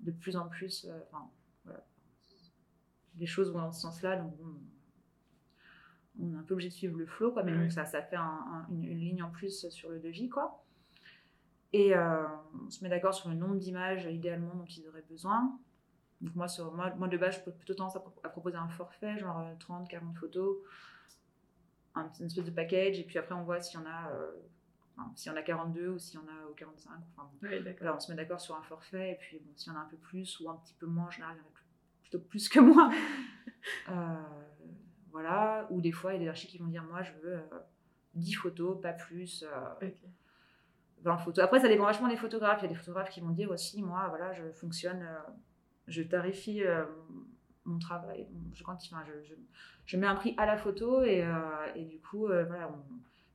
de 0.00 0.10
plus 0.10 0.36
en 0.36 0.48
plus, 0.48 0.86
euh, 0.86 0.98
enfin, 1.10 1.28
voilà. 1.64 1.84
les 3.18 3.26
choses 3.26 3.52
vont 3.52 3.58
dans 3.58 3.72
ce 3.72 3.82
sens-là, 3.82 4.16
donc 4.16 4.34
on 6.18 6.32
est 6.32 6.36
un 6.36 6.42
peu 6.42 6.54
obligé 6.54 6.70
de 6.70 6.74
suivre 6.74 6.98
le 6.98 7.06
flow, 7.06 7.32
quoi, 7.32 7.42
mais 7.42 7.54
donc 7.54 7.70
ça, 7.70 7.84
ça 7.84 8.02
fait 8.02 8.16
une, 8.16 8.98
ligne 8.98 9.22
en 9.22 9.30
plus 9.30 9.68
sur 9.68 9.90
le 9.90 9.98
devis, 9.98 10.28
quoi. 10.28 10.64
Et 11.72 11.94
euh, 11.94 12.24
on 12.66 12.70
se 12.70 12.82
met 12.82 12.90
d'accord 12.90 13.14
sur 13.14 13.28
le 13.28 13.36
nombre 13.36 13.56
d'images 13.56 14.06
idéalement 14.06 14.54
dont 14.54 14.64
ils 14.64 14.88
auraient 14.88 15.04
besoin. 15.08 15.58
Donc 16.20 16.34
moi, 16.34 16.48
sur, 16.48 16.72
moi, 16.72 16.90
moi 16.96 17.08
de 17.08 17.16
base, 17.16 17.36
je 17.36 17.40
peux 17.40 17.52
plutôt 17.52 17.74
tendance 17.74 17.96
à, 17.96 18.02
à 18.24 18.28
proposer 18.28 18.56
un 18.56 18.68
forfait, 18.68 19.18
genre 19.18 19.42
30, 19.58 19.88
40 19.88 20.16
photos 20.18 20.58
un, 21.94 22.10
une 22.20 22.26
espèce 22.26 22.44
de 22.44 22.50
package, 22.50 22.98
et 22.98 23.04
puis 23.04 23.18
après 23.18 23.34
on 23.34 23.42
voit 23.42 23.60
s'il 23.60 23.80
y 23.80 23.82
en 23.82 23.86
a, 23.86 24.12
euh, 24.12 24.30
s'il 25.16 25.30
y 25.30 25.34
en 25.34 25.38
a 25.38 25.42
42 25.42 25.88
ou 25.88 25.98
s'il 25.98 26.20
y 26.20 26.22
en 26.22 26.26
a 26.26 26.54
45. 26.56 26.92
Enfin, 27.16 27.30
on 27.94 28.00
se 28.00 28.10
met 28.10 28.16
d'accord 28.16 28.40
sur 28.40 28.56
un 28.56 28.62
forfait, 28.62 29.12
et 29.12 29.16
puis 29.16 29.38
bon, 29.38 29.52
s'il 29.56 29.72
y 29.72 29.76
en 29.76 29.78
a 29.78 29.82
un 29.82 29.88
peu 29.88 29.96
plus 29.96 30.40
ou 30.40 30.50
un 30.50 30.56
petit 30.56 30.74
peu 30.74 30.86
moins, 30.86 31.06
en 31.06 31.10
général, 31.10 31.36
il 31.36 31.40
y 31.40 31.42
en 31.42 31.48
a 31.48 31.52
plutôt 32.02 32.20
plus 32.20 32.48
que 32.48 32.60
moins. 32.60 32.90
Euh, 33.90 34.22
voilà, 35.10 35.66
ou 35.68 35.82
des 35.82 35.92
fois, 35.92 36.14
il 36.14 36.16
y 36.16 36.20
a 36.20 36.22
des 36.22 36.28
archives 36.28 36.48
qui 36.48 36.56
vont 36.56 36.68
dire 36.68 36.82
moi, 36.84 37.02
je 37.02 37.12
veux 37.22 37.42
10 38.14 38.34
euh, 38.34 38.40
photos, 38.40 38.80
pas 38.80 38.94
plus. 38.94 39.44
20 41.02 41.18
photos. 41.18 41.44
Après, 41.44 41.60
ça 41.60 41.68
dépend 41.68 41.84
vachement 41.84 42.08
des 42.08 42.16
photographes. 42.16 42.60
Il 42.60 42.64
y 42.64 42.66
a 42.66 42.68
des 42.68 42.74
photographes 42.74 43.10
qui 43.10 43.20
vont 43.20 43.30
dire 43.30 43.50
aussi, 43.50 43.82
moi, 43.82 44.06
voilà, 44.08 44.32
je 44.32 44.50
fonctionne, 44.52 45.06
je 45.86 46.02
tarifie 46.02 46.62
mon 47.64 47.78
travail. 47.78 48.26
Je, 48.52 48.62
quand, 48.62 48.74
enfin, 48.74 49.04
je, 49.06 49.34
je, 49.86 49.96
mets 49.96 50.06
un 50.06 50.14
prix 50.14 50.34
à 50.36 50.46
la 50.46 50.56
photo 50.56 51.02
et, 51.02 51.22
euh, 51.22 51.74
et 51.74 51.84
du 51.84 52.00
coup, 52.00 52.26
euh, 52.26 52.44
voilà, 52.44 52.70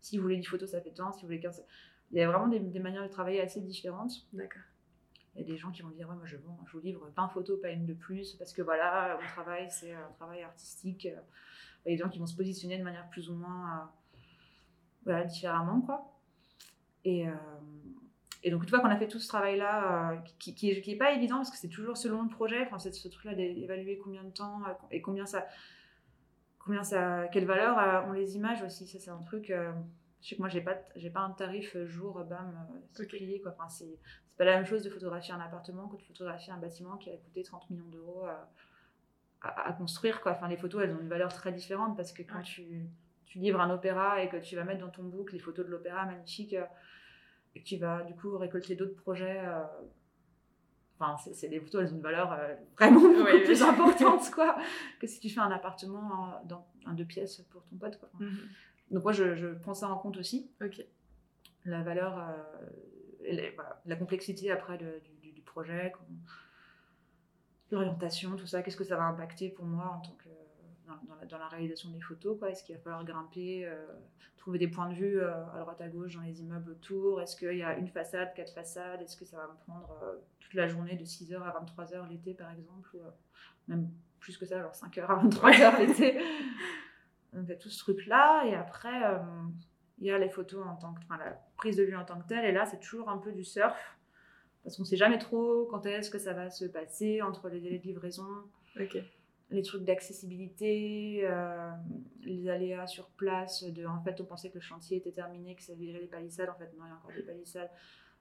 si 0.01 0.17
vous 0.17 0.23
voulez 0.23 0.37
10 0.37 0.45
photos, 0.45 0.71
ça 0.71 0.81
fait 0.81 0.91
tant. 0.91 1.11
Si 1.11 1.21
vous 1.21 1.27
voulez 1.27 1.39
15, 1.39 1.63
il 2.11 2.17
y 2.17 2.21
a 2.21 2.29
vraiment 2.29 2.47
des, 2.47 2.59
des 2.59 2.79
manières 2.79 3.03
de 3.03 3.07
travailler 3.07 3.41
assez 3.41 3.61
différentes. 3.61 4.27
D'accord. 4.33 4.61
Il 5.35 5.41
y 5.41 5.43
a 5.43 5.47
des 5.47 5.57
gens 5.57 5.71
qui 5.71 5.81
vont 5.81 5.89
dire, 5.89 6.07
ouais, 6.09 6.15
moi 6.15 6.25
je, 6.25 6.37
bon, 6.37 6.55
je 6.65 6.71
vous 6.71 6.83
livre 6.83 7.09
20 7.15 7.27
photos, 7.29 7.59
pas 7.61 7.69
une 7.69 7.85
de 7.85 7.93
plus, 7.93 8.33
parce 8.33 8.53
que 8.53 8.61
voilà, 8.61 9.17
mon 9.21 9.27
travail, 9.27 9.67
c'est 9.69 9.93
un 9.93 10.11
travail 10.15 10.43
artistique. 10.43 11.03
Il 11.05 11.09
y 11.09 11.93
a 11.93 11.95
des 11.95 11.97
gens 11.97 12.09
qui 12.09 12.19
vont 12.19 12.27
se 12.27 12.35
positionner 12.35 12.77
de 12.77 12.83
manière 12.83 13.09
plus 13.09 13.29
ou 13.29 13.35
moins 13.35 13.79
euh, 13.79 13.85
voilà, 15.03 15.23
différemment, 15.25 15.81
quoi. 15.81 16.11
Et, 17.05 17.27
Et 18.45 18.51
donc, 18.51 18.61
une 18.61 18.69
fois 18.69 18.79
qu'on 18.79 18.91
a 18.91 18.95
fait 18.95 19.07
tout 19.07 19.17
ce 19.17 19.27
travail-là, 19.27 20.11
euh, 20.11 20.17
qui, 20.37 20.53
qui, 20.53 20.69
est, 20.69 20.97
pas 20.97 21.13
évident 21.13 21.37
parce 21.37 21.49
que 21.49 21.57
c'est 21.57 21.67
toujours 21.67 21.97
selon 21.97 22.21
le 22.21 22.29
projet, 22.29 22.61
enfin, 22.61 22.77
c'est 22.77 22.93
ce 22.93 23.07
truc-là 23.07 23.33
d'évaluer 23.33 23.97
combien 23.97 24.23
de 24.23 24.29
temps 24.29 24.61
euh, 24.67 24.71
et 24.91 25.01
combien 25.01 25.25
ça, 25.25 25.47
combien 26.59 26.83
ça, 26.83 27.27
quelle 27.29 27.45
valeur 27.45 27.79
euh, 27.79 28.07
ont 28.07 28.11
les 28.11 28.35
images 28.35 28.61
aussi. 28.61 28.85
Ça, 28.85 28.99
c'est 28.99 29.09
un 29.09 29.23
truc. 29.23 29.47
je 29.47 30.29
sais 30.29 30.35
que 30.35 30.41
moi, 30.41 30.49
j'ai 30.49 30.61
pas, 30.61 30.77
j'ai 30.95 31.09
pas 31.09 31.21
un 31.21 31.31
tarif 31.31 31.75
jour, 31.85 32.23
bam, 32.23 32.55
c'est 32.91 33.07
plié, 33.07 33.41
quoi. 33.41 33.51
Enfin, 33.57 33.67
c'est, 33.67 33.97
c'est 34.27 34.37
pas 34.37 34.45
la 34.45 34.57
même 34.57 34.65
chose 34.67 34.83
de 34.83 34.91
photographier 34.91 35.33
un 35.33 35.39
appartement 35.39 35.87
que 35.87 35.97
de 35.97 36.03
photographier 36.03 36.53
un 36.53 36.59
bâtiment 36.59 36.97
qui 36.97 37.09
a 37.09 37.17
coûté 37.17 37.41
30 37.41 37.71
millions 37.71 37.89
d'euros 37.89 38.25
à, 39.41 39.69
à, 39.69 39.73
construire, 39.73 40.21
quoi. 40.21 40.33
Enfin, 40.33 40.49
les 40.49 40.57
photos, 40.57 40.83
elles 40.83 40.93
ont 40.93 41.01
une 41.01 41.09
valeur 41.09 41.33
très 41.33 41.51
différente 41.51 41.97
parce 41.97 42.13
que 42.13 42.21
quand 42.21 42.43
tu, 42.43 42.85
tu 43.25 43.39
livres 43.39 43.59
un 43.59 43.71
opéra 43.71 44.21
et 44.21 44.29
que 44.29 44.37
tu 44.37 44.55
vas 44.55 44.65
mettre 44.65 44.81
dans 44.81 44.91
ton 44.91 45.03
book 45.03 45.31
les 45.31 45.39
photos 45.39 45.65
de 45.65 45.71
l'opéra 45.71 46.05
magnifiques 46.05 46.55
tu 47.63 47.77
vas 47.77 48.03
du 48.03 48.13
coup 48.13 48.37
récolter 48.37 48.75
d'autres 48.75 48.95
projets. 48.95 49.39
Euh, 49.45 49.63
enfin, 50.99 51.17
c'est 51.33 51.47
des 51.49 51.59
photos, 51.59 51.83
elles 51.83 51.93
ont 51.93 51.97
une 51.97 52.01
valeur 52.01 52.33
euh, 52.33 52.55
vraiment 52.77 53.01
beaucoup 53.01 53.43
plus 53.43 53.61
importante 53.61 54.29
quoi, 54.31 54.57
que 54.99 55.07
si 55.07 55.19
tu 55.19 55.29
fais 55.29 55.41
un 55.41 55.51
appartement 55.51 56.41
dans 56.45 56.65
un 56.85 56.93
deux 56.93 57.05
pièces 57.05 57.41
pour 57.49 57.63
ton 57.63 57.75
pote. 57.77 57.99
Quoi. 57.99 58.09
Mhm. 58.19 58.37
Donc 58.91 59.03
moi, 59.03 59.11
je, 59.11 59.35
je, 59.35 59.47
prends 59.47 59.73
ça 59.73 59.89
en 59.89 59.97
compte 59.97 60.17
aussi. 60.17 60.49
Ok. 60.61 60.83
La 61.65 61.81
valeur, 61.81 62.19
euh, 62.19 63.51
la 63.85 63.95
complexité 63.95 64.51
après 64.51 64.77
du, 64.77 65.31
du, 65.31 65.41
projet, 65.41 65.93
l'orientation, 67.71 68.35
tout 68.35 68.45
ça, 68.45 68.61
qu'est-ce 68.61 68.77
que 68.77 68.83
ça 68.83 68.97
va 68.97 69.03
impacter 69.03 69.49
pour 69.49 69.65
moi 69.65 69.87
en 69.97 70.01
tant 70.01 70.15
que 70.23 70.24
dans, 70.87 71.37
la, 71.37 71.47
réalisation 71.47 71.89
des 71.89 72.01
photos 72.01 72.37
quoi 72.37 72.49
Est-ce 72.49 72.63
qu'il 72.63 72.75
va 72.75 72.81
falloir 72.81 73.03
grimper, 73.03 73.65
euh, 73.65 73.85
trouver 74.37 74.59
des 74.59 74.67
points 74.67 74.89
de 74.89 74.95
vue 74.95 75.19
euh, 75.19 75.45
à 75.53 75.59
droite 75.59 75.81
à 75.81 75.87
gauche 75.87 76.15
dans 76.15 76.21
les 76.21 76.41
immeubles 76.41 76.71
autour? 76.71 77.21
Est-ce 77.21 77.35
qu'il 77.35 77.57
y 77.57 77.63
a 77.63 77.77
une 77.77 77.87
façade, 77.87 78.33
quatre 78.33 78.53
façades? 78.53 79.01
Est-ce 79.01 79.17
que 79.17 79.25
ça 79.25 79.37
va 79.37 79.47
me 79.47 79.57
prendre 79.65 79.97
euh, 80.03 80.15
toute 80.39 80.53
la 80.53 80.67
journée 80.67 80.95
de 80.95 81.05
6h 81.05 81.41
à 81.41 81.63
23h 81.63 82.09
l'été 82.09 82.33
par 82.33 82.51
exemple 82.51 82.89
ou, 82.95 82.99
Même 83.67 83.89
plus 84.19 84.37
que 84.37 84.45
ça, 84.45 84.61
genre 84.61 84.71
5h 84.71 85.05
à 85.05 85.23
23h 85.23 85.87
l'été. 85.87 86.19
Donc 87.33 87.43
il 87.43 87.49
y 87.49 87.53
a 87.53 87.57
tout 87.57 87.69
ce 87.69 87.79
truc-là. 87.79 88.45
Et 88.45 88.55
après, 88.55 89.01
il 89.99 90.07
y 90.07 90.11
a 90.11 90.17
les 90.17 90.29
photos 90.29 90.65
en 90.65 90.75
tant 90.75 90.93
que. 90.93 91.01
Enfin, 91.03 91.17
la 91.17 91.37
prise 91.57 91.77
de 91.77 91.83
vue 91.83 91.95
en 91.95 92.05
tant 92.05 92.19
que 92.19 92.27
telle. 92.27 92.45
Et 92.45 92.51
là, 92.51 92.65
c'est 92.65 92.79
toujours 92.79 93.09
un 93.09 93.17
peu 93.17 93.31
du 93.31 93.43
surf. 93.43 93.97
Parce 94.63 94.77
qu'on 94.77 94.83
ne 94.83 94.87
sait 94.87 94.97
jamais 94.97 95.19
trop 95.19 95.67
quand 95.69 95.85
est-ce 95.85 96.09
que 96.09 96.17
ça 96.17 96.33
va 96.33 96.49
se 96.49 96.65
passer 96.65 97.21
entre 97.21 97.49
les 97.49 97.59
délais 97.59 97.77
de 97.77 97.83
livraison. 97.83 98.25
Ok 98.79 98.97
les 99.51 99.61
trucs 99.61 99.83
d'accessibilité, 99.83 101.21
euh, 101.23 101.71
les 102.21 102.49
aléas 102.49 102.87
sur 102.87 103.09
place, 103.09 103.63
de 103.63 103.85
en 103.85 104.01
fait 104.01 104.19
on 104.19 104.25
pensait 104.25 104.49
que 104.49 104.55
le 104.55 104.61
chantier 104.61 104.97
était 104.97 105.11
terminé, 105.11 105.55
que 105.55 105.61
ça 105.61 105.73
virait 105.73 105.99
les 105.99 106.07
palissades, 106.07 106.49
en 106.49 106.55
fait 106.55 106.71
non, 106.77 106.85
il 106.85 106.89
y 106.89 106.91
a 106.91 106.95
encore 106.95 107.11
des 107.15 107.21
palissades, 107.21 107.69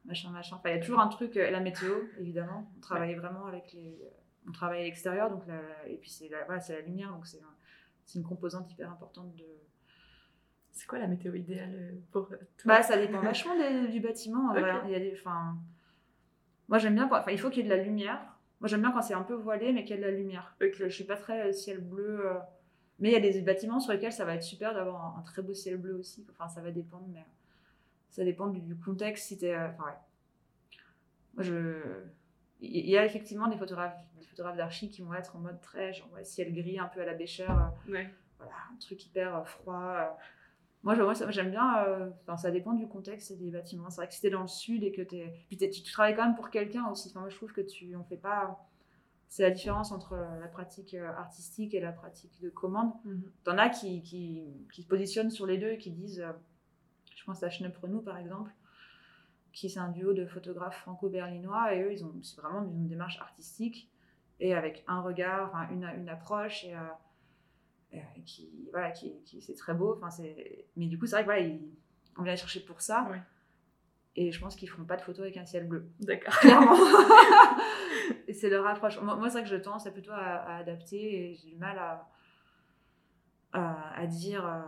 machin, 0.04 0.30
machin. 0.30 0.56
Enfin, 0.56 0.70
il 0.70 0.76
y 0.76 0.78
a 0.78 0.80
toujours 0.80 1.00
un 1.00 1.08
truc, 1.08 1.37
euh, 1.37 1.50
la 1.50 1.60
météo, 1.60 1.92
évidemment. 2.18 2.70
On 2.76 2.80
travaillait 2.80 3.16
vraiment 3.16 3.46
avec 3.46 3.72
les. 3.72 3.98
On 4.46 4.52
travaille 4.52 4.82
à 4.82 4.84
l'extérieur, 4.84 5.30
donc 5.30 5.44
et 5.87 5.96
puis 5.96 6.10
c'est 6.10 6.28
la, 6.28 6.44
voilà, 6.44 6.62
la 6.68 6.80
lumière, 6.82 7.10
donc 7.10 7.26
c'est 7.26 7.40
une 8.14 8.24
composante 8.24 8.70
hyper 8.70 8.90
importante 8.90 9.34
de. 9.37 9.46
C'est 10.70 10.87
quoi 10.87 10.98
la 10.98 11.06
météo 11.06 11.32
idéale 11.34 11.94
pour 12.10 12.28
toi? 12.28 12.37
Bah, 12.66 12.82
ça 12.82 12.98
dépend 12.98 13.20
vachement 13.20 13.54
du 13.88 14.00
bâtiment. 14.00 14.54
Il 14.84 14.90
y 14.90 14.94
a 14.94 14.98
des, 14.98 15.16
moi 16.68 16.78
j'aime 16.78 16.94
bien, 16.94 17.08
enfin, 17.10 17.30
il 17.30 17.38
faut 17.38 17.48
qu'il 17.48 17.62
y 17.62 17.66
ait 17.66 17.70
de 17.70 17.74
la 17.74 17.82
lumière 17.82 18.33
moi, 18.60 18.68
j'aime 18.68 18.80
bien 18.80 18.92
quand 18.92 19.02
c'est 19.02 19.14
un 19.14 19.22
peu 19.22 19.34
voilé, 19.34 19.72
mais 19.72 19.84
qu'il 19.84 19.96
y 19.96 19.98
a 19.98 20.02
de 20.02 20.06
la 20.10 20.16
lumière. 20.16 20.56
Je 20.60 20.88
suis 20.88 21.04
pas 21.04 21.16
très 21.16 21.52
ciel 21.52 21.80
bleu. 21.80 22.26
Euh, 22.26 22.38
mais 22.98 23.10
il 23.10 23.12
y 23.12 23.16
a 23.16 23.20
des 23.20 23.40
bâtiments 23.40 23.80
sur 23.80 23.92
lesquels 23.92 24.12
ça 24.12 24.24
va 24.24 24.34
être 24.34 24.42
super 24.42 24.72
d'avoir 24.72 25.18
un, 25.18 25.22
très 25.22 25.42
beau 25.42 25.52
ciel 25.52 25.76
bleu 25.76 25.96
aussi. 25.96 26.26
Enfin, 26.30 26.48
ça 26.48 26.60
va 26.60 26.70
dépendre, 26.70 27.06
mais 27.12 27.24
ça 28.08 28.24
dépend 28.24 28.46
du, 28.46 28.76
contexte. 28.76 29.26
Si 29.26 29.44
es, 29.44 29.54
euh, 29.54 29.68
enfin, 29.68 29.84
ouais. 29.84 29.98
Moi, 31.34 31.42
je. 31.42 31.80
Il 32.60 32.88
y 32.88 32.96
a 32.96 33.04
effectivement 33.04 33.48
des 33.48 33.58
photographes, 33.58 33.98
des 34.18 34.26
photographes 34.26 34.56
d'archi 34.56 34.88
qui 34.88 35.02
vont 35.02 35.12
être 35.12 35.36
en 35.36 35.40
mode 35.40 35.60
très 35.60 35.92
genre, 35.92 36.08
ciel 36.22 36.54
gris, 36.54 36.78
un 36.78 36.86
peu 36.86 37.02
à 37.02 37.04
la 37.04 37.14
bêcheur. 37.14 37.50
Euh, 37.50 37.92
ouais. 37.92 38.08
Voilà, 38.38 38.54
un 38.72 38.76
truc 38.78 39.04
hyper 39.04 39.46
froid. 39.46 40.16
Moi, 40.84 40.94
j'aime 41.30 41.50
bien. 41.50 42.10
Enfin, 42.22 42.36
ça 42.36 42.50
dépend 42.50 42.74
du 42.74 42.86
contexte 42.86 43.36
des 43.38 43.50
bâtiments. 43.50 43.88
C'est 43.88 43.96
vrai 43.96 44.08
que 44.08 44.14
si 44.14 44.20
t'es 44.20 44.30
dans 44.30 44.42
le 44.42 44.48
sud 44.48 44.84
et 44.84 44.92
que 44.92 45.00
t'es. 45.00 45.34
Puis 45.48 45.56
tu 45.56 45.82
travailles 45.82 46.14
quand 46.14 46.26
même 46.26 46.34
pour 46.34 46.50
quelqu'un 46.50 46.86
aussi. 46.90 47.08
Enfin, 47.08 47.20
moi, 47.20 47.30
je 47.30 47.36
trouve 47.36 47.52
que 47.52 47.62
tu. 47.62 47.96
On 47.96 48.04
fait 48.04 48.18
pas. 48.18 48.68
C'est 49.28 49.42
la 49.42 49.50
différence 49.50 49.90
entre 49.90 50.14
la 50.14 50.46
pratique 50.46 50.94
euh, 50.94 51.10
artistique 51.16 51.74
et 51.74 51.80
la 51.80 51.90
pratique 51.90 52.38
de 52.40 52.50
commande. 52.50 52.92
Mm 53.04 53.22
T'en 53.44 53.58
as 53.58 53.70
qui, 53.70 54.02
qui, 54.02 54.44
qui, 54.72 54.82
se 54.82 54.86
positionnent 54.86 55.30
sur 55.30 55.46
les 55.46 55.56
deux 55.56 55.70
et 55.70 55.78
qui 55.78 55.90
disent. 55.90 56.20
Euh, 56.20 56.32
je 57.16 57.24
pense 57.24 57.42
à 57.42 57.48
Schnepp 57.48 57.76
Renou, 57.78 58.02
par 58.02 58.18
exemple, 58.18 58.52
qui 59.54 59.70
c'est 59.70 59.80
un 59.80 59.88
duo 59.88 60.12
de 60.12 60.26
photographes 60.26 60.76
franco-berlinois. 60.80 61.74
Et 61.74 61.82
eux, 61.82 61.92
ils 61.92 62.04
ont. 62.04 62.12
C'est 62.22 62.38
vraiment 62.42 62.62
une 62.62 62.86
démarche 62.86 63.18
artistique 63.20 63.90
et 64.38 64.54
avec 64.54 64.84
un 64.86 65.00
regard, 65.00 65.54
une, 65.72 65.84
une 65.96 66.10
approche. 66.10 66.64
Et. 66.64 66.74
Euh, 66.74 66.80
euh, 66.80 67.03
qui 68.24 68.68
voilà 68.72 68.90
qui, 68.90 69.14
qui 69.24 69.40
c'est 69.40 69.54
très 69.54 69.74
beau 69.74 69.94
enfin 69.96 70.11
c'est 70.11 70.66
mais 70.76 70.87
du 70.87 70.98
coup 70.98 71.07
c'est 71.07 71.22
vrai 71.22 71.22
que 71.22 71.28
voilà 71.28 71.59
on 72.18 72.22
vient 72.22 72.37
chercher 72.37 72.61
pour 72.61 72.80
ça. 72.80 73.09
Et 74.16 74.30
je 74.30 74.40
pense 74.40 74.54
qu'ils 74.54 74.70
feront 74.70 74.85
pas 74.85 74.96
de 74.96 75.02
photos 75.02 75.22
avec 75.22 75.37
un 75.37 75.46
ciel 75.46 75.66
bleu. 75.66 75.88
D'accord. 76.00 76.35
Clairement. 76.38 76.76
C'est 78.33 78.48
leur 78.48 78.66
approche. 78.66 79.00
Moi, 79.00 79.18
c'est 79.24 79.38
vrai 79.38 79.42
que 79.42 79.48
je 79.48 79.57
tends 79.57 79.78
à 79.78 79.90
plutôt 79.90 80.12
à, 80.12 80.57
adapter 80.57 81.30
et 81.30 81.35
j'ai 81.35 81.50
du 81.50 81.57
mal 81.57 81.78
à 81.78 82.09
à, 83.52 84.07
dire 84.09 84.44
euh, 84.44 84.61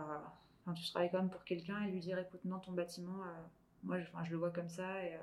enfin, 0.65 0.73
tu 0.73 0.89
travailles 0.89 1.11
quand 1.11 1.17
même 1.17 1.29
pour 1.29 1.43
quelqu'un 1.43 1.81
et 1.83 1.91
lui 1.91 1.99
dire 1.99 2.17
écoute 2.17 2.39
non 2.45 2.59
ton 2.59 2.71
bâtiment 2.71 3.21
euh, 3.21 3.43
moi 3.83 3.99
je, 3.99 4.05
je, 4.23 4.31
le 4.31 4.37
vois 4.37 4.49
comme 4.49 4.69
ça 4.69 5.03
et 5.03 5.19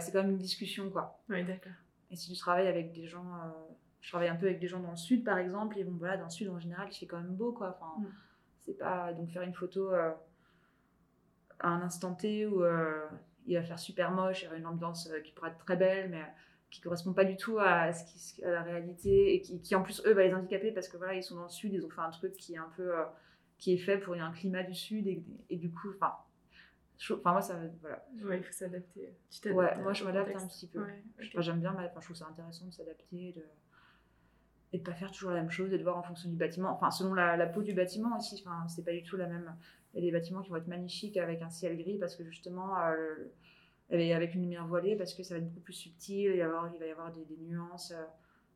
c'est 0.00 0.10
quand 0.10 0.22
même 0.22 0.30
une 0.30 0.38
discussion 0.38 0.88
quoi. 0.88 1.20
Oui 1.28 1.44
d'accord. 1.44 1.74
Et 2.10 2.16
si 2.16 2.32
tu 2.32 2.38
travailles 2.38 2.66
avec 2.66 2.92
des 2.92 3.06
gens 3.06 3.30
je 4.00 4.08
travaille 4.08 4.28
un 4.28 4.36
peu 4.36 4.46
avec 4.46 4.60
des 4.60 4.68
gens 4.68 4.80
dans 4.80 4.90
le 4.90 4.96
sud 4.96 5.24
par 5.24 5.38
exemple 5.38 5.78
et 5.78 5.84
bon 5.84 5.96
voilà 5.98 6.16
dans 6.16 6.24
le 6.24 6.30
sud 6.30 6.48
en 6.48 6.58
général 6.58 6.88
il 6.90 6.94
fait 6.94 7.06
quand 7.06 7.18
même 7.18 7.34
beau 7.34 7.52
quoi 7.52 7.76
enfin 7.78 8.00
mm. 8.00 8.12
c'est 8.60 8.78
pas 8.78 9.12
donc 9.12 9.30
faire 9.30 9.42
une 9.42 9.54
photo 9.54 9.92
euh, 9.92 10.12
à 11.58 11.68
un 11.68 11.82
instant 11.82 12.14
T 12.14 12.46
où 12.46 12.62
euh, 12.62 13.06
il 13.46 13.56
va 13.56 13.62
faire 13.62 13.78
super 13.78 14.10
moche 14.10 14.42
il 14.42 14.44
y 14.44 14.48
aura 14.48 14.56
une 14.56 14.66
ambiance 14.66 15.10
euh, 15.10 15.20
qui 15.20 15.32
pourrait 15.32 15.50
être 15.50 15.58
très 15.58 15.76
belle 15.76 16.10
mais 16.10 16.24
qui 16.70 16.80
correspond 16.80 17.12
pas 17.12 17.24
du 17.24 17.36
tout 17.36 17.58
à, 17.58 17.92
ce 17.92 18.04
qui, 18.04 18.44
à 18.44 18.50
la 18.50 18.62
réalité 18.62 19.34
et 19.34 19.40
qui, 19.40 19.60
qui, 19.60 19.74
en 19.74 19.82
plus 19.82 20.02
eux 20.06 20.12
va 20.12 20.22
les 20.24 20.32
handicaper 20.32 20.70
parce 20.70 20.88
que 20.88 20.96
voilà 20.96 21.14
ils 21.14 21.22
sont 21.22 21.34
dans 21.34 21.44
le 21.44 21.48
sud 21.48 21.72
ils 21.74 21.84
ont 21.84 21.90
fait 21.90 22.00
un 22.00 22.10
truc 22.10 22.32
qui 22.34 22.54
est 22.54 22.58
un 22.58 22.70
peu 22.76 22.92
qui 23.58 23.74
est 23.74 23.78
fait 23.78 23.98
pour 23.98 24.14
un 24.14 24.32
climat 24.32 24.62
du 24.62 24.74
sud 24.74 25.06
et, 25.06 25.22
et 25.50 25.56
du 25.56 25.70
coup 25.70 25.90
enfin 25.94 26.14
Enfin, 27.10 27.32
moi, 27.32 27.40
ça. 27.40 27.58
Voilà. 27.80 28.04
Ouais, 28.22 28.38
il 28.38 28.44
faut 28.44 28.52
s'adapter. 28.52 29.14
Ouais, 29.46 29.76
moi, 29.78 29.92
je 29.92 30.04
m'adapte 30.04 30.36
un 30.36 30.46
petit 30.46 30.66
peu. 30.66 30.84
J'aime 31.18 31.60
bien, 31.60 31.72
enfin, 31.72 31.88
je 31.98 32.04
trouve 32.04 32.16
ça 32.16 32.26
intéressant 32.26 32.66
de 32.66 32.72
s'adapter. 32.72 33.32
De 33.32 33.42
et 34.72 34.78
de 34.78 34.82
pas 34.82 34.94
faire 34.94 35.10
toujours 35.10 35.30
la 35.30 35.40
même 35.40 35.50
chose 35.50 35.72
et 35.72 35.78
de 35.78 35.82
voir 35.82 35.96
en 35.96 36.02
fonction 36.02 36.28
du 36.28 36.36
bâtiment, 36.36 36.70
enfin 36.70 36.90
selon 36.90 37.14
la, 37.14 37.46
peau 37.46 37.62
du 37.62 37.74
bâtiment 37.74 38.16
aussi, 38.16 38.42
enfin 38.44 38.68
c'est 38.68 38.84
pas 38.84 38.92
du 38.92 39.02
tout 39.02 39.16
la 39.16 39.26
même. 39.26 39.54
Il 39.92 40.00
y 40.00 40.02
a 40.02 40.06
des 40.06 40.16
bâtiments 40.16 40.42
qui 40.42 40.50
vont 40.50 40.56
être 40.56 40.68
magnifiques 40.68 41.16
avec 41.16 41.42
un 41.42 41.50
ciel 41.50 41.76
gris 41.76 41.98
parce 41.98 42.14
que 42.14 42.24
justement 42.24 42.78
euh, 42.78 43.16
avec 43.90 44.34
une 44.34 44.42
lumière 44.42 44.66
voilée 44.66 44.94
parce 44.94 45.14
que 45.14 45.24
ça 45.24 45.34
va 45.34 45.38
être 45.38 45.48
beaucoup 45.48 45.60
plus 45.60 45.72
subtil, 45.72 46.20
il 46.20 46.28
va 46.28 46.36
y 46.36 46.42
avoir, 46.42 46.72
il 46.72 46.78
va 46.78 46.86
y 46.86 46.90
avoir 46.90 47.12
des, 47.12 47.26
nuances. 47.40 47.90
Euh, 47.90 48.04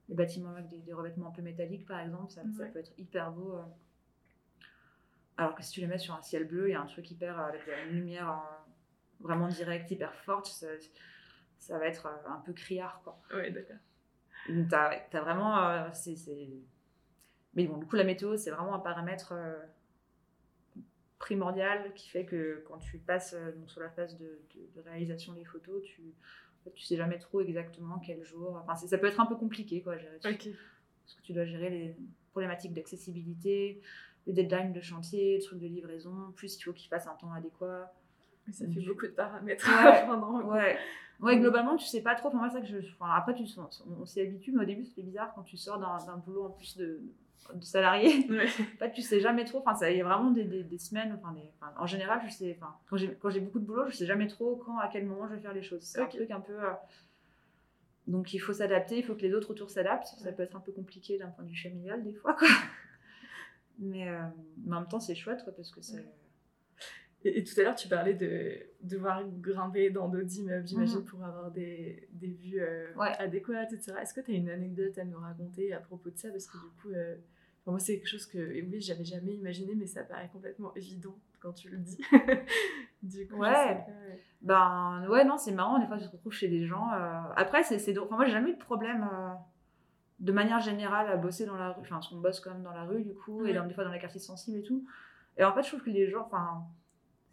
les 0.08 0.14
bâtiments 0.14 0.50
avec 0.50 0.68
des, 0.68 0.92
revêtements 0.92 1.28
un 1.28 1.32
peu 1.32 1.42
métalliques 1.42 1.86
par 1.86 1.98
exemple, 1.98 2.30
ça, 2.30 2.42
ça 2.56 2.66
peut 2.66 2.78
être 2.78 2.92
hyper 2.98 3.32
beau. 3.32 3.54
Euh. 3.54 3.62
Alors 5.36 5.56
que 5.56 5.64
si 5.64 5.72
tu 5.72 5.80
les 5.80 5.88
mets 5.88 5.98
sur 5.98 6.14
un 6.14 6.22
ciel 6.22 6.44
bleu, 6.44 6.68
il 6.68 6.72
y 6.72 6.74
a 6.74 6.80
un 6.80 6.86
truc 6.86 7.10
hyper 7.10 7.40
avec 7.40 7.62
une 7.88 7.96
lumière 7.96 8.40
vraiment 9.18 9.48
directe, 9.48 9.90
hyper 9.90 10.14
forte, 10.14 10.46
ça, 10.46 10.68
ça 11.58 11.78
va 11.78 11.86
être 11.86 12.06
un 12.28 12.40
peu 12.44 12.52
criard 12.52 13.00
quoi. 13.02 13.18
Oui, 13.34 13.50
d'accord. 13.50 13.78
Tu 14.46 14.66
as, 14.72 15.20
vraiment. 15.20 15.68
Euh, 15.68 15.88
mais 17.54 17.66
bon, 17.66 17.78
du 17.78 17.86
coup, 17.86 17.96
la 17.96 18.04
météo, 18.04 18.36
c'est 18.36 18.50
vraiment 18.50 18.74
un 18.74 18.80
paramètre 18.80 19.32
euh, 19.32 19.54
primordial 21.18 21.92
qui 21.94 22.08
fait 22.08 22.24
que 22.24 22.64
quand 22.68 22.78
tu 22.78 22.98
passes 22.98 23.34
euh, 23.34 23.52
sur 23.66 23.80
la 23.80 23.90
phase 23.90 24.18
de, 24.18 24.38
réalisation 24.84 25.32
des 25.32 25.44
photos, 25.44 25.82
tu, 25.82 26.02
tu 26.74 26.84
sais 26.84 26.96
jamais 26.96 27.18
trop 27.18 27.40
exactement 27.40 27.98
quel 28.04 28.22
jour. 28.24 28.60
Enfin, 28.62 28.74
ça 28.74 28.98
peut 28.98 29.06
être 29.06 29.20
un 29.20 29.26
peu 29.26 29.36
compliqué, 29.36 29.82
quoi, 29.82 29.96
gérer. 29.96 30.18
Parce 30.20 30.36
que 31.16 31.22
tu 31.22 31.32
dois 31.32 31.44
gérer 31.44 31.70
les 31.70 31.96
problématiques 32.30 32.72
d'accessibilité, 32.72 33.80
les 34.26 34.32
deadlines 34.32 34.72
de 34.72 34.80
chantier, 34.80 35.36
les 35.36 35.42
trucs 35.42 35.60
de 35.60 35.66
livraison, 35.66 36.32
plus 36.34 36.56
il 36.56 36.62
faut 36.62 36.72
qu'il 36.72 36.88
fasse 36.88 37.06
un 37.06 37.14
temps 37.14 37.32
adéquat. 37.32 37.92
Ça 38.52 38.66
fait 38.66 38.80
beaucoup 38.80 39.06
de 39.06 39.12
paramètres 39.12 39.66
ouais, 39.66 40.44
ouais. 40.44 40.78
Ouais, 41.20 41.38
globalement, 41.38 41.76
tu 41.76 41.86
sais 41.86 42.02
pas 42.02 42.14
trop. 42.14 42.28
Enfin, 42.28 42.38
moi, 42.38 42.50
ça 42.50 42.60
que 42.60 42.66
je. 42.66 42.78
Enfin, 42.98 43.12
après, 43.14 43.34
tu, 43.34 43.44
on, 43.98 44.04
s'y 44.04 44.20
habitue, 44.20 44.52
mais 44.52 44.62
au 44.62 44.66
début, 44.66 44.84
c'était 44.84 45.02
bizarre 45.02 45.32
quand 45.34 45.42
tu 45.42 45.56
sors 45.56 45.78
d'un 45.78 46.16
boulot 46.18 46.46
en 46.46 46.50
plus 46.50 46.76
de, 46.76 47.00
de 47.54 47.64
salarié. 47.64 48.26
Ouais. 48.28 48.46
en 48.74 48.78
fait, 48.78 48.92
tu 48.92 49.02
sais 49.02 49.20
jamais 49.20 49.44
trop. 49.44 49.62
Enfin, 49.64 49.74
il 49.88 49.96
y 49.96 50.00
a 50.00 50.04
vraiment 50.04 50.30
des, 50.30 50.44
des, 50.44 50.78
semaines. 50.78 51.18
Enfin, 51.18 51.32
des, 51.32 51.50
enfin, 51.60 51.72
en 51.78 51.86
général, 51.86 52.20
je 52.26 52.32
sais. 52.32 52.58
Enfin, 52.60 52.74
quand 53.20 53.30
j'ai 53.30 53.40
beaucoup 53.40 53.60
de 53.60 53.64
boulot, 53.64 53.88
je 53.88 53.96
sais 53.96 54.06
jamais 54.06 54.26
trop 54.26 54.56
quand, 54.56 54.78
à 54.78 54.88
quel 54.88 55.06
moment 55.06 55.28
je 55.28 55.34
vais 55.34 55.40
faire 55.40 55.54
les 55.54 55.62
choses. 55.62 55.82
C'est 55.82 56.00
un 56.00 56.06
truc 56.06 56.30
un 56.30 56.40
peu. 56.40 56.52
Euh, 56.52 56.72
donc, 58.08 58.34
il 58.34 58.38
faut 58.38 58.52
s'adapter. 58.52 58.98
Il 58.98 59.04
faut 59.04 59.14
que 59.14 59.22
les 59.22 59.34
autres 59.34 59.52
autour 59.52 59.70
s'adaptent. 59.70 60.14
Ça 60.18 60.32
peut 60.32 60.42
être 60.42 60.56
un 60.56 60.60
peu 60.60 60.72
compliqué 60.72 61.16
d'un 61.16 61.28
point 61.28 61.44
de 61.44 61.50
vue 61.50 61.56
familial, 61.56 62.02
des 62.02 62.12
fois, 62.12 62.34
quoi. 62.34 62.48
mais, 63.78 64.08
euh, 64.08 64.20
mais 64.66 64.76
en 64.76 64.80
même 64.80 64.88
temps, 64.88 65.00
c'est 65.00 65.14
chouette, 65.14 65.44
quoi, 65.44 65.54
parce 65.54 65.70
que 65.70 65.80
c'est. 65.80 66.04
Et, 67.24 67.42
tout 67.42 67.58
à 67.58 67.62
l'heure, 67.62 67.74
tu 67.74 67.88
parlais 67.88 68.12
de 68.12 68.58
devoir 68.82 69.24
grimper 69.40 69.88
dans 69.88 70.08
d'autres 70.08 70.36
immeubles, 70.36 70.66
j'imagine, 70.66 70.98
mhm. 70.98 71.04
pour 71.04 71.24
avoir 71.24 71.50
des, 71.50 72.06
des 72.12 72.28
vues 72.28 72.60
euh, 72.60 72.92
adéquates, 72.98 73.72
etc. 73.72 73.94
Est-ce 74.02 74.12
que 74.12 74.20
tu 74.20 74.32
as 74.32 74.34
une 74.34 74.50
anecdote 74.50 74.98
à 74.98 75.04
nous 75.04 75.18
raconter 75.18 75.72
à 75.72 75.80
propos 75.80 76.10
de 76.10 76.18
ça? 76.18 76.30
Parce 76.30 76.46
que 76.46 76.58
du 76.58 76.82
coup, 76.82 76.90
euh, 76.90 77.16
moi, 77.66 77.78
c'est 77.78 77.96
quelque 77.96 78.08
chose 78.08 78.26
que, 78.26 78.38
oui, 78.38 78.80
j'avais 78.80 79.04
jamais 79.04 79.32
imaginé, 79.32 79.74
mais 79.74 79.86
ça 79.86 80.02
paraît 80.02 80.28
complètement 80.30 80.74
évident 80.74 81.16
quand 81.40 81.54
tu 81.54 81.70
le 81.70 81.78
dis. 81.78 81.98
du 83.02 83.26
coup, 83.26 83.38
ouais. 83.38 83.80
Ben, 84.42 85.06
ouais, 85.08 85.24
non, 85.24 85.38
c'est 85.38 85.52
marrant. 85.52 85.78
Des 85.78 85.86
fois, 85.86 85.96
tu 85.96 86.04
te 86.04 86.10
retrouves 86.10 86.34
chez 86.34 86.48
des 86.48 86.66
gens. 86.66 86.92
Euh, 86.92 87.20
Après, 87.36 87.62
c'est. 87.62 87.98
Enfin, 87.98 88.16
moi, 88.16 88.26
j'ai 88.26 88.32
jamais 88.32 88.50
eu 88.50 88.54
de 88.54 88.58
problème 88.58 89.08
de 90.20 90.32
manière 90.32 90.60
générale 90.60 91.08
à 91.08 91.16
bosser 91.16 91.46
dans 91.46 91.56
la 91.56 91.70
rue. 91.70 91.80
Enfin, 91.80 91.96
parce 91.96 92.08
qu'on 92.08 92.20
bosse 92.20 92.40
quand 92.40 92.50
même 92.50 92.62
dans 92.62 92.74
la 92.74 92.84
rue, 92.84 93.02
du 93.02 93.14
coup, 93.14 93.46
et 93.46 93.54
dans, 93.54 93.66
des 93.66 93.72
fois 93.72 93.84
dans 93.84 93.92
les 93.92 93.98
quartiers 93.98 94.20
sensibles 94.20 94.58
et 94.58 94.62
tout. 94.62 94.84
Et 95.38 95.44
en 95.44 95.54
fait, 95.54 95.62
je 95.62 95.68
trouve 95.68 95.82
que 95.82 95.90
les 95.90 96.10
gens. 96.10 96.26
Enfin 96.26 96.66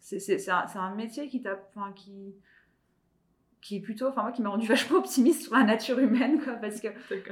c'est 0.02 0.48
un, 0.50 0.66
un, 0.74 0.94
métier 0.94 1.28
qui 1.28 1.42
enfin, 1.46 1.92
qui 1.92 2.34
qui 3.60 3.76
est 3.76 3.80
plutôt 3.80 4.08
enfin 4.08 4.22
moi 4.22 4.32
qui 4.32 4.42
m'a 4.42 4.50
rendu 4.50 4.66
vachement 4.68 4.98
optimiste 4.98 5.42
sur 5.42 5.54
la 5.54 5.62
nature 5.62 5.98
humaine 6.00 6.42
quoi 6.42 6.54
parce 6.54 6.80
que 6.80 6.88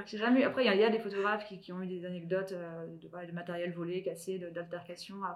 j'ai 0.06 0.18
jamais 0.18 0.44
après 0.44 0.64
il 0.64 0.80
y, 0.80 0.84
a 0.84 0.88
des 0.88 1.00
photographes 1.00 1.44
qui, 1.46 1.60
qui, 1.60 1.72
ont 1.72 1.82
eu 1.82 1.88
des 1.88 2.04
anecdotes 2.06 2.52
euh, 2.52 2.86
de, 2.86 3.26
de, 3.26 3.32
matériel 3.32 3.72
volé 3.72 4.02
cassé 4.02 4.38
d'altercation 4.38 5.16
euh, 5.16 5.28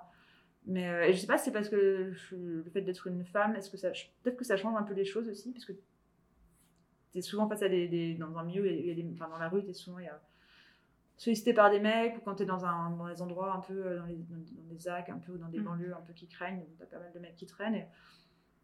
mais 0.67 0.89
euh, 0.89 1.13
je 1.13 1.17
sais 1.19 1.27
pas 1.27 1.37
si 1.37 1.47
c'est 1.47 1.53
parce 1.53 1.69
que 1.69 2.13
le 2.31 2.71
fait 2.73 2.83
d'être 2.83 3.09
une 3.09 3.25
femme 3.25 3.57
est-ce 3.57 3.69
que 3.69 3.77
ça 3.77 3.91
peut-être 4.23 4.37
que 4.37 4.45
ça 4.45 4.57
change 4.57 4.77
un 4.79 4.85
peu 4.85 4.95
les 4.95 5.05
choses 5.05 5.29
aussi 5.29 5.51
parce 5.51 5.65
que 5.65 5.73
es 7.17 7.21
souvent 7.21 7.49
face 7.49 7.63
à 7.63 7.69
des, 7.69 8.15
dans 8.15 8.39
un 8.39 8.45
milieu 8.45 8.71
y 8.71 8.95
des, 8.95 9.07
enfin, 9.13 9.29
dans 9.29 9.39
la 9.39 9.49
rue 9.49 9.69
es 9.69 9.73
souvent 9.73 9.99
il 9.99 10.05
y 10.05 10.09
a 10.09 10.21
sollicité 11.25 11.55
par 11.55 11.71
des 11.71 11.81
mecs 11.81 12.19
ou 12.19 12.21
quand 12.21 12.35
tu 12.35 12.43
es 12.43 12.47
dans, 12.47 12.67
un, 12.67 12.91
dans 12.91 13.09
des 13.09 13.23
endroits 13.23 13.55
un 13.55 13.61
peu 13.61 13.87
euh, 13.87 13.99
dans, 13.99 14.05
les, 14.05 14.17
dans, 14.17 14.63
des 14.69 14.79
ZAC 14.79 15.09
un 15.09 15.19
peu 15.19 15.33
ou 15.33 15.39
dans 15.39 15.49
des 15.49 15.59
mm. 15.59 15.65
banlieues 15.65 15.95
un 15.95 16.03
peu 16.03 16.13
qui 16.13 16.29
craignent 16.29 16.65
tu 16.77 16.83
as 16.83 16.87
pas 16.87 16.99
mal 16.99 17.13
de 17.13 17.19
mecs 17.19 17.35
qui 17.35 17.47
traînent 17.47 17.75
et, 17.75 17.87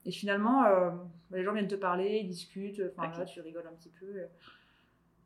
et 0.04 0.12
finalement 0.12 0.64
euh, 0.64 0.90
les 1.30 1.42
gens 1.42 1.54
viennent 1.54 1.68
te 1.68 1.74
parler 1.74 2.20
ils 2.22 2.28
discutent 2.28 2.82
enfin 2.96 3.11
là 3.18 3.24
tu 3.24 3.40
rigoles 3.40 3.66
un 3.66 3.74
petit 3.74 3.90
peu 3.90 4.26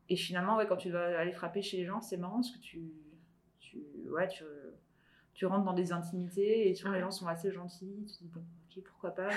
et, 0.08 0.16
finalement 0.16 0.56
ouais 0.56 0.66
quand 0.66 0.76
tu 0.76 0.90
vas 0.90 1.18
aller 1.18 1.32
frapper 1.32 1.60
chez 1.60 1.78
les 1.78 1.86
gens 1.86 2.00
c'est 2.00 2.16
marrant 2.16 2.36
parce 2.36 2.52
que 2.52 2.60
tu 2.60 2.92
tu 3.58 3.82
ouais 4.10 4.28
tu, 4.28 4.44
tu 5.34 5.46
rentres 5.46 5.64
dans 5.64 5.72
des 5.72 5.92
intimités 5.92 6.68
et 6.68 6.74
souvent 6.74 6.92
les 6.92 7.00
gens 7.00 7.10
sont 7.10 7.26
assez 7.26 7.50
gentils 7.50 8.06
tu 8.06 8.14
te 8.14 8.18
dis 8.22 8.30
bon 8.32 8.44
ok 8.70 8.84
pourquoi 8.84 9.10
pas 9.10 9.30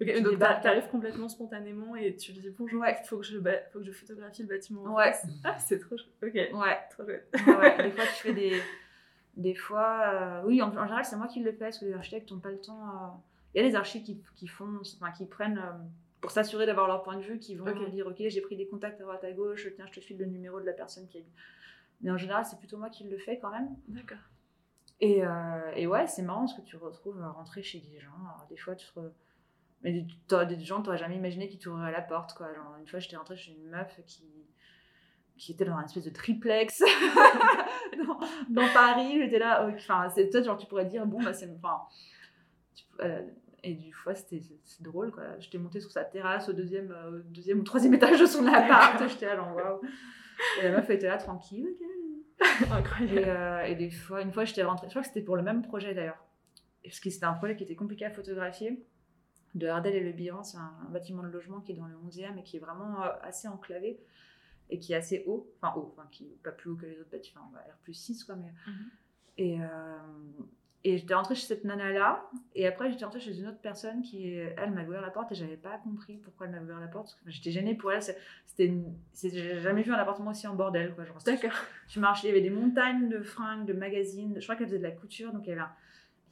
Ok, 0.00 0.22
donc 0.22 0.38
t'arrives 0.40 0.88
complètement 0.88 1.28
spontanément 1.28 1.94
et 1.94 2.16
tu 2.16 2.32
dis 2.32 2.50
bonjour, 2.50 2.82
ouais. 2.82 2.96
faut, 3.04 3.18
que 3.18 3.24
je, 3.24 3.38
faut 3.72 3.78
que 3.78 3.84
je 3.84 3.92
photographie 3.92 4.42
le 4.42 4.48
bâtiment. 4.48 4.82
Ouais. 4.92 5.12
Ah, 5.44 5.56
c'est 5.58 5.78
trop 5.78 5.96
chouette. 5.96 6.14
Ok. 6.20 6.34
Ouais. 6.34 6.78
Trop 6.90 7.04
chouette. 7.04 7.28
ouais, 7.46 7.84
des 7.84 7.90
fois, 7.92 8.04
tu 8.04 8.14
fais 8.22 8.32
des. 8.32 8.60
Des 9.36 9.54
fois. 9.54 10.00
Euh, 10.06 10.42
oui, 10.46 10.60
en, 10.62 10.70
général, 10.70 11.04
c'est 11.04 11.16
moi 11.16 11.28
qui 11.28 11.40
le 11.40 11.52
fais 11.52 11.58
parce 11.58 11.78
que 11.78 11.84
les 11.84 11.92
architectes 11.92 12.30
n'ont 12.32 12.40
pas 12.40 12.50
le 12.50 12.60
temps. 12.60 12.82
Euh, 12.82 13.08
il 13.54 13.62
y 13.62 13.64
a 13.64 13.68
des 13.68 13.76
architectes 13.76 14.06
qui, 14.06 14.22
qui 14.34 14.48
font. 14.48 14.80
Enfin, 15.00 15.12
qui 15.12 15.26
prennent. 15.26 15.58
Euh, 15.58 15.72
pour 16.20 16.30
s'assurer 16.30 16.64
d'avoir 16.64 16.88
leur 16.88 17.02
point 17.02 17.16
de 17.16 17.22
vue, 17.22 17.38
qui 17.38 17.54
vont 17.54 17.66
dire 17.90 18.06
Ok, 18.06 18.16
j'ai 18.18 18.40
pris 18.40 18.56
des 18.56 18.66
contacts 18.66 18.98
à 19.00 19.04
droite 19.04 19.22
à 19.22 19.30
gauche, 19.30 19.68
tiens, 19.76 19.84
je 19.86 20.00
te 20.00 20.00
file 20.00 20.16
le 20.16 20.24
numéro 20.24 20.58
de 20.58 20.64
la 20.64 20.72
personne 20.72 21.06
qui 21.06 21.18
est. 21.18 21.26
Mais 22.00 22.10
en 22.10 22.16
général, 22.16 22.44
c'est 22.46 22.58
plutôt 22.58 22.78
moi 22.78 22.88
qui 22.88 23.04
le 23.04 23.18
fais 23.18 23.38
quand 23.38 23.50
même. 23.50 23.68
D'accord. 23.88 24.18
Et, 25.00 25.22
et, 25.76 25.86
ouais, 25.86 26.06
c'est 26.06 26.22
marrant 26.22 26.46
parce 26.46 26.54
que 26.54 26.62
tu 26.62 26.76
retrouves 26.76 27.20
rentrer 27.36 27.62
chez 27.62 27.80
des 27.80 28.00
gens. 28.00 28.14
Alors, 28.24 28.46
des 28.48 28.56
fois, 28.56 28.74
tu 28.74 28.86
te 28.86 29.00
mais 29.84 29.92
des, 29.92 30.46
des 30.56 30.64
gens, 30.64 30.82
t'aurais 30.82 30.96
jamais 30.96 31.16
imaginé 31.16 31.46
qu'ils 31.46 31.60
t'ouvraient 31.60 31.92
la 31.92 32.00
porte, 32.00 32.32
quoi. 32.32 32.52
Genre, 32.54 32.74
une 32.80 32.86
fois, 32.86 32.98
j'étais 33.00 33.16
rentrée 33.16 33.36
chez 33.36 33.52
une 33.52 33.68
meuf 33.68 34.00
qui, 34.06 34.24
qui 35.36 35.52
était 35.52 35.66
dans 35.66 35.76
une 35.76 35.84
espèce 35.84 36.04
de 36.04 36.10
triplex 36.10 36.82
dans, 38.48 38.68
Paris. 38.72 39.20
J'étais 39.22 39.38
là, 39.38 39.68
enfin, 39.68 40.08
c'est 40.08 40.42
genre, 40.42 40.56
tu 40.56 40.66
pourrais 40.66 40.86
dire, 40.86 41.06
bon, 41.06 41.22
bah, 41.22 41.34
c'est. 41.34 41.50
Enfin. 41.62 41.82
Euh, 43.00 43.20
et 43.62 43.74
du 43.74 43.92
coup, 43.92 44.10
c'était 44.14 44.40
drôle, 44.80 45.10
quoi. 45.10 45.38
J'étais 45.38 45.58
montée 45.58 45.80
sur 45.80 45.90
sa 45.90 46.04
terrasse 46.04 46.48
au 46.48 46.54
deuxième, 46.54 46.90
euh, 46.90 47.20
deuxième 47.26 47.60
ou 47.60 47.62
troisième 47.62 47.92
étage 47.92 48.18
de 48.18 48.26
son 48.26 48.46
appart. 48.46 49.06
J'étais 49.06 49.26
là, 49.26 49.36
genre, 49.36 49.54
waouh. 49.54 49.80
Et 50.60 50.64
la 50.64 50.70
meuf 50.70 50.88
était 50.88 51.08
là, 51.08 51.18
tranquille, 51.18 51.68
Incroyable. 52.70 53.18
Et, 53.18 53.24
euh, 53.26 53.64
et, 53.64 53.74
des 53.74 53.90
fois, 53.90 54.22
une 54.22 54.32
fois, 54.32 54.46
j'étais 54.46 54.62
rentrée. 54.62 54.86
Je 54.86 54.92
crois 54.92 55.02
que 55.02 55.08
c'était 55.08 55.22
pour 55.22 55.36
le 55.36 55.42
même 55.42 55.60
projet 55.60 55.94
d'ailleurs. 55.94 56.24
Parce 56.82 57.00
que 57.00 57.10
c'était 57.10 57.26
un 57.26 57.34
projet 57.34 57.54
qui 57.54 57.64
était 57.64 57.76
compliqué 57.76 58.06
à 58.06 58.10
photographier 58.10 58.84
de 59.54 59.66
Hardel 59.66 59.94
et 59.94 60.00
le 60.00 60.12
Bihan. 60.12 60.42
C'est 60.42 60.58
un, 60.58 60.88
bâtiment 60.90 61.22
de 61.22 61.28
logement 61.28 61.60
qui 61.60 61.72
est 61.72 61.76
dans 61.76 61.86
le 61.86 61.96
11e 62.08 62.38
et 62.38 62.42
qui 62.42 62.56
est 62.56 62.60
vraiment 62.60 63.02
euh, 63.02 63.08
assez 63.22 63.48
enclavé 63.48 63.98
et 64.70 64.78
qui 64.78 64.92
est 64.92 64.96
assez 64.96 65.24
haut. 65.26 65.50
Enfin, 65.60 65.74
haut, 65.76 65.94
enfin, 65.96 66.08
qui 66.10 66.24
pas 66.42 66.52
plus 66.52 66.70
haut 66.70 66.76
que 66.76 66.86
les 66.86 67.00
autres 67.00 67.10
bâtiments, 67.10 67.48
enfin, 67.50 67.60
on 67.64 67.68
va 67.68 67.76
plus 67.82 67.94
6, 67.94 68.24
quoi. 68.24 68.36
Mais, 68.36 68.52
mhm. 68.66 68.90
Et, 69.36 69.60
euh, 69.60 69.98
et 70.86 70.98
j'étais 70.98 71.14
rentrée 71.14 71.34
chez 71.34 71.46
cette 71.46 71.64
nana-là. 71.64 72.28
Et 72.54 72.66
après, 72.66 72.90
j'étais 72.90 73.06
rentrée 73.06 73.18
chez 73.18 73.38
une 73.38 73.46
autre 73.46 73.58
personne 73.58 74.02
qui, 74.02 74.34
elle, 74.34 74.70
m'a 74.72 74.84
ouvert 74.84 75.00
la 75.00 75.10
porte 75.10 75.32
et 75.32 75.34
j'avais 75.34 75.56
pas 75.56 75.78
compris 75.78 76.18
pourquoi 76.18 76.46
elle 76.46 76.52
m'avait 76.52 76.64
ouvert 76.64 76.80
la 76.80 76.88
porte. 76.88 77.18
J'étais 77.26 77.50
gênée 77.50 77.74
pour 77.74 77.90
elle. 77.90 78.02
C'était, 78.02 78.72
j'ai 79.14 79.60
jamais 79.60 79.82
vu 79.82 79.92
un 79.92 79.98
appartement 79.98 80.32
aussi 80.32 80.46
en 80.46 80.54
bordel, 80.54 80.94
quoi. 80.94 81.04
D'accord. 81.24 81.58
Je 81.88 82.00
marchais, 82.00 82.28
il 82.28 82.30
y 82.30 82.32
avait 82.32 82.42
des 82.46 82.54
montagnes 82.54 83.08
de 83.08 83.22
fringues, 83.22 83.64
de 83.64 83.72
magazines. 83.72 84.34
Je 84.36 84.42
crois 84.42 84.56
qu'elle 84.56 84.66
faisait 84.66 84.78
de 84.78 84.82
la 84.82 84.90
couture, 84.90 85.32
donc 85.32 85.46
il 85.46 85.50
y 85.50 85.52
avait, 85.52 85.62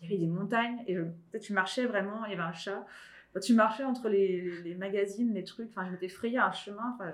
il 0.02 0.04
y 0.04 0.14
avait 0.14 0.18
des 0.18 0.30
montagnes. 0.30 0.84
Et 0.86 0.96
peut-être 0.96 1.42
tu 1.42 1.54
marchais 1.54 1.86
vraiment, 1.86 2.26
il 2.26 2.32
y 2.32 2.34
avait 2.34 2.42
un 2.42 2.52
chat 2.52 2.86
tu 3.40 3.54
marchais 3.54 3.84
entre 3.84 4.08
les, 4.08 4.62
les, 4.62 4.74
magazines, 4.74 5.32
les 5.32 5.44
trucs. 5.44 5.70
Enfin, 5.70 5.86
je 5.86 5.92
m'étais 5.92 6.08
frayé 6.08 6.38
un 6.38 6.52
chemin. 6.52 6.94
Enfin, 6.94 7.12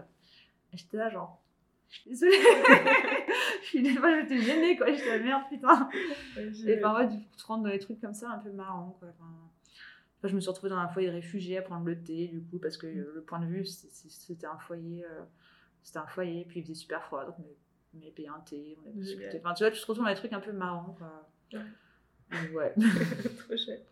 j'étais 0.72 0.96
là, 0.96 1.10
genre, 1.10 1.42
je 1.88 1.96
suis 1.96 2.10
désolée. 2.10 2.36
je 3.62 3.66
suis 3.66 3.82
désolée, 3.82 4.22
j'étais 4.22 4.42
gênée, 4.42 4.76
quoi. 4.76 4.92
J'étais 4.92 5.18
la 5.18 5.24
merde, 5.24 5.42
putain. 5.48 5.88
et 6.36 6.78
enfin, 6.78 6.98
ouais, 6.98 7.08
du 7.08 7.16
coup, 7.18 7.36
tu 7.36 7.44
rentres 7.44 7.64
dans 7.64 7.70
des 7.70 7.78
trucs 7.78 8.00
comme 8.00 8.14
ça 8.14 8.30
un 8.30 8.38
peu 8.38 8.50
marrants, 8.50 8.96
quoi. 8.98 9.08
Enfin, 9.08 10.28
je 10.28 10.34
me 10.34 10.40
suis 10.40 10.50
retrouvée 10.50 10.70
dans 10.70 10.78
un 10.78 10.88
foyer 10.88 11.08
de 11.08 11.12
réfugiés 11.12 11.58
à 11.58 11.62
prendre 11.62 11.86
le 11.86 12.02
thé, 12.02 12.28
du 12.28 12.42
coup, 12.42 12.58
parce 12.58 12.76
que 12.76 12.86
mm. 12.86 13.14
le 13.14 13.22
point 13.22 13.38
de 13.38 13.46
vue, 13.46 13.64
c'était 13.64 14.46
un 14.46 14.58
foyer. 14.58 15.04
Euh, 15.04 15.22
c'était 15.82 15.98
un 16.00 16.06
foyer, 16.06 16.44
puis 16.44 16.60
il 16.60 16.62
faisait 16.64 16.74
super 16.74 17.02
froid, 17.04 17.24
donc 17.24 17.36
on 17.94 18.02
avait 18.02 18.10
payé 18.10 18.28
un 18.28 18.40
thé, 18.40 18.76
on 18.84 18.88
avait 18.90 18.98
discuté. 18.98 19.40
Enfin, 19.42 19.54
tu 19.54 19.64
vois, 19.64 19.70
tu 19.70 19.80
te 19.80 19.86
retrouves 19.86 20.04
dans 20.04 20.10
des 20.10 20.16
trucs 20.16 20.32
un 20.32 20.40
peu 20.40 20.52
marrants, 20.52 20.94
quoi. 20.98 21.30
Ouais. 21.52 22.50
ouais. 22.52 22.74
Trop 23.38 23.56
chouette. 23.56 23.86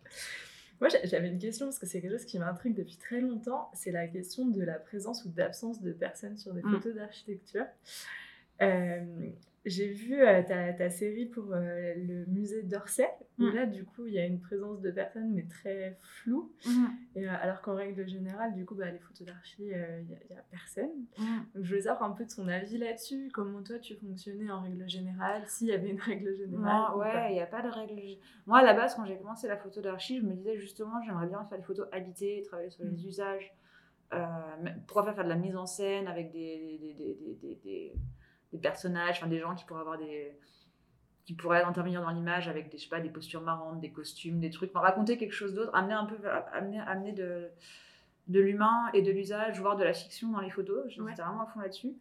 Moi, 0.79 0.89
j'avais 1.03 1.27
une 1.27 1.39
question 1.39 1.65
parce 1.65 1.79
que 1.79 1.85
c'est 1.85 2.01
quelque 2.01 2.17
chose 2.17 2.25
qui 2.25 2.37
m'intrigue 2.39 2.75
depuis 2.75 2.97
très 2.97 3.19
longtemps. 3.19 3.71
C'est 3.73 3.91
la 3.91 4.07
question 4.07 4.45
de 4.45 4.61
la 4.61 4.77
présence 4.79 5.25
ou 5.25 5.29
d'absence 5.29 5.81
de 5.81 5.91
personnes 5.91 6.37
sur 6.37 6.53
des 6.53 6.61
mm. 6.61 6.71
photos 6.71 6.95
d'architecture. 6.95 7.65
Euh, 8.61 9.29
j'ai 9.67 9.87
vu 9.87 10.21
euh, 10.21 10.41
ta, 10.43 10.73
ta, 10.73 10.89
série 10.89 11.25
pour 11.25 11.53
euh, 11.53 11.93
le 11.95 12.25
musée 12.27 12.63
d'Orsay, 12.63 13.09
où 13.37 13.43
mm. 13.43 13.53
là, 13.53 13.65
du 13.65 13.83
coup, 13.85 14.07
il 14.07 14.13
y 14.13 14.19
a 14.19 14.25
une 14.25 14.39
présence 14.39 14.81
de 14.81 14.91
personnes, 14.91 15.31
mais 15.33 15.43
très 15.43 15.97
floue. 16.01 16.51
Mm. 16.65 16.85
Et, 17.15 17.27
alors 17.27 17.61
qu'en 17.61 17.75
règle 17.75 18.07
générale, 18.07 18.53
du 18.53 18.65
coup, 18.65 18.75
bah, 18.75 18.89
les 18.89 18.99
photos 18.99 19.27
d'archi, 19.27 19.63
il 19.63 20.07
n'y 20.29 20.35
a, 20.35 20.41
personne. 20.49 21.05
Mm. 21.17 21.23
Donc, 21.53 21.63
je 21.63 21.69
voulais 21.69 21.81
savoir 21.81 22.09
un 22.09 22.13
peu 22.13 22.25
de 22.25 22.29
ton 22.29 22.47
avis 22.47 22.77
là-dessus. 22.77 23.29
Comment 23.33 23.61
toi, 23.61 23.77
tu 23.79 23.95
fonctionnais 23.95 24.49
en 24.49 24.61
règle 24.61 24.87
générale? 24.87 25.43
S'il 25.47 25.67
y 25.67 25.73
avait 25.73 25.89
une 25.89 26.01
règle 26.01 26.35
générale 26.35 26.95
Ouais, 26.97 27.31
il 27.31 27.33
n'y 27.33 27.41
a 27.41 27.47
pas 27.47 27.61
de 27.61 27.69
règle. 27.69 28.01
Moi, 28.45 28.59
à 28.59 28.63
la 28.63 28.73
base, 28.73 28.95
quand 28.95 29.05
j'ai 29.05 29.17
commencé 29.17 29.47
la 29.47 29.57
photo 29.57 29.81
d'archi, 29.81 30.19
je 30.19 30.23
me 30.23 30.33
disais 30.33 30.57
justement, 30.57 31.01
j'aimerais 31.05 31.27
bien 31.27 31.43
faire 31.45 31.57
des 31.57 31.63
photos 31.63 31.87
habitées, 31.91 32.41
travailler 32.45 32.69
sur 32.69 32.83
les 32.85 33.05
usages. 33.05 33.53
Euh, 34.13 34.25
pourquoi 34.87 35.11
faire 35.11 35.25
de 35.25 35.29
la 35.29 35.35
mise 35.35 35.57
en 35.57 35.65
scène 35.65 36.07
avec 36.07 36.31
des, 36.31 36.77
des, 36.79 36.93
des, 36.93 37.55
des 37.61 37.93
des 38.51 38.59
personnages, 38.59 39.17
enfin 39.17 39.27
des 39.27 39.39
gens 39.39 39.55
qui 39.55 39.65
pourraient 39.65 39.81
avoir 39.81 39.97
des 39.97 40.37
qui 41.25 41.33
pourraient 41.33 41.63
intervenir 41.63 42.01
dans 42.01 42.09
l'image 42.09 42.47
avec 42.47 42.69
des 42.69 42.77
je 42.77 42.83
sais 42.83 42.89
pas 42.89 43.01
des 43.01 43.09
postures 43.09 43.41
marrantes, 43.41 43.81
des 43.81 43.91
costumes, 43.91 44.39
des 44.39 44.49
trucs, 44.49 44.71
enfin, 44.73 44.79
raconter 44.79 45.17
quelque 45.17 45.33
chose 45.33 45.53
d'autre, 45.53 45.75
amener 45.75 45.93
un 45.93 46.05
peu 46.05 46.15
amener 46.53 46.79
amener 46.79 47.11
de 47.11 47.49
de 48.27 48.39
l'humain 48.39 48.89
et 48.93 49.01
de 49.01 49.11
l'usage, 49.11 49.59
voire 49.59 49.75
de 49.75 49.83
la 49.83 49.93
fiction 49.93 50.29
dans 50.29 50.41
les 50.41 50.49
photos. 50.49 50.85
J'étais 50.89 51.21
vraiment 51.21 51.43
à 51.43 51.45
fond 51.47 51.59
là-dessus. 51.59 51.93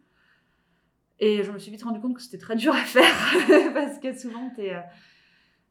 Et 1.19 1.43
je 1.43 1.51
me 1.51 1.59
suis 1.59 1.71
vite 1.71 1.83
rendu 1.83 2.01
compte 2.01 2.15
que 2.15 2.23
c'était 2.23 2.39
très 2.39 2.57
dur 2.57 2.75
à 2.75 2.85
faire 2.85 3.15
parce 3.75 3.99
que 3.99 4.17
souvent 4.17 4.51
tu 4.55 4.69
euh, 4.69 4.81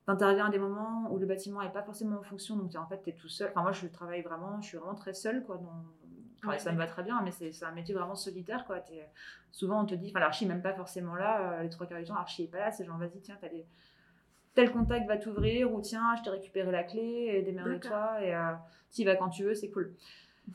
interviens 0.08 0.48
à 0.48 0.50
des 0.50 0.58
moments 0.58 1.08
où 1.12 1.18
le 1.18 1.26
bâtiment 1.26 1.62
n'est 1.62 1.72
pas 1.72 1.84
forcément 1.84 2.20
en 2.20 2.24
fonction, 2.24 2.56
donc 2.56 2.74
en 2.76 2.88
fait 2.88 3.02
tu 3.04 3.12
es 3.12 3.14
tout 3.14 3.30
seul. 3.30 3.50
Enfin 3.52 3.62
moi 3.62 3.72
je 3.72 3.88
travaille 3.88 4.24
vraiment, 4.24 4.60
je 4.62 4.70
suis 4.70 4.78
vraiment 4.78 4.96
très 4.96 5.14
seule 5.14 5.44
quoi, 5.46 5.58
dans, 5.58 5.86
ça 6.58 6.72
me 6.72 6.78
va 6.78 6.88
très 6.88 7.04
bien, 7.04 7.22
mais 7.24 7.32
c'est 7.32 7.64
un 7.64 7.72
métier 7.72 7.94
vraiment 7.94 8.16
solitaire. 8.16 8.66
Quoi. 8.66 8.78
Es, 8.92 9.10
souvent, 9.52 9.84
on 9.84 9.86
te 9.86 9.96
dit, 9.96 10.10
enfin, 10.10 10.20
l'archi 10.20 10.46
même 10.46 10.62
pas 10.62 10.74
forcément 10.74 11.16
là, 11.16 11.60
euh, 11.60 11.64
les 11.64 11.70
trois 11.70 11.88
quarts 11.88 12.00
du 12.00 12.06
temps, 12.06 12.16
l'archi 12.16 12.44
est 12.44 12.48
pas 12.48 12.60
là, 12.60 12.72
c'est 12.72 12.86
genre, 12.86 12.98
vas-y, 12.98 13.20
tiens, 13.22 13.38
tel 14.54 14.72
contact 14.72 15.08
va 15.08 15.18
t'ouvrir, 15.18 15.74
ou 15.74 15.82
tiens, 15.82 16.16
je 16.18 16.24
t'ai 16.24 16.30
récupéré 16.30 16.72
la 16.72 16.84
clé, 16.84 17.34
et 17.36 17.42
démerde-toi, 17.42 18.24
et 18.24 18.36
euh, 18.36 18.54
tu 18.94 19.02
y 19.02 19.06
vas 19.06 19.16
quand 19.16 19.30
tu 19.30 19.44
veux, 19.44 19.56
c'est 19.56 19.70
cool. 19.70 19.94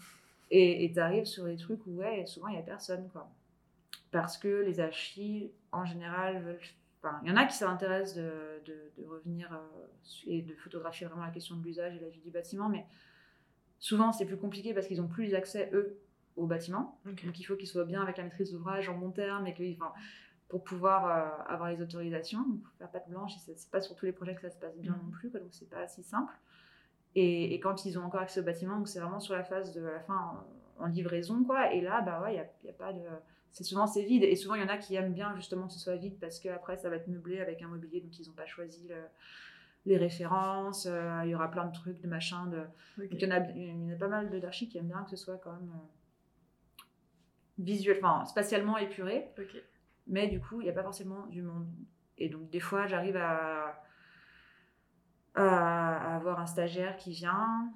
Et 0.53 0.91
tu 0.93 0.99
arrives 0.99 1.26
sur 1.26 1.45
des 1.45 1.55
trucs 1.55 1.86
où, 1.86 1.99
ouais, 1.99 2.26
souvent, 2.26 2.49
il 2.49 2.55
n'y 2.55 2.59
a 2.59 2.62
personne, 2.62 3.09
quoi. 3.12 3.30
Parce 4.11 4.36
que 4.36 4.64
les 4.64 4.80
archis, 4.80 5.53
en 5.70 5.84
général, 5.84 6.43
veulent. 6.43 6.59
Enfin, 7.03 7.20
il 7.22 7.28
y 7.28 7.32
en 7.32 7.36
a 7.36 7.47
qui 7.47 7.55
s'intéressent 7.55 8.16
de, 8.16 8.61
de, 8.66 9.07
revenir 9.07 9.49
euh, 9.53 9.86
et 10.26 10.43
de 10.43 10.55
photographier 10.57 11.07
vraiment 11.07 11.24
la 11.24 11.30
question 11.30 11.55
de 11.55 11.62
l'usage 11.64 11.95
et 11.95 12.01
la 12.01 12.09
vie 12.09 12.20
du 12.20 12.30
bâtiment, 12.30 12.68
mais 12.68 12.84
Souvent, 13.80 14.12
c'est 14.12 14.26
plus 14.26 14.36
compliqué 14.36 14.72
parce 14.74 14.86
qu'ils 14.86 15.00
n'ont 15.00 15.08
plus 15.08 15.24
les 15.24 15.34
accès, 15.34 15.70
eux, 15.72 15.98
au 16.36 16.46
bâtiment. 16.46 17.00
Donc, 17.24 17.38
il 17.40 17.42
faut 17.44 17.56
qu'ils 17.56 17.68
soient 17.68 17.84
bien 17.84 18.00
avec 18.02 18.16
la 18.18 18.24
maîtrise 18.24 18.52
d'ouvrage 18.52 18.88
en 18.88 18.96
bon 18.96 19.10
terme 19.10 19.46
et 19.48 19.54
que, 19.54 19.62
enfin, 19.74 19.92
pour 20.48 20.62
pouvoir 20.62 21.06
euh, 21.06 21.52
avoir 21.52 21.70
les 21.70 21.80
autorisations. 21.82 22.42
Donc, 22.42 22.60
faire 22.78 22.90
patte 22.90 23.08
blanche, 23.08 23.32
c'est 23.38 23.56
pas 23.70 23.80
sur 23.80 23.96
tous 23.96 24.06
les 24.06 24.12
projets 24.12 24.34
que 24.34 24.42
ça 24.42 24.50
se 24.50 24.58
passe 24.58 24.76
bien 24.76 24.92
non 24.92 25.10
plus, 25.10 25.30
quoi, 25.30 25.40
donc 25.40 25.48
c'est 25.52 25.68
pas 25.68 25.88
si 25.88 26.02
simple. 26.02 26.32
Et, 27.16 27.54
et 27.54 27.60
quand 27.60 27.84
ils 27.86 27.98
ont 27.98 28.04
encore 28.04 28.20
accès 28.20 28.40
au 28.40 28.44
bâtiment, 28.44 28.76
donc 28.76 28.88
c'est 28.88 29.00
vraiment 29.00 29.18
sur 29.20 29.34
la 29.34 29.42
phase 29.44 29.72
de 29.74 29.80
la 29.80 30.00
fin 30.00 30.44
en, 30.78 30.84
en 30.84 30.86
livraison, 30.86 31.42
quoi. 31.44 31.72
Et 31.74 31.80
là, 31.80 32.02
bah 32.02 32.20
ouais, 32.22 32.32
il 32.32 32.34
n'y 32.34 32.40
a, 32.40 32.46
y 32.64 32.70
a 32.70 32.72
pas 32.72 32.92
de. 32.92 33.00
C'est 33.52 33.64
souvent 33.64 33.86
c'est 33.88 34.04
vide. 34.04 34.22
Et 34.22 34.36
souvent, 34.36 34.54
il 34.54 34.60
y 34.62 34.64
en 34.64 34.68
a 34.68 34.76
qui 34.78 34.94
aiment 34.94 35.12
bien 35.12 35.34
justement 35.34 35.66
que 35.66 35.72
ce 35.72 35.80
soit 35.80 35.96
vide 35.96 36.16
parce 36.20 36.38
qu'après, 36.38 36.76
ça 36.76 36.88
va 36.88 36.96
être 36.96 37.08
meublé 37.08 37.40
avec 37.40 37.62
un 37.62 37.68
mobilier, 37.68 38.00
donc 38.00 38.16
ils 38.18 38.26
n'ont 38.28 38.34
pas 38.34 38.46
choisi 38.46 38.86
le- 38.88 38.94
les 39.86 39.96
références. 39.96 40.86
euh, 40.86 41.20
il 41.24 41.30
y 41.30 41.34
aura 41.34 41.50
plein 41.50 41.66
de 41.66 41.72
trucs, 41.72 42.00
de 42.00 42.06
machins. 42.08 42.48
De... 42.50 42.58
Donc, 42.98 43.08
il 43.12 43.22
y, 43.22 43.26
en 43.26 43.30
a, 43.30 43.38
il 43.50 43.88
y 43.88 43.92
en 43.92 43.94
a 43.94 43.98
pas 43.98 44.08
mal 44.08 44.30
de- 44.30 44.38
d'archis 44.38 44.68
qui 44.68 44.78
aiment 44.78 44.88
bien 44.88 45.02
que 45.04 45.10
ce 45.10 45.16
soit 45.16 45.38
quand 45.38 45.52
même 45.52 45.70
euh, 45.74 46.82
visuel, 47.58 47.98
enfin 48.02 48.24
spatialement 48.26 48.76
épuré. 48.78 49.32
Mais 50.06 50.28
du 50.28 50.40
coup, 50.40 50.60
il 50.60 50.64
n'y 50.64 50.70
a 50.70 50.74
pas 50.74 50.82
forcément 50.82 51.26
du 51.26 51.42
monde. 51.42 51.66
Et 52.18 52.28
donc, 52.28 52.50
des 52.50 52.60
fois, 52.60 52.86
j'arrive 52.86 53.16
à, 53.16 53.82
avoir 55.34 56.40
un 56.40 56.46
stagiaire 56.46 56.96
qui 56.96 57.12
vient 57.12 57.72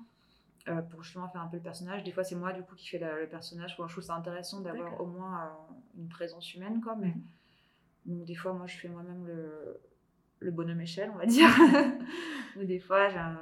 euh, 0.68 0.82
pour 0.82 1.02
justement 1.02 1.28
faire 1.28 1.40
un 1.42 1.46
peu 1.46 1.56
le 1.56 1.62
personnage. 1.62 2.02
Des 2.04 2.12
fois, 2.12 2.24
c'est 2.24 2.34
moi, 2.34 2.52
du 2.52 2.62
coup, 2.62 2.74
qui 2.74 2.88
fais 2.88 2.98
la- 2.98 3.18
le 3.20 3.28
personnage. 3.28 3.76
Bon, 3.76 3.86
je 3.86 3.92
trouve 3.94 4.04
ça 4.04 4.14
intéressant 4.14 4.60
d'avoir 4.60 5.00
au 5.00 5.06
moins 5.06 5.44
euh, 5.44 5.48
une 5.98 6.08
présence 6.08 6.54
humaine, 6.54 6.80
quoi. 6.82 6.96
Mais... 6.96 7.08
Mhm. 7.08 7.22
Donc, 8.06 8.24
des 8.26 8.34
fois, 8.34 8.52
moi, 8.52 8.66
je 8.66 8.76
fais 8.76 8.88
moi-même 8.88 9.26
le, 9.26 9.80
le 10.44 10.50
bonhomme 10.50 10.80
échelle, 10.80 11.10
on 11.14 11.18
va 11.18 11.26
dire. 11.26 11.48
Ou 12.56 12.64
des 12.64 12.78
fois, 12.78 13.06
un- 13.16 13.40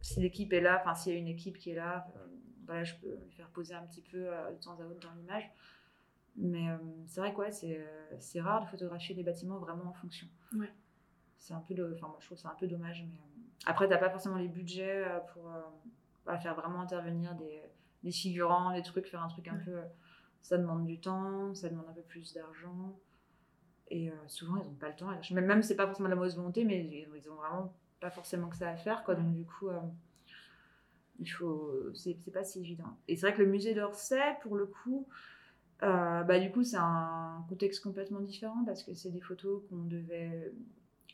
si 0.00 0.20
l'équipe 0.20 0.52
est 0.52 0.60
là, 0.60 0.78
enfin, 0.80 0.94
s'il 0.94 1.12
y 1.12 1.16
a 1.16 1.18
une 1.18 1.28
équipe 1.28 1.56
qui 1.58 1.70
est 1.70 1.74
là, 1.74 2.06
euh, 2.16 2.26
voilà, 2.66 2.84
je 2.84 2.94
peux 2.96 3.16
lui 3.24 3.30
faire 3.32 3.48
poser 3.50 3.74
un 3.74 3.82
petit 3.86 4.02
peu 4.02 4.18
euh, 4.18 4.50
de 4.52 4.56
temps 4.58 4.78
à 4.80 4.84
autre 4.84 5.00
dans 5.00 5.12
l'image. 5.14 5.50
Mais 6.36 6.68
euh, 6.70 6.76
c'est 7.06 7.20
vrai 7.20 7.32
que 7.32 7.38
ouais, 7.38 7.50
c'est, 7.50 8.40
rare 8.40 8.62
de 8.64 8.68
photographier 8.68 9.14
des 9.14 9.22
bâtiments 9.22 9.58
vraiment 9.58 9.86
en 9.86 9.92
fonction. 9.92 10.26
Ouais. 10.56 10.72
C'est 11.38 11.54
un 11.54 11.60
peu, 11.60 11.74
de- 11.74 11.92
enfin 11.94 12.06
moi 12.08 12.18
je 12.20 12.26
trouve 12.26 12.38
c'est 12.38 12.48
un 12.48 12.56
peu 12.58 12.66
dommage. 12.66 13.04
Mais 13.10 13.18
après 13.66 13.88
t'as 13.88 13.98
pas 13.98 14.10
forcément 14.10 14.36
les 14.36 14.48
budgets 14.48 15.04
pour 15.32 15.50
faire 16.40 16.54
vraiment 16.54 16.80
intervenir 16.80 17.34
des, 17.34 17.60
des 18.04 18.12
figurants, 18.12 18.72
des 18.74 18.82
trucs, 18.82 19.06
faire 19.06 19.22
un 19.22 19.28
truc 19.28 19.48
un 19.48 19.56
Ouais. 19.56 19.64
peu. 19.64 19.80
ça 20.40 20.56
demande 20.58 20.86
du 20.86 21.00
temps, 21.00 21.52
ça 21.54 21.68
demande 21.68 21.86
un 21.88 21.92
peu 21.92 22.02
plus 22.02 22.32
d'argent. 22.34 22.96
Et 23.90 24.10
euh, 24.10 24.14
souvent 24.28 24.56
ils 24.56 24.66
ont 24.68 24.74
pas 24.74 24.88
le 24.88 24.96
temps. 24.96 25.08
Même, 25.32 25.46
même 25.46 25.62
c'est 25.62 25.76
pas 25.76 25.86
forcément 25.86 26.08
de 26.08 26.14
la 26.14 26.16
mauvaise 26.16 26.36
volonté, 26.36 26.64
mais 26.64 26.84
ils, 26.84 27.08
ils 27.16 27.30
ont 27.30 27.34
vraiment 27.36 27.72
pas 28.00 28.10
forcément 28.10 28.48
que 28.48 28.56
ça 28.56 28.68
à 28.70 28.76
faire. 28.76 29.04
Quoi. 29.04 29.14
Donc 29.16 29.32
du 29.34 29.44
coup. 29.44 29.68
euh, 29.68 29.78
il 31.18 31.26
faut 31.30 31.70
c'est 31.94 32.32
pas 32.32 32.44
si 32.44 32.60
évident 32.60 32.96
et 33.08 33.16
c'est 33.16 33.26
vrai 33.26 33.36
que 33.36 33.42
le 33.42 33.48
musée 33.48 33.74
d'Orsay 33.74 34.20
pour 34.42 34.56
le 34.56 34.66
coup 34.66 35.06
euh, 35.82 36.22
bah 36.22 36.38
du 36.38 36.50
coup 36.50 36.62
c'est 36.62 36.78
un 36.78 37.44
contexte 37.48 37.82
complètement 37.82 38.20
différent 38.20 38.64
parce 38.64 38.82
que 38.82 38.94
c'est 38.94 39.10
des 39.10 39.20
photos 39.20 39.62
qu'on 39.68 39.84
devait 39.84 40.52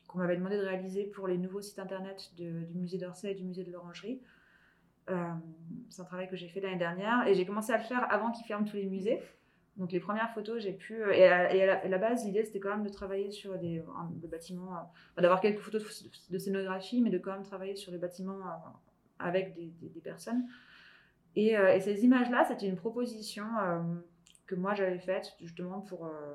qu'on 0.06 0.18
m'avait 0.18 0.36
demandé 0.36 0.56
de 0.58 0.62
réaliser 0.62 1.04
pour 1.04 1.26
les 1.26 1.38
nouveaux 1.38 1.60
sites 1.60 1.78
internet 1.80 2.30
de- 2.36 2.64
du 2.66 2.78
musée 2.78 2.98
d'Orsay 2.98 3.32
et 3.32 3.34
du 3.34 3.44
musée 3.44 3.64
de 3.64 3.72
l'Orangerie 3.72 4.20
Euh, 5.08 5.32
c'est 5.90 6.02
un 6.02 6.04
travail 6.04 6.28
que 6.28 6.36
j'ai 6.36 6.48
fait 6.48 6.60
l'année 6.60 6.78
dernière 6.78 7.26
et 7.28 7.34
j'ai 7.34 7.46
commencé 7.46 7.72
à 7.72 7.78
le 7.78 7.84
faire 7.84 8.06
avant 8.12 8.32
qu'ils 8.32 8.44
ferment 8.46 8.64
tous 8.66 8.76
les 8.76 8.86
musées 8.86 9.20
donc 9.76 9.92
les 9.92 10.00
premières 10.00 10.32
photos 10.32 10.62
j'ai 10.62 10.72
pu 10.72 10.94
et 11.12 11.26
à, 11.26 11.54
et 11.54 11.68
à 11.68 11.88
la, 11.88 11.98
base 11.98 12.24
l'idée 12.24 12.44
c'était 12.44 12.60
quand 12.60 12.70
même 12.70 12.84
de 12.84 12.88
travailler 12.88 13.30
sur 13.30 13.58
des 13.58 13.80
un- 13.80 14.10
le 14.22 14.28
bâtiment 14.28 14.74
euh, 14.74 15.20
d'avoir 15.22 15.40
quelques 15.40 15.60
photos 15.60 16.06
de, 16.30 16.38
scénographie 16.38 17.02
mais 17.02 17.10
de 17.10 17.18
quand 17.18 17.32
même 17.32 17.42
travailler 17.42 17.76
sur 17.76 17.92
le 17.92 17.98
bâtiment 17.98 18.38
euh, 18.38 18.68
avec 19.18 19.54
des, 19.54 20.00
personnes. 20.00 20.46
Et, 21.34 21.56
euh, 21.56 21.78
ces 21.80 22.04
images-là, 22.04 22.44
c'était 22.48 22.68
une 22.68 22.76
proposition 22.76 23.44
euh, 23.58 23.80
que 24.46 24.54
moi 24.54 24.74
j'avais 24.74 24.98
faite 24.98 25.34
justement 25.40 25.80
pour. 25.80 26.06
euh, 26.06 26.34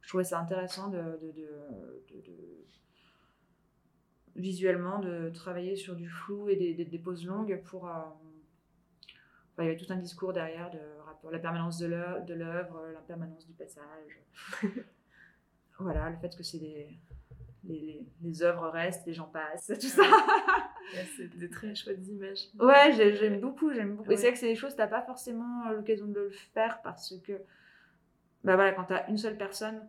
je 0.00 0.08
trouvais 0.08 0.24
ça 0.24 0.40
intéressant 0.40 0.88
de, 0.88 1.18
visuellement 4.34 4.98
de 4.98 5.30
travailler 5.30 5.76
sur 5.76 5.94
du 5.94 6.08
flou 6.08 6.48
et 6.48 6.56
des, 6.56 6.98
poses 6.98 7.24
longues 7.24 7.60
pour. 7.64 7.88
euh, 7.88 7.92
il 9.58 9.64
y 9.64 9.68
avait 9.68 9.76
tout 9.76 9.92
un 9.92 9.96
discours 9.96 10.32
derrière 10.32 10.70
de 10.70 10.78
la 11.30 11.38
permanence 11.38 11.78
de 11.78 11.86
l'œuvre, 11.86 12.24
l'œuvre, 12.34 12.86
l'impermanence 12.94 13.46
du 13.46 13.52
passage. 13.54 14.20
voilà, 15.78 16.10
le 16.10 16.16
fait 16.18 16.36
que 16.36 16.42
c'est 16.42 16.58
des. 16.58 16.88
Les, 17.64 17.78
les- 17.78 18.06
les 18.22 18.42
œuvres 18.42 18.68
restent, 18.70 19.06
les 19.06 19.12
gens 19.12 19.26
passent, 19.28 19.66
tout 19.80 19.86
ça. 19.86 20.02
Ouais, 20.92 21.06
c'est 21.16 21.28
des 21.38 21.48
très 21.48 21.72
chouettes 21.76 22.04
images. 22.08 22.48
Ouais, 22.58 22.92
j'ai- 22.96 23.14
j'aime 23.14 23.38
beaucoup, 23.40 23.72
j'aime 23.72 23.94
beaucoup. 23.94 24.10
Et 24.10 24.16
c'est 24.16 24.22
vrai 24.24 24.32
que 24.32 24.38
c'est 24.40 24.48
des 24.48 24.56
choses, 24.56 24.74
t'as 24.74 24.88
pas 24.88 25.02
forcément 25.02 25.68
euh, 25.68 25.74
l'occasion 25.76 26.06
de 26.08 26.14
le 26.18 26.30
faire 26.30 26.80
parce 26.82 27.14
que, 27.22 27.34
bah 28.42 28.56
voilà, 28.56 28.72
quand 28.72 28.84
t'as 28.84 29.06
une 29.08 29.16
seule 29.18 29.36
personne 29.36 29.86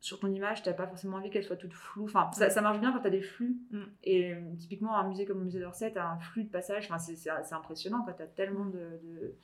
sur 0.00 0.18
ton 0.18 0.28
image, 0.30 0.62
t'as 0.62 0.74
pas 0.74 0.86
forcément 0.86 1.16
envie 1.16 1.30
qu'elle 1.30 1.44
soit 1.44 1.56
toute 1.56 1.72
floue. 1.72 2.04
Enfin, 2.04 2.28
ça, 2.32 2.50
ça 2.50 2.60
marche 2.60 2.80
bien 2.80 2.92
quand 2.92 2.98
t'as 3.00 3.08
des 3.08 3.22
flux. 3.22 3.56
Mm. 3.70 3.82
Et 4.04 4.34
euh, 4.34 4.40
typiquement, 4.58 4.94
un 4.96 5.08
musée 5.08 5.24
comme 5.24 5.38
le 5.38 5.44
musée 5.44 5.60
d'Orsay, 5.60 5.90
t'as 5.92 6.06
un 6.06 6.18
flux 6.18 6.44
de 6.44 6.50
passage. 6.50 6.84
Enfin, 6.90 6.98
c'est 6.98 7.54
impressionnant 7.54 8.02
quand 8.04 8.12
t'as 8.12 8.26
tellement 8.26 8.66
de. 8.66 8.78
de- 9.04 9.34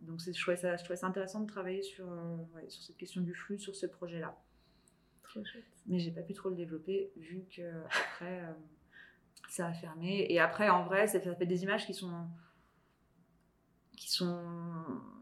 Donc, 0.00 0.20
c'est- 0.20 0.32
je 0.32 0.40
trouvais, 0.40 0.56
ça, 0.56 0.76
je 0.76 0.82
trouvais 0.84 0.96
ça 0.96 1.06
intéressant 1.06 1.40
de 1.40 1.46
travailler 1.46 1.82
sur, 1.82 2.10
euh, 2.10 2.36
ouais, 2.54 2.68
sur 2.68 2.82
cette 2.82 2.96
question 2.96 3.20
du 3.20 3.34
flux, 3.34 3.58
sur 3.58 3.74
ce 3.76 3.86
projet-là. 3.86 4.36
Mais 5.86 5.98
j'ai 5.98 6.10
pas 6.10 6.22
pu 6.22 6.34
trop 6.34 6.48
le 6.50 6.56
développer 6.56 7.12
vu 7.16 7.44
que 7.54 7.62
après 7.86 8.42
euh, 8.44 8.52
ça 9.48 9.66
a 9.68 9.72
fermé. 9.72 10.26
Et 10.30 10.38
après, 10.40 10.68
en 10.68 10.84
vrai, 10.84 11.06
ça 11.06 11.20
fait, 11.20 11.46
des 11.46 11.62
images 11.62 11.86
qui 11.86 11.94
sont. 11.94 12.26
qui 13.96 14.10
sont. 14.10 14.42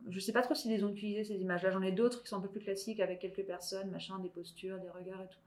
Je 0.08 0.18
sais 0.18 0.32
pas 0.32 0.42
trop 0.42 0.54
s'ils 0.54 0.70
les 0.72 0.82
ont 0.84 0.88
utilisées 0.90 1.24
ces 1.24 1.36
images-là. 1.40 1.70
J'en 1.70 1.82
ai 1.82 1.92
d'autres 1.92 2.22
qui 2.22 2.28
sont 2.28 2.36
un 2.38 2.40
peu 2.40 2.48
plus 2.48 2.60
classiques 2.60 3.00
avec 3.00 3.18
quelques 3.20 3.44
personnes, 3.44 3.90
machin, 3.90 4.18
des 4.18 4.30
postures, 4.30 4.78
des 4.80 4.88
regards 4.90 5.22
et 5.22 5.28
tout. 5.28 5.38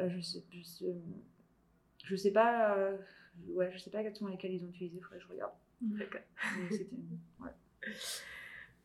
Euh, 0.00 0.08
je 0.10 0.20
sais. 0.20 0.44
Je 0.50 0.62
sais, 0.62 0.94
je 2.04 2.16
sais 2.16 2.32
pas. 2.32 2.76
euh, 2.78 2.96
ouais, 3.48 3.70
je 3.72 3.78
sais 3.78 3.90
pas 3.90 4.00
exactement 4.00 4.30
lesquels 4.30 4.52
ils 4.54 4.64
ont 4.64 4.68
utilisés, 4.68 5.00
faudrait 5.00 5.18
que 5.18 5.24
je 5.24 5.28
regarde. 5.28 5.52
D'accord. 5.80 6.20
Mais 6.58 6.70
c'était- 6.76 6.96
ouais. 7.40 7.50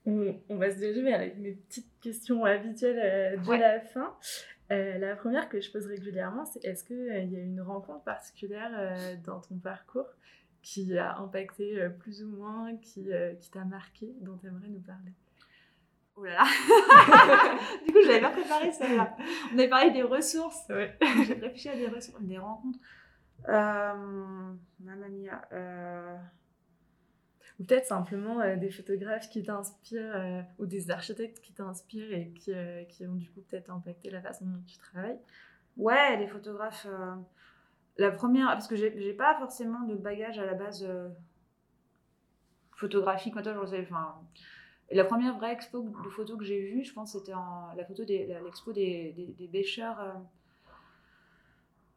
On, 0.09 0.39
on 0.49 0.57
va 0.57 0.71
se 0.71 0.77
diriger 0.77 1.01
vers 1.03 1.19
mes 1.37 1.51
petites 1.53 1.91
questions 2.01 2.43
habituelles 2.45 2.99
euh, 3.03 3.37
de 3.37 3.47
Ouais. 3.47 3.57
la 3.59 3.79
fin. 3.79 4.15
Euh, 4.71 4.97
la 4.99 5.15
première 5.15 5.49
que 5.49 5.59
je 5.61 5.71
pose 5.71 5.85
régulièrement, 5.87 6.45
c'est 6.45 6.63
est-ce 6.65 6.83
qu'il 6.83 7.05
y 7.05 7.35
a 7.37 7.39
une 7.39 7.61
rencontre 7.61 8.03
particulière 8.03 8.71
euh, 8.77 9.15
dans 9.25 9.39
ton 9.39 9.55
parcours 9.57 10.07
qui 10.61 10.97
a 10.97 11.17
impacté 11.17 11.81
euh, 11.81 11.89
plus 11.89 12.23
ou 12.23 12.27
moins, 12.29 12.75
qui, 12.77 13.11
euh, 13.11 13.33
qui 13.35 13.49
t'a 13.49 13.63
marqué, 13.65 14.13
dont 14.21 14.37
tu 14.37 14.47
aimerais 14.47 14.67
nous 14.67 14.81
parler? 14.81 15.11
Oh 16.15 16.23
là 16.25 16.33
là 16.33 16.43
Du 17.87 17.93
coup, 17.93 17.99
je 18.03 18.07
l'avais 18.09 18.21
pas 18.21 18.29
préparé 18.31 18.71
celle-là. 18.73 19.15
On 19.53 19.57
avait 19.57 19.69
parlé 19.69 19.91
des 19.91 20.03
ressources. 20.03 20.67
Ouais. 20.69 20.95
J'ai 21.25 21.33
réfléchi 21.35 21.69
à 21.69 21.75
des, 21.75 21.87
ressources- 21.87 22.21
des 22.21 22.37
rencontres. 22.37 22.77
Euh, 23.47 23.93
Mamma 24.81 25.07
mia. 25.09 25.41
Ou 27.59 27.63
peut-être 27.65 27.85
simplement 27.85 28.39
euh, 28.39 28.55
des 28.55 28.69
photographes 28.71 29.29
qui 29.29 29.43
t'inspirent 29.43 30.15
euh, 30.15 30.41
ou 30.59 30.65
des 30.65 30.91
architectes 30.91 31.41
qui 31.41 31.53
t'inspirent 31.53 32.13
et 32.13 32.31
qui, 32.31 32.53
euh, 32.53 32.83
qui 32.85 33.05
ont 33.05 33.15
du 33.15 33.29
coup 33.29 33.41
peut-être 33.41 33.69
impacté 33.69 34.09
la 34.09 34.21
façon 34.21 34.45
dont 34.45 34.63
tu 34.65 34.77
travailles. 34.77 35.19
Ouais, 35.77 36.17
les 36.17 36.27
photographes. 36.27 36.87
euh, 36.89 37.15
La 37.97 38.11
première, 38.11 38.47
parce 38.47 38.67
que 38.67 38.77
j'ai 38.77 39.13
pas 39.13 39.35
forcément 39.37 39.81
de 39.81 39.95
bagage 39.95 40.39
à 40.39 40.45
la 40.45 40.53
base 40.53 40.87
photographique. 42.71 43.33
Moi, 43.33 43.43
toi, 43.43 43.53
je 43.61 43.69
sais, 43.69 43.81
enfin, 43.81 44.15
la 44.89 45.03
première 45.03 45.35
vraie 45.37 45.51
expo 45.51 45.81
de 45.81 46.09
photos 46.09 46.37
que 46.37 46.45
j'ai 46.45 46.61
vue, 46.61 46.83
je 46.85 46.93
pense, 46.93 47.11
c'était 47.11 47.33
l'expo 47.75 48.71
des, 48.71 49.11
des, 49.11 49.35
des 49.37 49.47
bêcheurs 49.47 49.99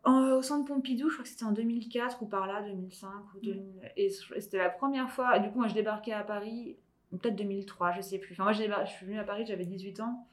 en- 0.05 0.33
au 0.33 0.43
centre 0.43 0.65
Pompidou. 0.67 1.09
Je 1.09 1.15
crois 1.15 1.23
que 1.25 1.29
c'était 1.29 1.45
en 1.45 1.53
2004 1.53 2.23
ou 2.23 2.27
par 2.27 2.47
là, 2.47 2.63
2005 2.63 3.09
ou 3.35 3.41
2000. 3.41 3.93
Et 3.97 4.11
c- 4.11 4.25
et 4.35 4.41
c'était 4.41 4.59
la 4.59 4.71
première 4.71 5.11
fois. 5.11 5.39
Du 5.39 5.51
coup, 5.51 5.59
moi, 5.59 5.69
je 5.69 5.75
débarquais 5.75 6.13
à 6.13 6.23
Paris, 6.25 6.77
peut-être 7.11 7.37
2003, 7.37 7.93
je 7.93 8.01
sais 8.01 8.19
plus. 8.19 8.33
Enfin, 8.35 8.45
moi, 8.45 8.53
je 8.53 8.91
suis 8.91 9.07
venue 9.07 9.19
à 9.19 9.25
Paris, 9.25 9.45
j'avais 9.47 9.65
18 9.67 10.01
ans. 10.01 10.27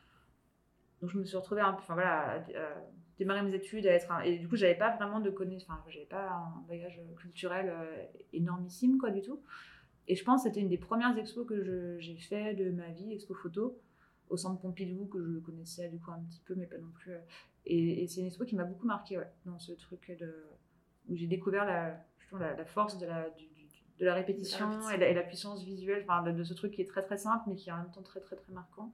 Donc, 1.01 1.11
je 1.11 1.17
me 1.17 1.23
suis 1.25 1.37
retrouvée 1.37 1.61
un 1.61 1.71
peu, 1.73 1.79
enfin 1.79 1.93
voilà, 1.93 2.31
à, 2.31 2.35
à 2.35 2.41
démarrer 3.17 3.41
mes 3.41 3.53
études, 3.53 3.85
à 3.87 3.91
être 3.93 4.11
un- 4.11 4.21
et 4.21 4.37
du 4.37 4.47
coup, 4.49 4.55
j'avais 4.55 4.75
pas 4.75 4.95
vraiment 4.97 5.19
de 5.19 5.29
connaissances, 5.29 5.69
enfin, 5.69 5.89
j'avais 5.89 6.05
pas 6.05 6.29
un 6.29 6.61
bagage 6.67 6.99
culturel 7.17 7.69
euh, 7.69 8.03
énormissime, 8.33 8.97
quoi, 8.97 9.09
du 9.11 9.21
tout. 9.21 9.39
Et 10.07 10.15
je 10.15 10.23
pense 10.23 10.43
que 10.43 10.49
c'était 10.49 10.61
une 10.61 10.69
des 10.69 10.77
premières 10.77 11.17
expos 11.17 11.45
que 11.47 11.97
j'ai 11.99 12.17
fait 12.17 12.53
de 12.55 12.71
ma 12.71 12.89
vie, 12.89 13.13
expo 13.13 13.33
photo, 13.33 13.77
au 14.29 14.37
centre 14.37 14.59
Pompidou, 14.61 15.05
que 15.05 15.23
je 15.23 15.39
connaissais 15.39 15.89
du 15.89 15.99
coup 15.99 16.11
un 16.11 16.19
petit 16.29 16.41
peu, 16.45 16.55
mais 16.55 16.65
pas 16.65 16.77
non 16.77 16.89
plus. 16.95 17.13
Et, 17.65 18.03
et 18.03 18.07
c'est 18.07 18.21
une 18.21 18.27
expo 18.27 18.45
qui 18.45 18.55
m'a 18.55 18.63
beaucoup 18.63 18.87
marqué, 18.87 19.17
ouais, 19.17 19.29
dans 19.45 19.59
ce 19.59 19.71
truc 19.73 20.15
de, 20.19 20.45
où 21.09 21.15
j'ai 21.15 21.27
découvert 21.27 21.65
la, 21.65 22.03
justement, 22.19 22.41
la, 22.41 22.55
la 22.55 22.65
force 22.65 22.97
de 22.97 23.05
la, 23.05 23.29
du- 23.31 23.47
du- 23.47 23.67
de 23.99 24.05
la 24.05 24.13
répétition, 24.13 24.67
répétition. 24.69 24.89
Et, 24.91 24.97
la, 24.97 25.09
et 25.09 25.13
la 25.13 25.23
puissance 25.23 25.63
visuelle, 25.63 26.03
enfin, 26.07 26.23
de, 26.23 26.31
de 26.31 26.43
ce 26.43 26.53
truc 26.53 26.71
qui 26.73 26.81
est 26.81 26.85
très 26.89 27.03
très 27.03 27.17
simple, 27.17 27.43
mais 27.47 27.55
qui 27.55 27.69
est 27.69 27.73
en 27.73 27.77
même 27.77 27.91
temps 27.91 28.01
très 28.01 28.19
très 28.21 28.35
très 28.37 28.51
marquant. 28.53 28.91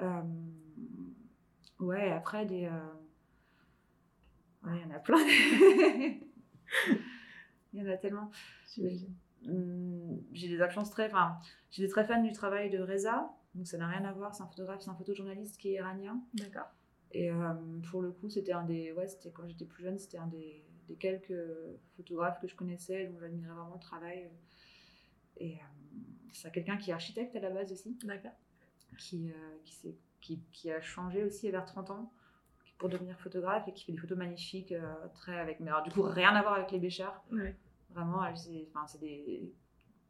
Euh, 0.00 0.20
ouais, 1.80 2.10
après 2.12 2.44
des. 2.46 2.66
euh, 2.66 2.70
Ouais, 4.64 4.78
il 4.78 4.82
y 4.82 4.84
en 4.92 4.96
a 4.96 4.98
plein. 4.98 5.18
il 7.72 7.80
y 7.82 7.82
en 7.82 7.86
a 7.92 7.96
tellement. 7.96 8.30
Hum, 9.46 10.20
j'ai 10.32 10.48
des 10.48 10.60
influences 10.62 10.90
très. 10.90 11.06
Enfin, 11.06 11.36
j'étais 11.70 11.88
très 11.90 12.04
fan 12.04 12.22
du 12.22 12.32
travail 12.32 12.70
de 12.70 12.78
Reza, 12.80 13.30
donc 13.54 13.66
ça 13.66 13.76
n'a 13.76 13.86
rien 13.88 14.04
à 14.06 14.12
voir. 14.12 14.34
C'est 14.34 14.42
un 14.42 14.46
photographe, 14.46 14.80
c'est 14.80 14.90
un 14.90 14.94
photojournaliste 14.94 15.58
qui 15.60 15.68
est 15.68 15.74
iranien. 15.74 16.18
D'accord. 16.34 16.66
Et 17.12 17.30
euh, 17.30 17.54
pour 17.90 18.02
le 18.02 18.10
coup, 18.10 18.28
c'était 18.28 18.52
un 18.52 18.64
des. 18.64 18.92
Ouais, 18.92 19.06
c'était 19.06 19.30
quand 19.30 19.46
j'étais 19.46 19.64
plus 19.64 19.84
jeune, 19.84 19.98
c'était 19.98 20.18
un 20.18 20.26
des, 20.26 20.64
des 20.88 20.96
quelques 20.96 21.34
photographes 21.96 22.40
que 22.40 22.48
je 22.48 22.56
connaissais, 22.56 23.06
dont 23.06 23.18
j'admirais 23.20 23.54
vraiment 23.54 23.74
le 23.74 23.80
travail. 23.80 24.28
Et 25.36 25.58
c'est 26.32 26.52
quelqu'un 26.52 26.76
qui 26.76 26.90
est 26.90 26.94
architecte 26.94 27.34
à 27.36 27.40
la 27.40 27.50
base 27.50 27.72
aussi. 27.72 27.96
D'accord. 28.04 28.32
Qui, 28.98 29.32
qui, 29.64 29.96
qui, 30.20 30.40
qui, 30.52 30.70
a 30.70 30.80
changé 30.80 31.24
aussi 31.24 31.50
vers 31.50 31.64
30 31.64 31.90
ans 31.90 32.12
pour 32.78 32.88
devenir 32.88 33.18
photographe 33.18 33.66
et 33.66 33.72
qui 33.72 33.84
fait 33.84 33.92
des 33.92 33.98
photos 33.98 34.18
magnifiques, 34.18 34.74
très 35.14 35.38
avec. 35.38 35.58
Mais 35.60 35.70
alors, 35.70 35.82
du 35.82 35.90
coup, 35.90 36.02
rien 36.02 36.34
à 36.34 36.42
voir 36.42 36.54
avec 36.54 36.70
les 36.70 36.78
Béchards. 36.78 37.24
Ouais. 37.32 37.56
Vraiment, 37.90 38.22
c'est 38.34 39.00
des 39.00 39.52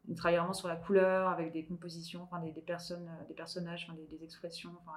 il 0.07 0.15
travaille 0.15 0.37
vraiment 0.37 0.53
sur 0.53 0.67
la 0.67 0.75
couleur, 0.75 1.29
avec 1.29 1.51
des 1.51 1.65
compositions, 1.65 2.23
enfin, 2.23 2.39
des, 2.39 2.51
des 2.51 2.61
personnes, 2.61 3.09
des 3.27 3.33
personnages, 3.33 3.87
enfin, 3.87 3.97
des, 4.09 4.23
expressions. 4.23 4.71
Enfin, 4.81 4.93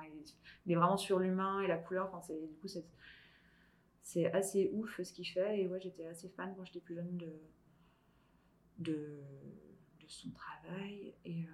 il, 0.66 0.72
est 0.72 0.76
vraiment 0.76 0.96
sur 0.96 1.18
l'humain 1.18 1.61
et 1.61 1.66
la 1.66 1.78
couleur. 1.78 2.12
Enfin, 2.12 2.34
du 2.34 2.54
coup, 2.56 2.68
c'est, 2.68 2.84
assez 4.32 4.70
ouf 4.72 5.00
ce 5.02 5.12
qu'il 5.12 5.26
fait. 5.26 5.61
Et 5.61 5.68
ouais, 5.68 5.80
j'étais 5.80 6.06
assez 6.06 6.28
fan 6.30 6.54
quand 6.56 6.64
j'étais 6.64 6.80
plus 6.80 6.94
jeune 6.94 7.16
de, 7.16 7.32
de, 8.78 9.20
son 10.06 10.30
travail. 10.30 11.14
Et 11.24 11.42
euh, 11.42 11.46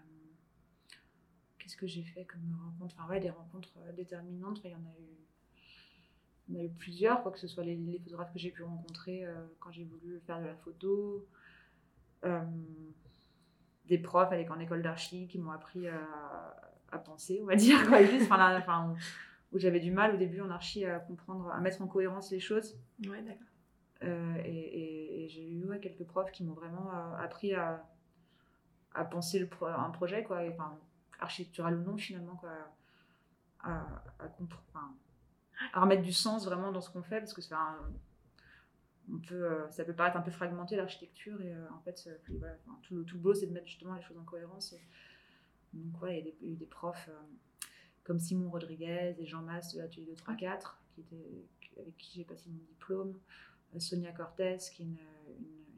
qu'est-ce 1.59 1.77
que 1.77 1.87
j'ai 1.87 2.05
fait 2.05 2.25
comme 2.25 2.57
rencontre? 2.65 2.95
Enfin, 2.99 3.09
ouais, 3.09 3.21
des 3.21 3.31
rencontres 3.31 3.77
euh, 3.79 3.93
déterminantes. 3.93 4.61
il 4.65 4.71
y 4.71 4.75
en 4.75 4.79
a 4.79 5.01
eu. 5.01 5.15
A 6.57 6.63
eu 6.63 6.69
plusieurs, 6.69 7.23
quoi 7.23 7.33
que 7.33 7.39
ce 7.39 7.49
soit 7.49 7.65
les, 7.65 7.99
photographes 8.05 8.33
que 8.33 8.39
j'ai 8.39 8.51
pu 8.51 8.63
rencontrer 8.63 9.25
euh, 9.25 9.47
quand 9.61 9.73
j'ai 9.73 9.85
voulu 9.85 10.21
faire 10.27 10.41
de 10.41 10.45
la 10.45 10.55
photo. 10.57 11.27
Euh, 12.25 12.41
des 13.87 13.99
profs 13.99 14.33
avec, 14.33 14.51
en 14.51 14.59
école 14.59 14.83
d'archi 14.83 15.29
qui 15.29 15.39
m'ont 15.39 15.53
appris 15.53 15.89
à, 15.89 16.01
à, 16.91 16.99
penser, 16.99 17.41
on 17.43 17.47
va 17.47 17.57
dire, 17.57 17.87
quoi, 17.87 18.03
juste, 18.05 18.25
enfin, 18.31 18.59
enfin, 18.59 18.95
où, 19.53 19.59
j'avais 19.59 19.81
du 19.81 19.91
mal 19.91 20.15
au 20.15 20.17
début 20.17 20.41
en 20.41 20.51
archi 20.51 20.85
à 20.85 20.99
comprendre, 20.99 21.51
à 21.51 21.61
mettre 21.61 21.83
en 21.83 21.87
cohérence 21.87 22.31
les 22.31 22.41
choses. 22.41 22.77
Ouais, 23.07 23.23
d'accord. 23.23 23.47
Euh, 24.03 24.37
et, 24.45 25.25
et, 25.25 25.29
j'ai 25.29 25.49
eu 25.49 25.65
ouais, 25.67 25.81
quelques 25.81 26.05
profs 26.05 26.33
qui 26.33 26.45
m'ont 26.45 26.55
vraiment 26.55 26.91
euh, 26.93 27.17
appris 27.25 27.55
à, 27.55 27.87
à 28.95 29.05
penser 29.05 29.39
le 29.39 29.47
pro, 29.47 29.67
un 29.67 29.91
projet, 29.91 30.25
quoi, 30.25 30.45
et, 30.45 30.51
enfin, 30.51 30.79
architectural 31.21 31.79
ou 31.79 31.83
non, 31.83 31.97
finalement, 31.97 32.37
quoi, 32.37 32.51
à, 33.63 33.79
à, 34.19 34.27
enfin, 34.43 34.95
à 35.73 35.81
remettre 35.81 36.03
du 36.03 36.13
sens 36.13 36.45
vraiment 36.45 36.73
dans 36.73 36.81
ce 36.81 36.91
qu'on 36.91 37.03
fait, 37.03 37.21
parce 37.21 37.33
que 37.33 37.41
c'est 37.41 37.55
un 37.55 37.79
on 39.13 39.19
peut, 39.19 39.45
euh, 39.45 39.71
ça 39.71 39.85
peut 39.85 39.93
paraître 39.93 40.17
un 40.17 40.23
peu 40.23 40.31
fragmenté 40.31 40.77
l'architecture 40.77 41.41
et 41.43 41.53
euh, 41.53 41.67
en 41.77 41.81
fait 41.81 42.09
voilà, 42.39 42.57
tout, 42.83 42.95
le, 42.95 43.05
tout 43.05 43.19
beau 43.19 43.35
c'est 43.35 43.47
de 43.47 43.53
mettre 43.53 43.67
justement 43.67 43.95
les 43.95 44.03
choses 44.03 44.19
en 44.19 44.25
cohérence. 44.25 44.75
Donc 45.73 46.01
ouais, 46.03 46.21
il 46.21 46.47
y 46.47 46.51
a 46.51 46.53
eu 46.53 46.57
des 46.57 46.67
profs 46.67 47.09
euh, 47.09 47.67
comme 48.05 48.19
Simon 48.19 48.51
Rodriguez 48.51 49.15
et 49.19 49.27
Jean 49.27 49.43
Masse 49.43 49.75
de 49.75 49.81
l'atelier 49.81 50.07
2 50.07 50.15
3 50.15 50.35
4 50.35 50.83
qui 50.95 51.01
était, 51.01 51.81
avec 51.81 51.97
qui 51.97 52.19
j'ai 52.19 52.25
passé 52.25 52.49
mon 52.49 52.63
diplôme. 52.69 53.19
Sonia 53.79 54.13
Cortez 54.13 54.59
qui 54.73 54.83
est 54.83 54.87
une, 54.87 54.99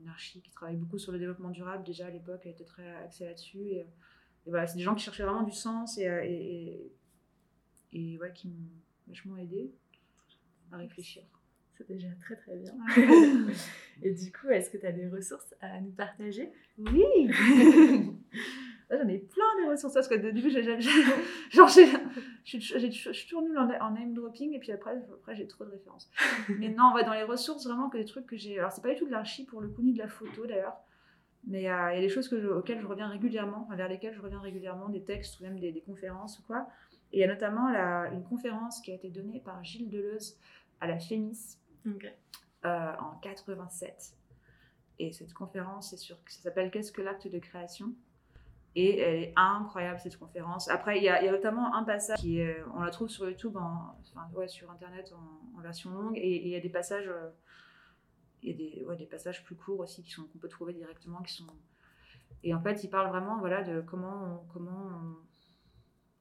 une, 0.02 0.08
archi 0.08 0.42
qui 0.42 0.50
travaille 0.50 0.76
beaucoup 0.76 0.98
sur 0.98 1.12
le 1.12 1.18
développement 1.18 1.48
durable 1.48 1.82
déjà 1.82 2.06
à 2.06 2.10
l'époque 2.10 2.42
elle 2.44 2.52
était 2.52 2.64
très 2.64 2.94
axée 2.96 3.24
là-dessus 3.24 3.70
et, 3.70 3.86
voilà 4.44 4.66
c'est 4.66 4.76
des 4.76 4.82
gens 4.82 4.94
qui 4.94 5.02
cherchaient 5.02 5.24
vraiment 5.24 5.42
du 5.42 5.52
sens 5.52 5.96
et, 5.96 6.04
et, 6.04 6.92
et 7.92 8.18
qui 8.34 8.48
m'ont 8.48 8.68
vachement 9.08 9.38
aidé 9.38 9.72
à 10.70 10.76
réfléchir 10.76 11.24
c'est 11.76 11.88
déjà 11.88 12.08
très 12.20 12.36
très 12.36 12.56
bien. 12.56 12.72
et 14.02 14.12
du 14.12 14.32
coup, 14.32 14.48
est-ce 14.48 14.70
que 14.70 14.78
tu 14.78 14.86
as 14.86 14.92
des 14.92 15.08
ressources 15.08 15.54
à 15.60 15.80
nous 15.80 15.92
partager? 15.92 16.50
Oui 16.78 17.30
J'en 18.88 19.08
ai 19.08 19.18
plein 19.18 19.64
de 19.64 19.70
ressources 19.70 19.94
parce 19.94 20.06
que 20.06 20.14
du 20.30 20.42
coup, 20.42 20.48
genre, 21.50 21.68
je 21.68 23.12
suis 23.12 23.28
toujours 23.28 23.42
nulle 23.42 23.58
en, 23.58 23.68
en, 23.68 23.90
name 23.90 24.14
dropping 24.14 24.54
et 24.54 24.60
puis 24.60 24.70
après, 24.70 24.92
après 25.12 25.34
j'ai 25.34 25.48
trop 25.48 25.64
de 25.64 25.70
références. 25.70 26.08
Mais 26.60 26.68
non, 26.68 26.90
on 26.92 26.94
va 26.94 27.02
dans 27.02 27.12
les 27.12 27.24
ressources 27.24 27.66
vraiment 27.66 27.90
que 27.90 27.98
des 27.98 28.04
trucs 28.04 28.26
que 28.26 28.36
j'ai. 28.36 28.60
Alors, 28.60 28.70
c'est 28.70 28.82
pas 28.82 28.92
du 28.92 28.96
tout 28.96 29.06
de 29.06 29.10
l'archi 29.10 29.44
pour 29.44 29.60
le 29.60 29.68
coup, 29.68 29.82
ni 29.82 29.92
de 29.92 29.98
la 29.98 30.06
photo 30.06 30.46
d'ailleurs. 30.46 30.76
Mais 31.46 31.70
euh, 31.70 31.92
il 31.92 31.96
y 31.96 31.98
a 31.98 32.00
des 32.00 32.08
choses 32.08 32.28
que 32.28 32.40
je, 32.40 32.48
auxquelles 32.48 32.80
je 32.80 32.86
reviens 32.86 33.08
régulièrement, 33.08 33.64
enfin, 33.66 33.76
vers 33.76 33.88
lesquelles 33.88 34.14
je 34.14 34.20
reviens 34.20 34.40
régulièrement, 34.40 34.88
des 34.88 35.02
textes 35.02 35.40
ou 35.40 35.44
même 35.44 35.58
des, 35.58 35.72
des 35.72 35.80
conférences 35.80 36.38
ou 36.38 36.42
quoi. 36.42 36.68
Et 37.12 37.18
il 37.18 37.20
y 37.20 37.24
a 37.24 37.28
notamment 37.28 37.70
la, 37.70 38.08
une 38.12 38.24
conférence 38.24 38.80
qui 38.80 38.90
a 38.90 38.94
été 38.94 39.10
donnée 39.10 39.40
par 39.44 39.62
Gilles 39.64 39.88
Deleuze 39.88 40.38
à 40.80 40.86
la 40.86 40.98
FEMIS, 40.98 41.58
Okay. 41.86 42.12
Euh, 42.64 42.92
en 42.98 43.18
87. 43.20 44.16
Et 44.98 45.12
cette 45.12 45.32
conférence, 45.34 45.90
c'est 45.90 45.96
sur, 45.96 46.16
ça 46.26 46.40
s'appelle 46.42 46.70
Qu'est-ce 46.70 46.90
que 46.90 47.02
l'acte 47.02 47.28
de 47.28 47.38
création? 47.38 47.94
Et 48.74 48.98
elle 48.98 49.22
est 49.22 49.32
incroyable, 49.36 50.00
cette 50.00 50.18
conférence. 50.18 50.68
Après, 50.68 50.98
il 50.98 51.02
y, 51.02 51.06
y, 51.06 51.08
a 51.08 51.30
notamment 51.30 51.74
un 51.74 51.84
passage 51.84 52.18
qui 52.18 52.40
est, 52.40 52.62
on 52.74 52.80
la 52.80 52.90
trouve 52.90 53.08
sur 53.08 53.28
YouTube, 53.28 53.56
en, 53.56 53.96
enfin, 54.00 54.28
ouais, 54.34 54.48
sur 54.48 54.70
Internet 54.70 55.14
en, 55.14 55.58
en, 55.58 55.62
version 55.62 55.90
longue, 55.90 56.18
et 56.18 56.42
il 56.42 56.48
y 56.48 56.56
a 56.56 56.60
des 56.60 56.68
passages, 56.68 57.08
euh, 57.08 57.30
il 58.42 58.50
y 58.50 58.52
a 58.52 58.56
des, 58.56 58.84
ouais, 58.84 58.96
des 58.96 59.06
passages 59.06 59.44
plus 59.44 59.54
courts 59.54 59.80
aussi 59.80 60.02
qui 60.02 60.10
sont 60.10 60.24
qu'on 60.24 60.38
peut 60.38 60.48
trouver 60.48 60.74
directement, 60.74 61.22
qui 61.22 61.32
sont. 61.32 61.46
Et 62.42 62.52
en 62.52 62.60
fait, 62.60 62.84
il 62.84 62.90
parle 62.90 63.08
vraiment, 63.08 63.38
voilà, 63.38 63.62
de 63.62 63.80
comment, 63.80 64.24
on, 64.24 64.52
comment, 64.52 64.88
on... 64.88 65.16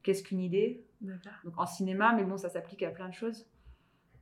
qu'est-ce 0.03 0.24
qu'une 0.24 0.41
idée? 0.41 0.86
Donc 1.01 1.57
en 1.57 1.66
cinéma, 1.66 2.13
mais 2.13 2.24
bon, 2.24 2.38
ça 2.38 2.49
s'applique 2.49 2.84
à 2.84 2.89
plein 2.89 3.09
de 3.09 3.13
choses. 3.13 3.45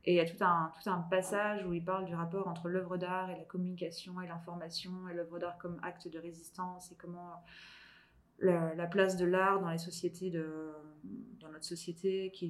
Et 0.06 0.12
il 0.12 0.16
y 0.16 0.20
a 0.20 0.26
tout 0.26 0.42
un, 0.42 0.70
tout 0.74 0.90
un 0.90 0.98
passage 0.98 1.64
où 1.64 1.72
il 1.72 1.82
parle 1.82 2.04
du 2.04 2.14
rapport 2.14 2.46
entre 2.46 2.68
l'œuvre 2.68 2.98
d'art 2.98 3.30
et 3.30 3.38
la 3.38 3.44
communication 3.44 4.20
et 4.20 4.26
l'information, 4.26 5.08
et 5.08 5.14
l'œuvre 5.14 5.38
d'art 5.38 5.56
comme 5.56 5.78
acte 5.82 6.08
de 6.08 6.18
résistance, 6.18 6.92
et 6.92 6.94
comment 6.94 7.42
la, 8.38 8.74
la 8.74 8.86
place 8.86 9.16
de 9.16 9.24
l'art 9.24 9.60
dans 9.60 9.70
les 9.70 9.78
sociétés, 9.78 10.30
de, 10.30 10.72
dans 11.40 11.48
notre 11.48 11.64
société, 11.64 12.30
qui 12.34 12.44
est, 12.46 12.48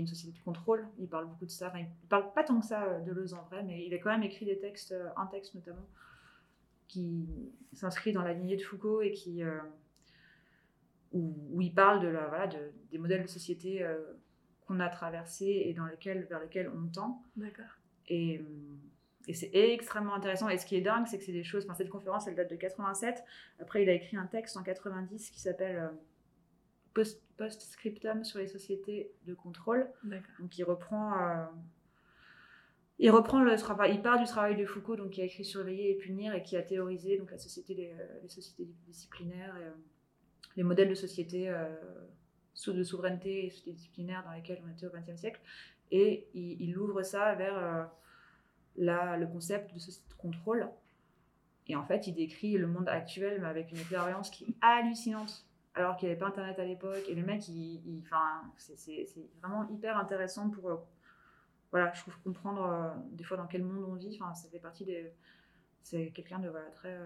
une, 0.00 0.06
société 0.06 0.38
de 0.38 0.42
contrôle. 0.42 0.88
Il 0.98 1.08
parle 1.08 1.26
beaucoup 1.26 1.44
de 1.44 1.50
ça. 1.50 1.68
Enfin, 1.68 1.80
il 1.80 2.08
parle 2.08 2.32
pas 2.32 2.44
tant 2.44 2.58
que 2.60 2.66
ça 2.66 3.00
de 3.00 3.12
Leuze 3.12 3.34
en 3.34 3.42
vrai, 3.42 3.62
mais 3.62 3.84
il 3.86 3.92
a 3.92 3.98
quand 3.98 4.10
même 4.10 4.22
écrit 4.22 4.46
des 4.46 4.58
textes, 4.58 4.94
un 5.16 5.26
texte 5.26 5.54
notamment, 5.54 5.86
qui 6.88 7.28
s'inscrit 7.72 8.12
dans 8.12 8.22
la 8.22 8.32
lignée 8.32 8.56
de 8.56 8.62
Foucault 8.62 9.02
et 9.02 9.12
qui, 9.12 9.42
euh, 9.42 9.60
où, 11.12 11.60
il 11.60 11.74
parle 11.74 12.00
de 12.00 12.08
la, 12.08 12.26
voilà, 12.26 12.46
de, 12.46 12.72
des 12.90 12.98
modèles 12.98 13.22
de 13.22 13.28
société. 13.28 13.82
Euh, 13.82 14.00
qu'on 14.70 14.78
a 14.78 14.88
traversé 14.88 15.64
et 15.66 15.74
dans 15.74 15.84
lequel, 15.84 16.26
vers 16.26 16.38
lequel 16.38 16.68
on 16.68 16.86
tend. 16.86 17.24
D'accord. 17.36 17.64
Et, 18.06 18.40
et 19.26 19.34
c'est 19.34 19.50
extrêmement 19.52 20.14
intéressant. 20.14 20.48
Et 20.48 20.58
ce 20.58 20.64
qui 20.66 20.76
est 20.76 20.80
dingue, 20.80 21.08
c'est 21.08 21.18
que 21.18 21.24
c'est 21.24 21.32
des 21.32 21.42
choses. 21.42 21.64
Enfin, 21.64 21.74
cette 21.74 21.88
conférence, 21.88 22.28
elle 22.28 22.36
date 22.36 22.50
de 22.50 22.54
87. 22.54 23.24
Après, 23.58 23.82
il 23.82 23.88
a 23.88 23.94
écrit 23.94 24.16
un 24.16 24.26
texte 24.26 24.56
en 24.56 24.62
90 24.62 25.30
qui 25.30 25.40
s'appelle 25.40 25.76
euh, 25.76 25.88
Post, 26.94 27.20
Postscriptum 27.36 28.22
sur 28.22 28.38
les 28.38 28.46
sociétés 28.46 29.10
de 29.26 29.34
contrôle. 29.34 29.90
Donc, 30.04 30.56
il 30.56 30.62
reprend. 30.62 31.18
Euh, 31.18 31.44
il 33.02 33.10
reprend 33.10 33.42
le 33.42 33.56
travail, 33.56 33.94
il 33.94 34.02
part 34.02 34.18
du 34.20 34.26
travail 34.26 34.56
de 34.56 34.66
Foucault, 34.66 34.94
donc 34.94 35.12
qui 35.12 35.22
a 35.22 35.24
écrit 35.24 35.42
Surveiller 35.42 35.90
et 35.90 35.94
punir 35.94 36.34
et 36.34 36.42
qui 36.42 36.54
a 36.58 36.62
théorisé 36.62 37.16
donc 37.16 37.30
la 37.30 37.38
société, 37.38 37.74
les, 37.74 37.94
les 38.22 38.28
sociétés 38.28 38.68
disciplinaires, 38.86 39.56
et, 39.56 39.64
euh, 39.64 39.70
les 40.56 40.62
modèles 40.62 40.90
de 40.90 40.94
société 40.94 41.48
euh, 41.48 41.74
de 42.68 42.82
souveraineté 42.82 43.46
et 43.46 43.50
société 43.50 43.72
disciplinaire 43.72 44.22
dans 44.24 44.32
lesquelles 44.32 44.60
on 44.66 44.70
était 44.70 44.86
au 44.86 44.90
XXe 44.90 45.18
siècle. 45.18 45.40
Et 45.90 46.28
il, 46.34 46.76
ouvre 46.78 47.02
ça 47.02 47.34
vers 47.34 47.56
euh, 47.56 47.84
le 48.76 49.26
concept 49.26 49.74
de 49.74 49.78
société 49.78 50.08
de 50.08 50.14
contrôle. 50.14 50.68
Et 51.66 51.76
en 51.76 51.84
fait, 51.84 52.06
il 52.06 52.14
décrit 52.14 52.56
le 52.58 52.66
monde 52.66 52.88
actuel, 52.88 53.40
mais 53.40 53.48
avec 53.48 53.70
une 53.72 53.78
expérience 53.78 54.30
qui 54.30 54.44
est 54.44 54.54
hallucinante, 54.60 55.46
alors 55.74 55.96
qu'il 55.96 56.08
n'y 56.08 56.12
avait 56.12 56.20
pas 56.20 56.28
Internet 56.28 56.58
à 56.58 56.64
l'époque. 56.64 57.04
Et 57.08 57.14
le 57.14 57.24
mec, 57.24 57.48
il, 57.48 57.80
il 57.86 58.02
c'est 58.56 59.08
vraiment 59.40 59.68
hyper 59.70 59.96
intéressant 59.98 60.50
pour, 60.50 60.70
euh, 60.70 60.76
voilà, 61.70 61.92
je 61.94 62.00
trouve, 62.02 62.18
comprendre 62.22 62.64
euh, 62.64 62.90
des 63.12 63.24
fois 63.24 63.36
dans 63.36 63.46
quel 63.46 63.64
monde 63.64 63.84
on 63.88 63.94
vit. 63.94 64.18
Ça 64.34 64.48
fait 64.50 64.58
partie 64.58 64.84
des... 64.84 65.12
C'est 65.82 66.10
quelqu'un 66.10 66.38
de 66.38 66.52
très 66.74 66.98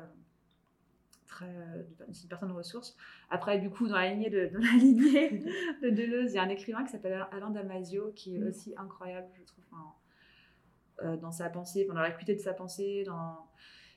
très, 1.27 1.47
euh, 1.47 1.83
c'est 2.13 2.25
une 2.25 2.29
personne 2.29 2.49
de 2.49 2.55
ressources. 2.55 2.97
Après, 3.31 3.59
du 3.59 3.71
coup, 3.71 3.89
dans 3.89 3.97
la 3.97 4.11
lignée 4.11 4.31
de, 4.31 4.47
dans 4.53 4.59
la 4.59 4.77
lignée 4.79 5.31
de 5.83 5.91
Deleuze, 5.91 6.33
il 6.33 6.37
y 6.37 6.39
a 6.39 6.43
un 6.43 6.49
écrivain 6.49 6.85
qui 6.85 6.91
s'appelle 6.91 7.27
Alain 7.33 7.51
Damasio, 7.51 8.13
qui 8.15 8.37
est 8.37 8.43
aussi 8.43 8.75
incroyable, 8.77 9.29
je 9.39 9.45
trouve, 9.45 9.65
enfin, 9.71 9.95
euh, 11.03 11.17
dans 11.17 11.33
sa 11.33 11.49
pensée, 11.51 11.85
dans 11.87 11.95
l'acuité 11.95 12.35
de 12.35 12.41
sa 12.41 12.53
pensée. 12.53 13.05
Dans... 13.07 13.51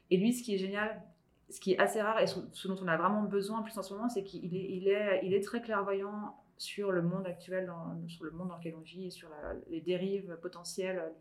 Et 0.10 0.18
lui, 0.18 0.34
ce 0.34 0.44
qui 0.44 0.56
est 0.56 0.58
génial, 0.58 1.02
ce 1.50 1.60
qui 1.60 1.74
est 1.74 1.80
assez 1.80 2.02
rare 2.02 2.20
et 2.20 2.28
ce, 2.28 2.68
dont 2.68 2.78
on 2.82 2.88
a 2.88 2.98
vraiment 2.98 3.24
besoin 3.24 3.62
plus 3.62 3.78
en 3.78 3.84
ce 3.84 3.94
moment, 3.94 4.10
c'est 4.10 4.24
qu'il 4.24 4.56
est, 4.56 4.70
il 4.72 4.88
est, 4.88 5.22
il 5.24 5.34
est 5.34 5.44
très 5.44 5.62
clairvoyant 5.62 6.36
sur 6.58 6.92
le 6.92 7.02
monde 7.02 7.28
actuel, 7.28 7.68
dans, 7.68 8.08
sur 8.08 8.26
le 8.26 8.32
monde 8.32 8.50
dans 8.50 8.58
lequel 8.58 8.76
on 8.76 8.82
vit 8.82 9.06
et 9.06 9.10
sur 9.12 9.30
la, 9.30 9.54
les 9.70 9.80
dérives 9.80 10.38
potentielles, 10.42 11.14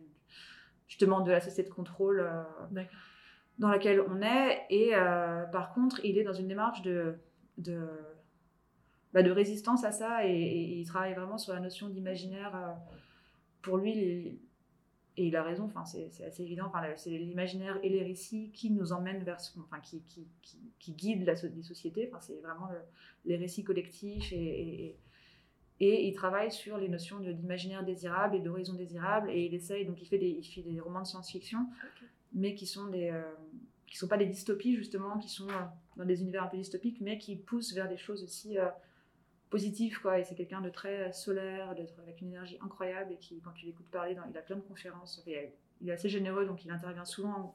justement, 0.89 1.21
de 1.21 1.31
la 1.31 1.41
société 1.41 1.69
de 1.69 1.75
contrôle. 1.75 2.21
Euh, 2.21 2.43
D'accord 2.71 2.97
dans 3.59 3.69
laquelle 3.69 4.01
on 4.01 4.23
est. 4.23 4.63
Et 4.71 4.95
euh, 4.95 5.45
par 5.47 5.73
contre, 5.73 6.01
il 6.05 6.19
est 6.19 6.25
dans 6.25 6.33
une 6.33 6.49
démarche 6.49 6.83
de, 6.83 7.15
de, 7.59 7.89
bah, 9.13 9.23
résistance 9.23 9.85
à 9.85 9.93
ça 9.93 10.27
et, 10.27 10.79
il 10.79 10.87
travaille 10.87 11.15
vraiment 11.15 11.39
sur 11.39 11.53
la 11.53 11.61
notion 11.61 11.89
d'imaginaire. 11.89 12.55
Euh, 12.57 12.73
pour 13.63 13.79
lui, 13.79 14.39
et 15.19 15.27
il 15.27 15.35
a 15.35 15.43
raison, 15.43 15.65
enfin, 15.65 15.85
c'est 15.85 16.25
assez 16.25 16.43
évident, 16.43 16.67
enfin, 16.67 16.83
c'est 16.97 17.11
l'imaginaire 17.11 17.79
et 17.83 17.89
les 17.89 18.05
récits 18.05 18.51
qui 18.53 18.71
nous 18.71 18.93
emmènent 18.93 19.25
vers 19.25 19.41
ce 19.41 19.59
enfin, 19.59 19.81
qui, 19.81 20.03
qui, 20.03 20.29
qui, 20.43 20.59
qui 20.79 20.93
guident 20.93 21.25
la, 21.25 21.35
les 21.35 21.63
sociétés. 21.63 22.09
Enfin, 22.11 22.21
c'est 22.21 22.41
vraiment 22.41 22.69
le, 22.71 22.79
les 23.25 23.37
récits 23.37 23.65
collectifs 23.65 24.31
et, 24.33 24.97
et, 25.81 26.07
il 26.07 26.13
travaille 26.13 26.53
sur 26.53 26.77
les 26.77 26.89
notions 26.89 27.19
d'imaginaire 27.21 27.85
désirable 27.85 28.37
et 28.37 28.41
d'horizon 28.41 28.75
désirable 28.75 29.31
et 29.31 29.47
il 29.47 29.55
essaye, 29.55 29.85
donc 29.87 30.01
il 30.01 30.07
fait 30.07 30.19
des, 30.19 30.29
il 30.29 30.45
fait 30.45 30.63
des 30.63 30.81
romans 30.81 31.03
de 31.03 31.07
science-fiction. 31.07 31.67
Mais 32.37 32.55
qui 32.55 32.67
sont 32.67 32.87
des 32.87 33.13
qui 33.89 33.97
sont 33.97 34.09
pas 34.09 34.17
des 34.17 34.27
dystopies 34.27 34.77
justement, 34.77 35.19
qui 35.19 35.29
sont 35.29 35.49
dans 35.97 36.05
des 36.05 36.21
univers 36.21 36.45
un 36.45 36.49
peu 36.49 36.57
dystopiques, 36.57 37.01
mais 37.01 37.19
qui 37.19 37.35
poussent 37.35 37.73
vers 37.73 37.89
des 37.89 37.97
choses 37.97 38.23
aussi 38.23 38.57
positives 39.51 40.01
quoi. 40.01 40.19
Et 40.19 40.25
c'est 40.25 40.35
quelqu'un 40.35 40.61
de 40.61 40.71
très 40.71 41.13
solaire, 41.13 41.71
avec 41.71 42.21
une 42.21 42.29
énergie 42.29 42.59
incroyable 42.63 43.13
et 43.13 43.17
qui, 43.17 43.41
quand 43.41 43.53
tu 43.53 43.67
l'écoutes 43.67 43.89
parler, 43.91 44.15
dans, 44.15 44.23
il 44.31 44.37
a 44.37 44.43
plein 44.43 44.57
de 44.57 44.61
conférences. 44.61 45.23
il 45.27 45.89
est 45.89 45.93
assez 45.93 46.09
généreux, 46.09 46.47
donc 46.47 46.65
il 46.65 46.71
intervient 46.71 47.05
souvent 47.05 47.55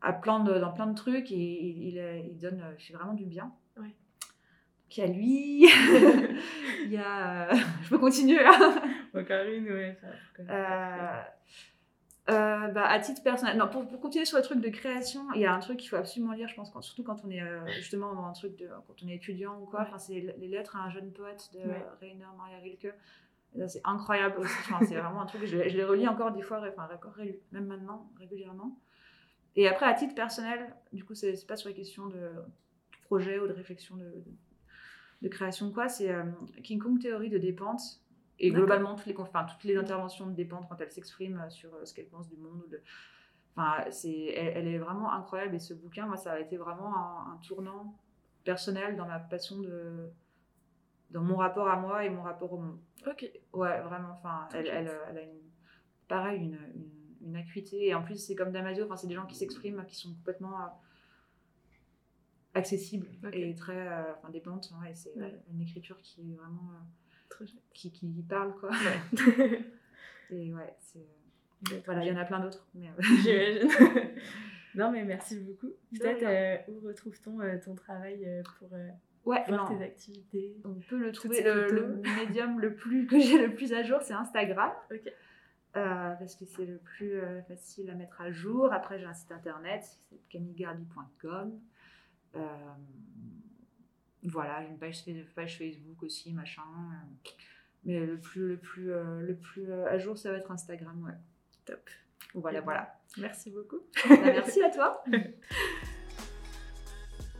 à 0.00 0.12
plein 0.12 0.40
de, 0.40 0.58
dans 0.58 0.72
plein 0.72 0.86
de 0.86 0.94
trucs 0.94 1.30
et 1.32 1.36
il, 1.36 1.96
il, 1.96 2.38
donne, 2.38 2.62
fait 2.78 2.94
vraiment 2.94 3.14
du 3.14 3.24
bien. 3.24 3.52
Ouais. 3.76 3.94
il 4.90 4.98
y 4.98 5.02
a 5.02 5.06
lui, 5.06 5.66
il 6.84 6.92
y 6.92 6.96
a. 6.96 7.52
je 7.82 7.88
peux 7.88 7.98
continuer 7.98 8.42
là. 8.42 8.82
Karine, 9.26 9.68
ouais. 9.68 9.98
Euh, 10.48 11.22
euh, 12.30 12.68
bah, 12.68 12.86
à 12.86 12.98
titre 13.00 13.22
personnel, 13.22 13.56
non, 13.56 13.68
pour, 13.68 13.86
pour, 13.86 14.00
continuer 14.00 14.24
sur 14.24 14.36
le 14.36 14.42
truc 14.42 14.60
de 14.60 14.68
création, 14.68 15.26
il 15.34 15.40
y 15.40 15.46
a 15.46 15.54
un 15.54 15.60
truc 15.60 15.78
qu'il 15.78 15.88
faut 15.88 15.96
absolument 15.96 16.32
lire, 16.32 16.48
je 16.48 16.54
pense, 16.54 16.70
quand, 16.70 16.82
surtout 16.82 17.02
quand 17.02 17.24
on 17.24 17.30
est 17.30 17.42
euh, 17.42 17.66
justement 17.68 18.14
dans 18.14 18.24
un 18.24 18.32
truc 18.32 18.56
de, 18.56 18.68
quand 18.86 18.94
on 19.02 19.08
est 19.08 19.14
étudiant 19.14 19.58
ou 19.60 19.66
quoi. 19.66 19.82
Enfin, 19.82 19.98
c'est 19.98 20.34
les 20.38 20.48
lettres 20.48 20.76
à 20.76 20.84
un 20.84 20.90
jeune 20.90 21.10
poète 21.12 21.50
de 21.54 21.60
Rainer 22.00 22.26
Maria 22.36 22.58
Rilke. 22.58 22.92
C'est 23.66 23.80
incroyable 23.84 24.38
aussi. 24.40 24.52
c'est 24.86 24.96
vraiment 24.96 25.22
un 25.22 25.26
truc 25.26 25.46
je, 25.46 25.68
je 25.68 25.76
les 25.76 25.84
relis 25.84 26.06
encore 26.06 26.32
des 26.32 26.42
fois, 26.42 26.60
enfin, 26.68 26.86
encore, 26.94 27.16
même 27.52 27.66
maintenant, 27.66 28.10
régulièrement. 28.18 28.78
Et 29.56 29.66
après, 29.66 29.86
à 29.86 29.94
titre 29.94 30.14
personnel, 30.14 30.72
du 30.92 31.04
coup, 31.04 31.14
c'est 31.14 31.34
pas 31.46 31.56
sur 31.56 31.68
les 31.68 31.74
questions 31.74 32.06
de 32.06 32.30
projet 33.06 33.40
ou 33.40 33.48
de 33.48 33.52
réflexion 33.52 33.96
de, 33.96 34.12
de, 35.22 35.28
création, 35.28 35.72
quoi. 35.72 35.88
C'est 35.88 36.10
euh, 36.10 36.22
King 36.62 36.78
Kong 36.78 37.00
théorie 37.00 37.30
de 37.30 37.38
dépente. 37.38 37.80
Et 38.38 38.50
globalement, 38.50 38.94
toutes 38.94 39.06
les, 39.06 39.16
enfin, 39.16 39.44
toutes 39.44 39.64
les 39.64 39.76
interventions 39.76 40.26
de 40.26 40.32
dépente, 40.32 40.68
quand 40.68 40.80
elle 40.80 40.90
s'exprime 40.90 41.40
euh, 41.40 41.50
sur 41.50 41.74
euh, 41.74 41.84
ce 41.84 41.94
qu'elle 41.94 42.08
pense 42.08 42.28
du 42.28 42.36
monde. 42.36 42.62
de, 42.70 42.80
enfin, 43.56 43.90
c'est, 43.90 44.26
elle, 44.26 44.68
est 44.68 44.78
vraiment 44.78 45.12
incroyable. 45.12 45.54
Et 45.56 45.58
ce 45.58 45.74
bouquin, 45.74 46.06
moi, 46.06 46.16
ça 46.16 46.32
a 46.32 46.38
été 46.38 46.56
vraiment 46.56 46.94
un, 46.96 47.38
tournant 47.46 47.98
personnel 48.44 48.96
dans 48.96 49.06
ma 49.06 49.18
passion 49.18 49.58
de. 49.58 50.08
dans 51.10 51.22
mon 51.22 51.36
rapport 51.36 51.68
à 51.68 51.76
moi 51.76 52.04
et 52.04 52.10
mon 52.10 52.22
rapport 52.22 52.52
au 52.52 52.58
monde. 52.58 52.78
Ok. 53.06 53.30
Ouais, 53.52 53.80
vraiment. 53.80 54.10
Enfin, 54.12 54.48
elle, 54.54 54.68
elle, 54.68 54.92
elle, 55.10 55.18
a 55.18 55.22
une, 55.22 55.40
pareil, 56.06 56.40
une 56.40 56.58
une 57.22 57.36
acuité. 57.36 57.88
Et 57.88 57.94
en 57.94 58.02
plus, 58.02 58.16
c'est 58.16 58.34
comme 58.34 58.52
Damasio, 58.52 58.84
enfin, 58.84 58.96
c'est 58.96 59.06
des 59.06 59.14
gens 59.14 59.26
qui 59.26 59.36
s'expriment, 59.36 59.84
qui 59.86 59.96
sont 59.96 60.14
complètement 60.14 60.60
euh, 60.60 60.66
accessibles 62.54 63.08
et 63.32 63.54
très 63.54 63.88
euh, 63.88 64.14
enfin, 64.16 64.30
plantes. 64.40 64.72
Ouais, 64.80 64.94
c'est 64.94 65.12
une 65.50 65.60
écriture 65.60 66.00
qui 66.02 66.32
est 66.32 66.36
vraiment. 66.36 66.70
Euh, 66.72 66.84
qui, 67.74 67.90
qui 67.92 68.06
parle, 68.28 68.54
quoi. 68.56 68.70
et 70.30 70.52
ouais, 70.52 70.74
c'est. 70.80 71.06
Voilà, 71.84 72.04
il 72.04 72.08
y 72.08 72.12
en 72.12 72.20
a 72.20 72.24
plein 72.24 72.40
d'autres. 72.40 72.68
Mais... 72.74 72.88
non, 74.74 74.92
mais 74.92 75.04
merci 75.04 75.40
beaucoup. 75.40 75.72
Peut-être 75.98 76.70
où 76.70 76.80
retrouve-t-on 76.86 77.38
ton 77.64 77.74
travail 77.74 78.42
pour 78.58 78.68
ouais, 79.24 79.44
voir 79.48 79.68
tes 79.68 79.84
activités 79.84 80.56
On 80.64 80.74
peut 80.74 80.98
le 80.98 81.10
trouver. 81.10 81.42
Le, 81.42 81.68
le, 81.68 82.02
médium 82.16 82.60
le 82.60 82.74
plus 82.74 83.06
que 83.06 83.18
j'ai 83.18 83.38
le 83.38 83.54
plus 83.54 83.72
à 83.72 83.82
jour, 83.82 84.00
c'est 84.02 84.14
Instagram. 84.14 84.70
Euh, 85.76 86.14
parce 86.14 86.34
que 86.34 86.44
c'est 86.46 86.64
le 86.64 86.78
plus 86.78 87.20
euh, 87.20 87.42
facile 87.42 87.90
à 87.90 87.94
mettre 87.94 88.20
à 88.20 88.30
jour. 88.30 88.72
Après, 88.72 88.98
j'ai 88.98 89.04
un 89.04 89.14
site 89.14 89.30
internet, 89.30 89.84
c'est 89.84 90.18
camillegardy.com. 90.30 91.60
Euh, 94.24 94.28
voilà, 94.30 94.62
j'ai 94.62 94.68
une 94.68 94.78
page, 94.78 95.04
page, 95.34 95.58
Facebook 95.58 96.02
aussi, 96.02 96.32
machin. 96.32 96.62
mais 97.84 98.04
le 98.04 98.18
plus, 98.18 98.48
le 98.48 98.56
plus, 98.56 98.86
le 98.86 99.36
plus 99.36 99.72
à 99.72 99.98
jour, 99.98 100.16
ça 100.16 100.32
va 100.32 100.38
être 100.38 100.50
Instagram, 100.50 101.02
ouais. 101.04 101.14
Top. 101.64 101.90
Voilà, 102.34 102.60
voilà. 102.60 103.00
Merci 103.18 103.50
beaucoup. 103.50 103.80
Bah, 104.08 104.16
merci 104.22 104.62
à 104.62 104.70
toi. 104.70 105.02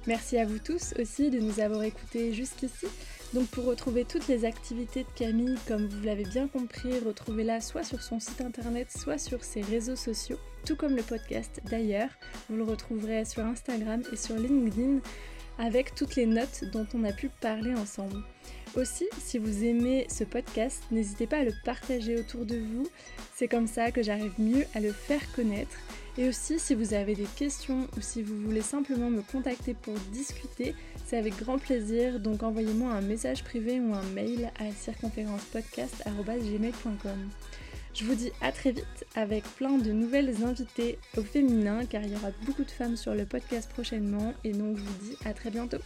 Merci 0.07 0.39
à 0.39 0.47
vous 0.47 0.59
tous 0.59 0.95
aussi 0.99 1.29
de 1.29 1.39
nous 1.39 1.61
avoir 1.61 1.83
écoutés 1.83 2.33
jusqu'ici. 2.33 2.87
Donc 3.35 3.47
pour 3.49 3.67
retrouver 3.67 4.07
toutes 4.07 4.27
les 4.27 4.47
activités 4.47 5.05
de 5.05 5.11
Camille, 5.15 5.59
comme 5.67 5.87
vous 5.87 6.03
l'avez 6.03 6.25
bien 6.25 6.49
compris, 6.49 6.99
retrouvez-la 6.99 7.61
soit 7.61 7.83
sur 7.83 8.01
son 8.01 8.19
site 8.19 8.41
internet, 8.41 8.91
soit 8.91 9.19
sur 9.19 9.45
ses 9.45 9.61
réseaux 9.61 9.97
sociaux, 9.97 10.39
tout 10.65 10.77
comme 10.77 10.97
le 10.97 11.03
podcast 11.03 11.61
d'ailleurs. 11.67 12.09
Vous 12.49 12.57
le 12.57 12.63
retrouverez 12.63 13.27
sur 13.27 13.45
Instagram 13.45 14.03
et 14.11 14.17
sur 14.17 14.37
LinkedIn 14.37 15.01
avec 15.59 15.95
toutes 15.95 16.17
les 16.17 16.27
notes 16.27 16.65
dont 16.73 16.87
on 16.95 17.05
a 17.05 17.13
pu 17.13 17.29
parler 17.29 17.75
ensemble. 17.75 18.23
Aussi, 18.77 19.07
si 19.19 19.39
vous 19.39 19.65
aimez 19.65 20.07
ce 20.09 20.25
podcast, 20.25 20.83
n'hésitez 20.91 21.27
pas 21.27 21.39
à 21.39 21.45
le 21.45 21.55
partager 21.65 22.19
autour 22.19 22.45
de 22.47 22.57
vous. 22.57 22.87
C'est 23.35 23.49
comme 23.49 23.67
ça 23.67 23.91
que 23.91 24.03
j'arrive 24.03 24.35
mieux 24.39 24.65
à 24.75 24.81
le 24.81 24.93
faire 24.93 25.21
connaître. 25.33 25.77
Et 26.17 26.27
aussi, 26.29 26.59
si 26.59 26.75
vous 26.75 26.95
avez 26.95 27.15
des 27.15 27.27
questions 27.37 27.87
ou 27.97 28.01
si 28.01 28.23
vous 28.23 28.37
voulez 28.37 28.63
simplement 28.63 29.11
me 29.11 29.23
contacter 29.23 29.75
pour 29.75 29.95
discuter, 30.13 30.75
c'est 31.07 31.17
avec 31.17 31.37
grand 31.37 31.59
plaisir, 31.59 32.19
donc 32.21 32.43
envoyez-moi 32.43 32.93
un 32.93 33.01
message 33.01 33.45
privé 33.45 33.81
ou 33.81 33.95
un 33.95 34.03
mail 34.15 34.51
à 34.59 34.71
circonférencepodcast.gmail.com. 34.73 37.31
Je 37.99 38.05
vous 38.05 38.15
dis 38.15 38.31
à 38.41 38.53
très 38.53 38.71
vite 38.71 39.05
avec 39.17 39.43
plein 39.57 39.77
de 39.77 39.91
nouvelles 39.91 40.45
invités 40.45 41.01
au 41.17 41.23
féminin 41.23 41.85
car 41.85 42.01
il 42.01 42.13
y 42.13 42.15
aura 42.15 42.31
beaucoup 42.47 42.63
de 42.63 42.71
femmes 42.71 42.97
sur 42.97 43.13
le 43.13 43.27
podcast 43.27 43.69
prochainement 43.73 44.35
et 44.45 44.53
donc 44.53 44.77
je 44.77 44.83
vous 44.83 44.99
dis 45.03 45.17
à 45.25 45.33
très 45.33 45.51
bientôt. 45.51 45.79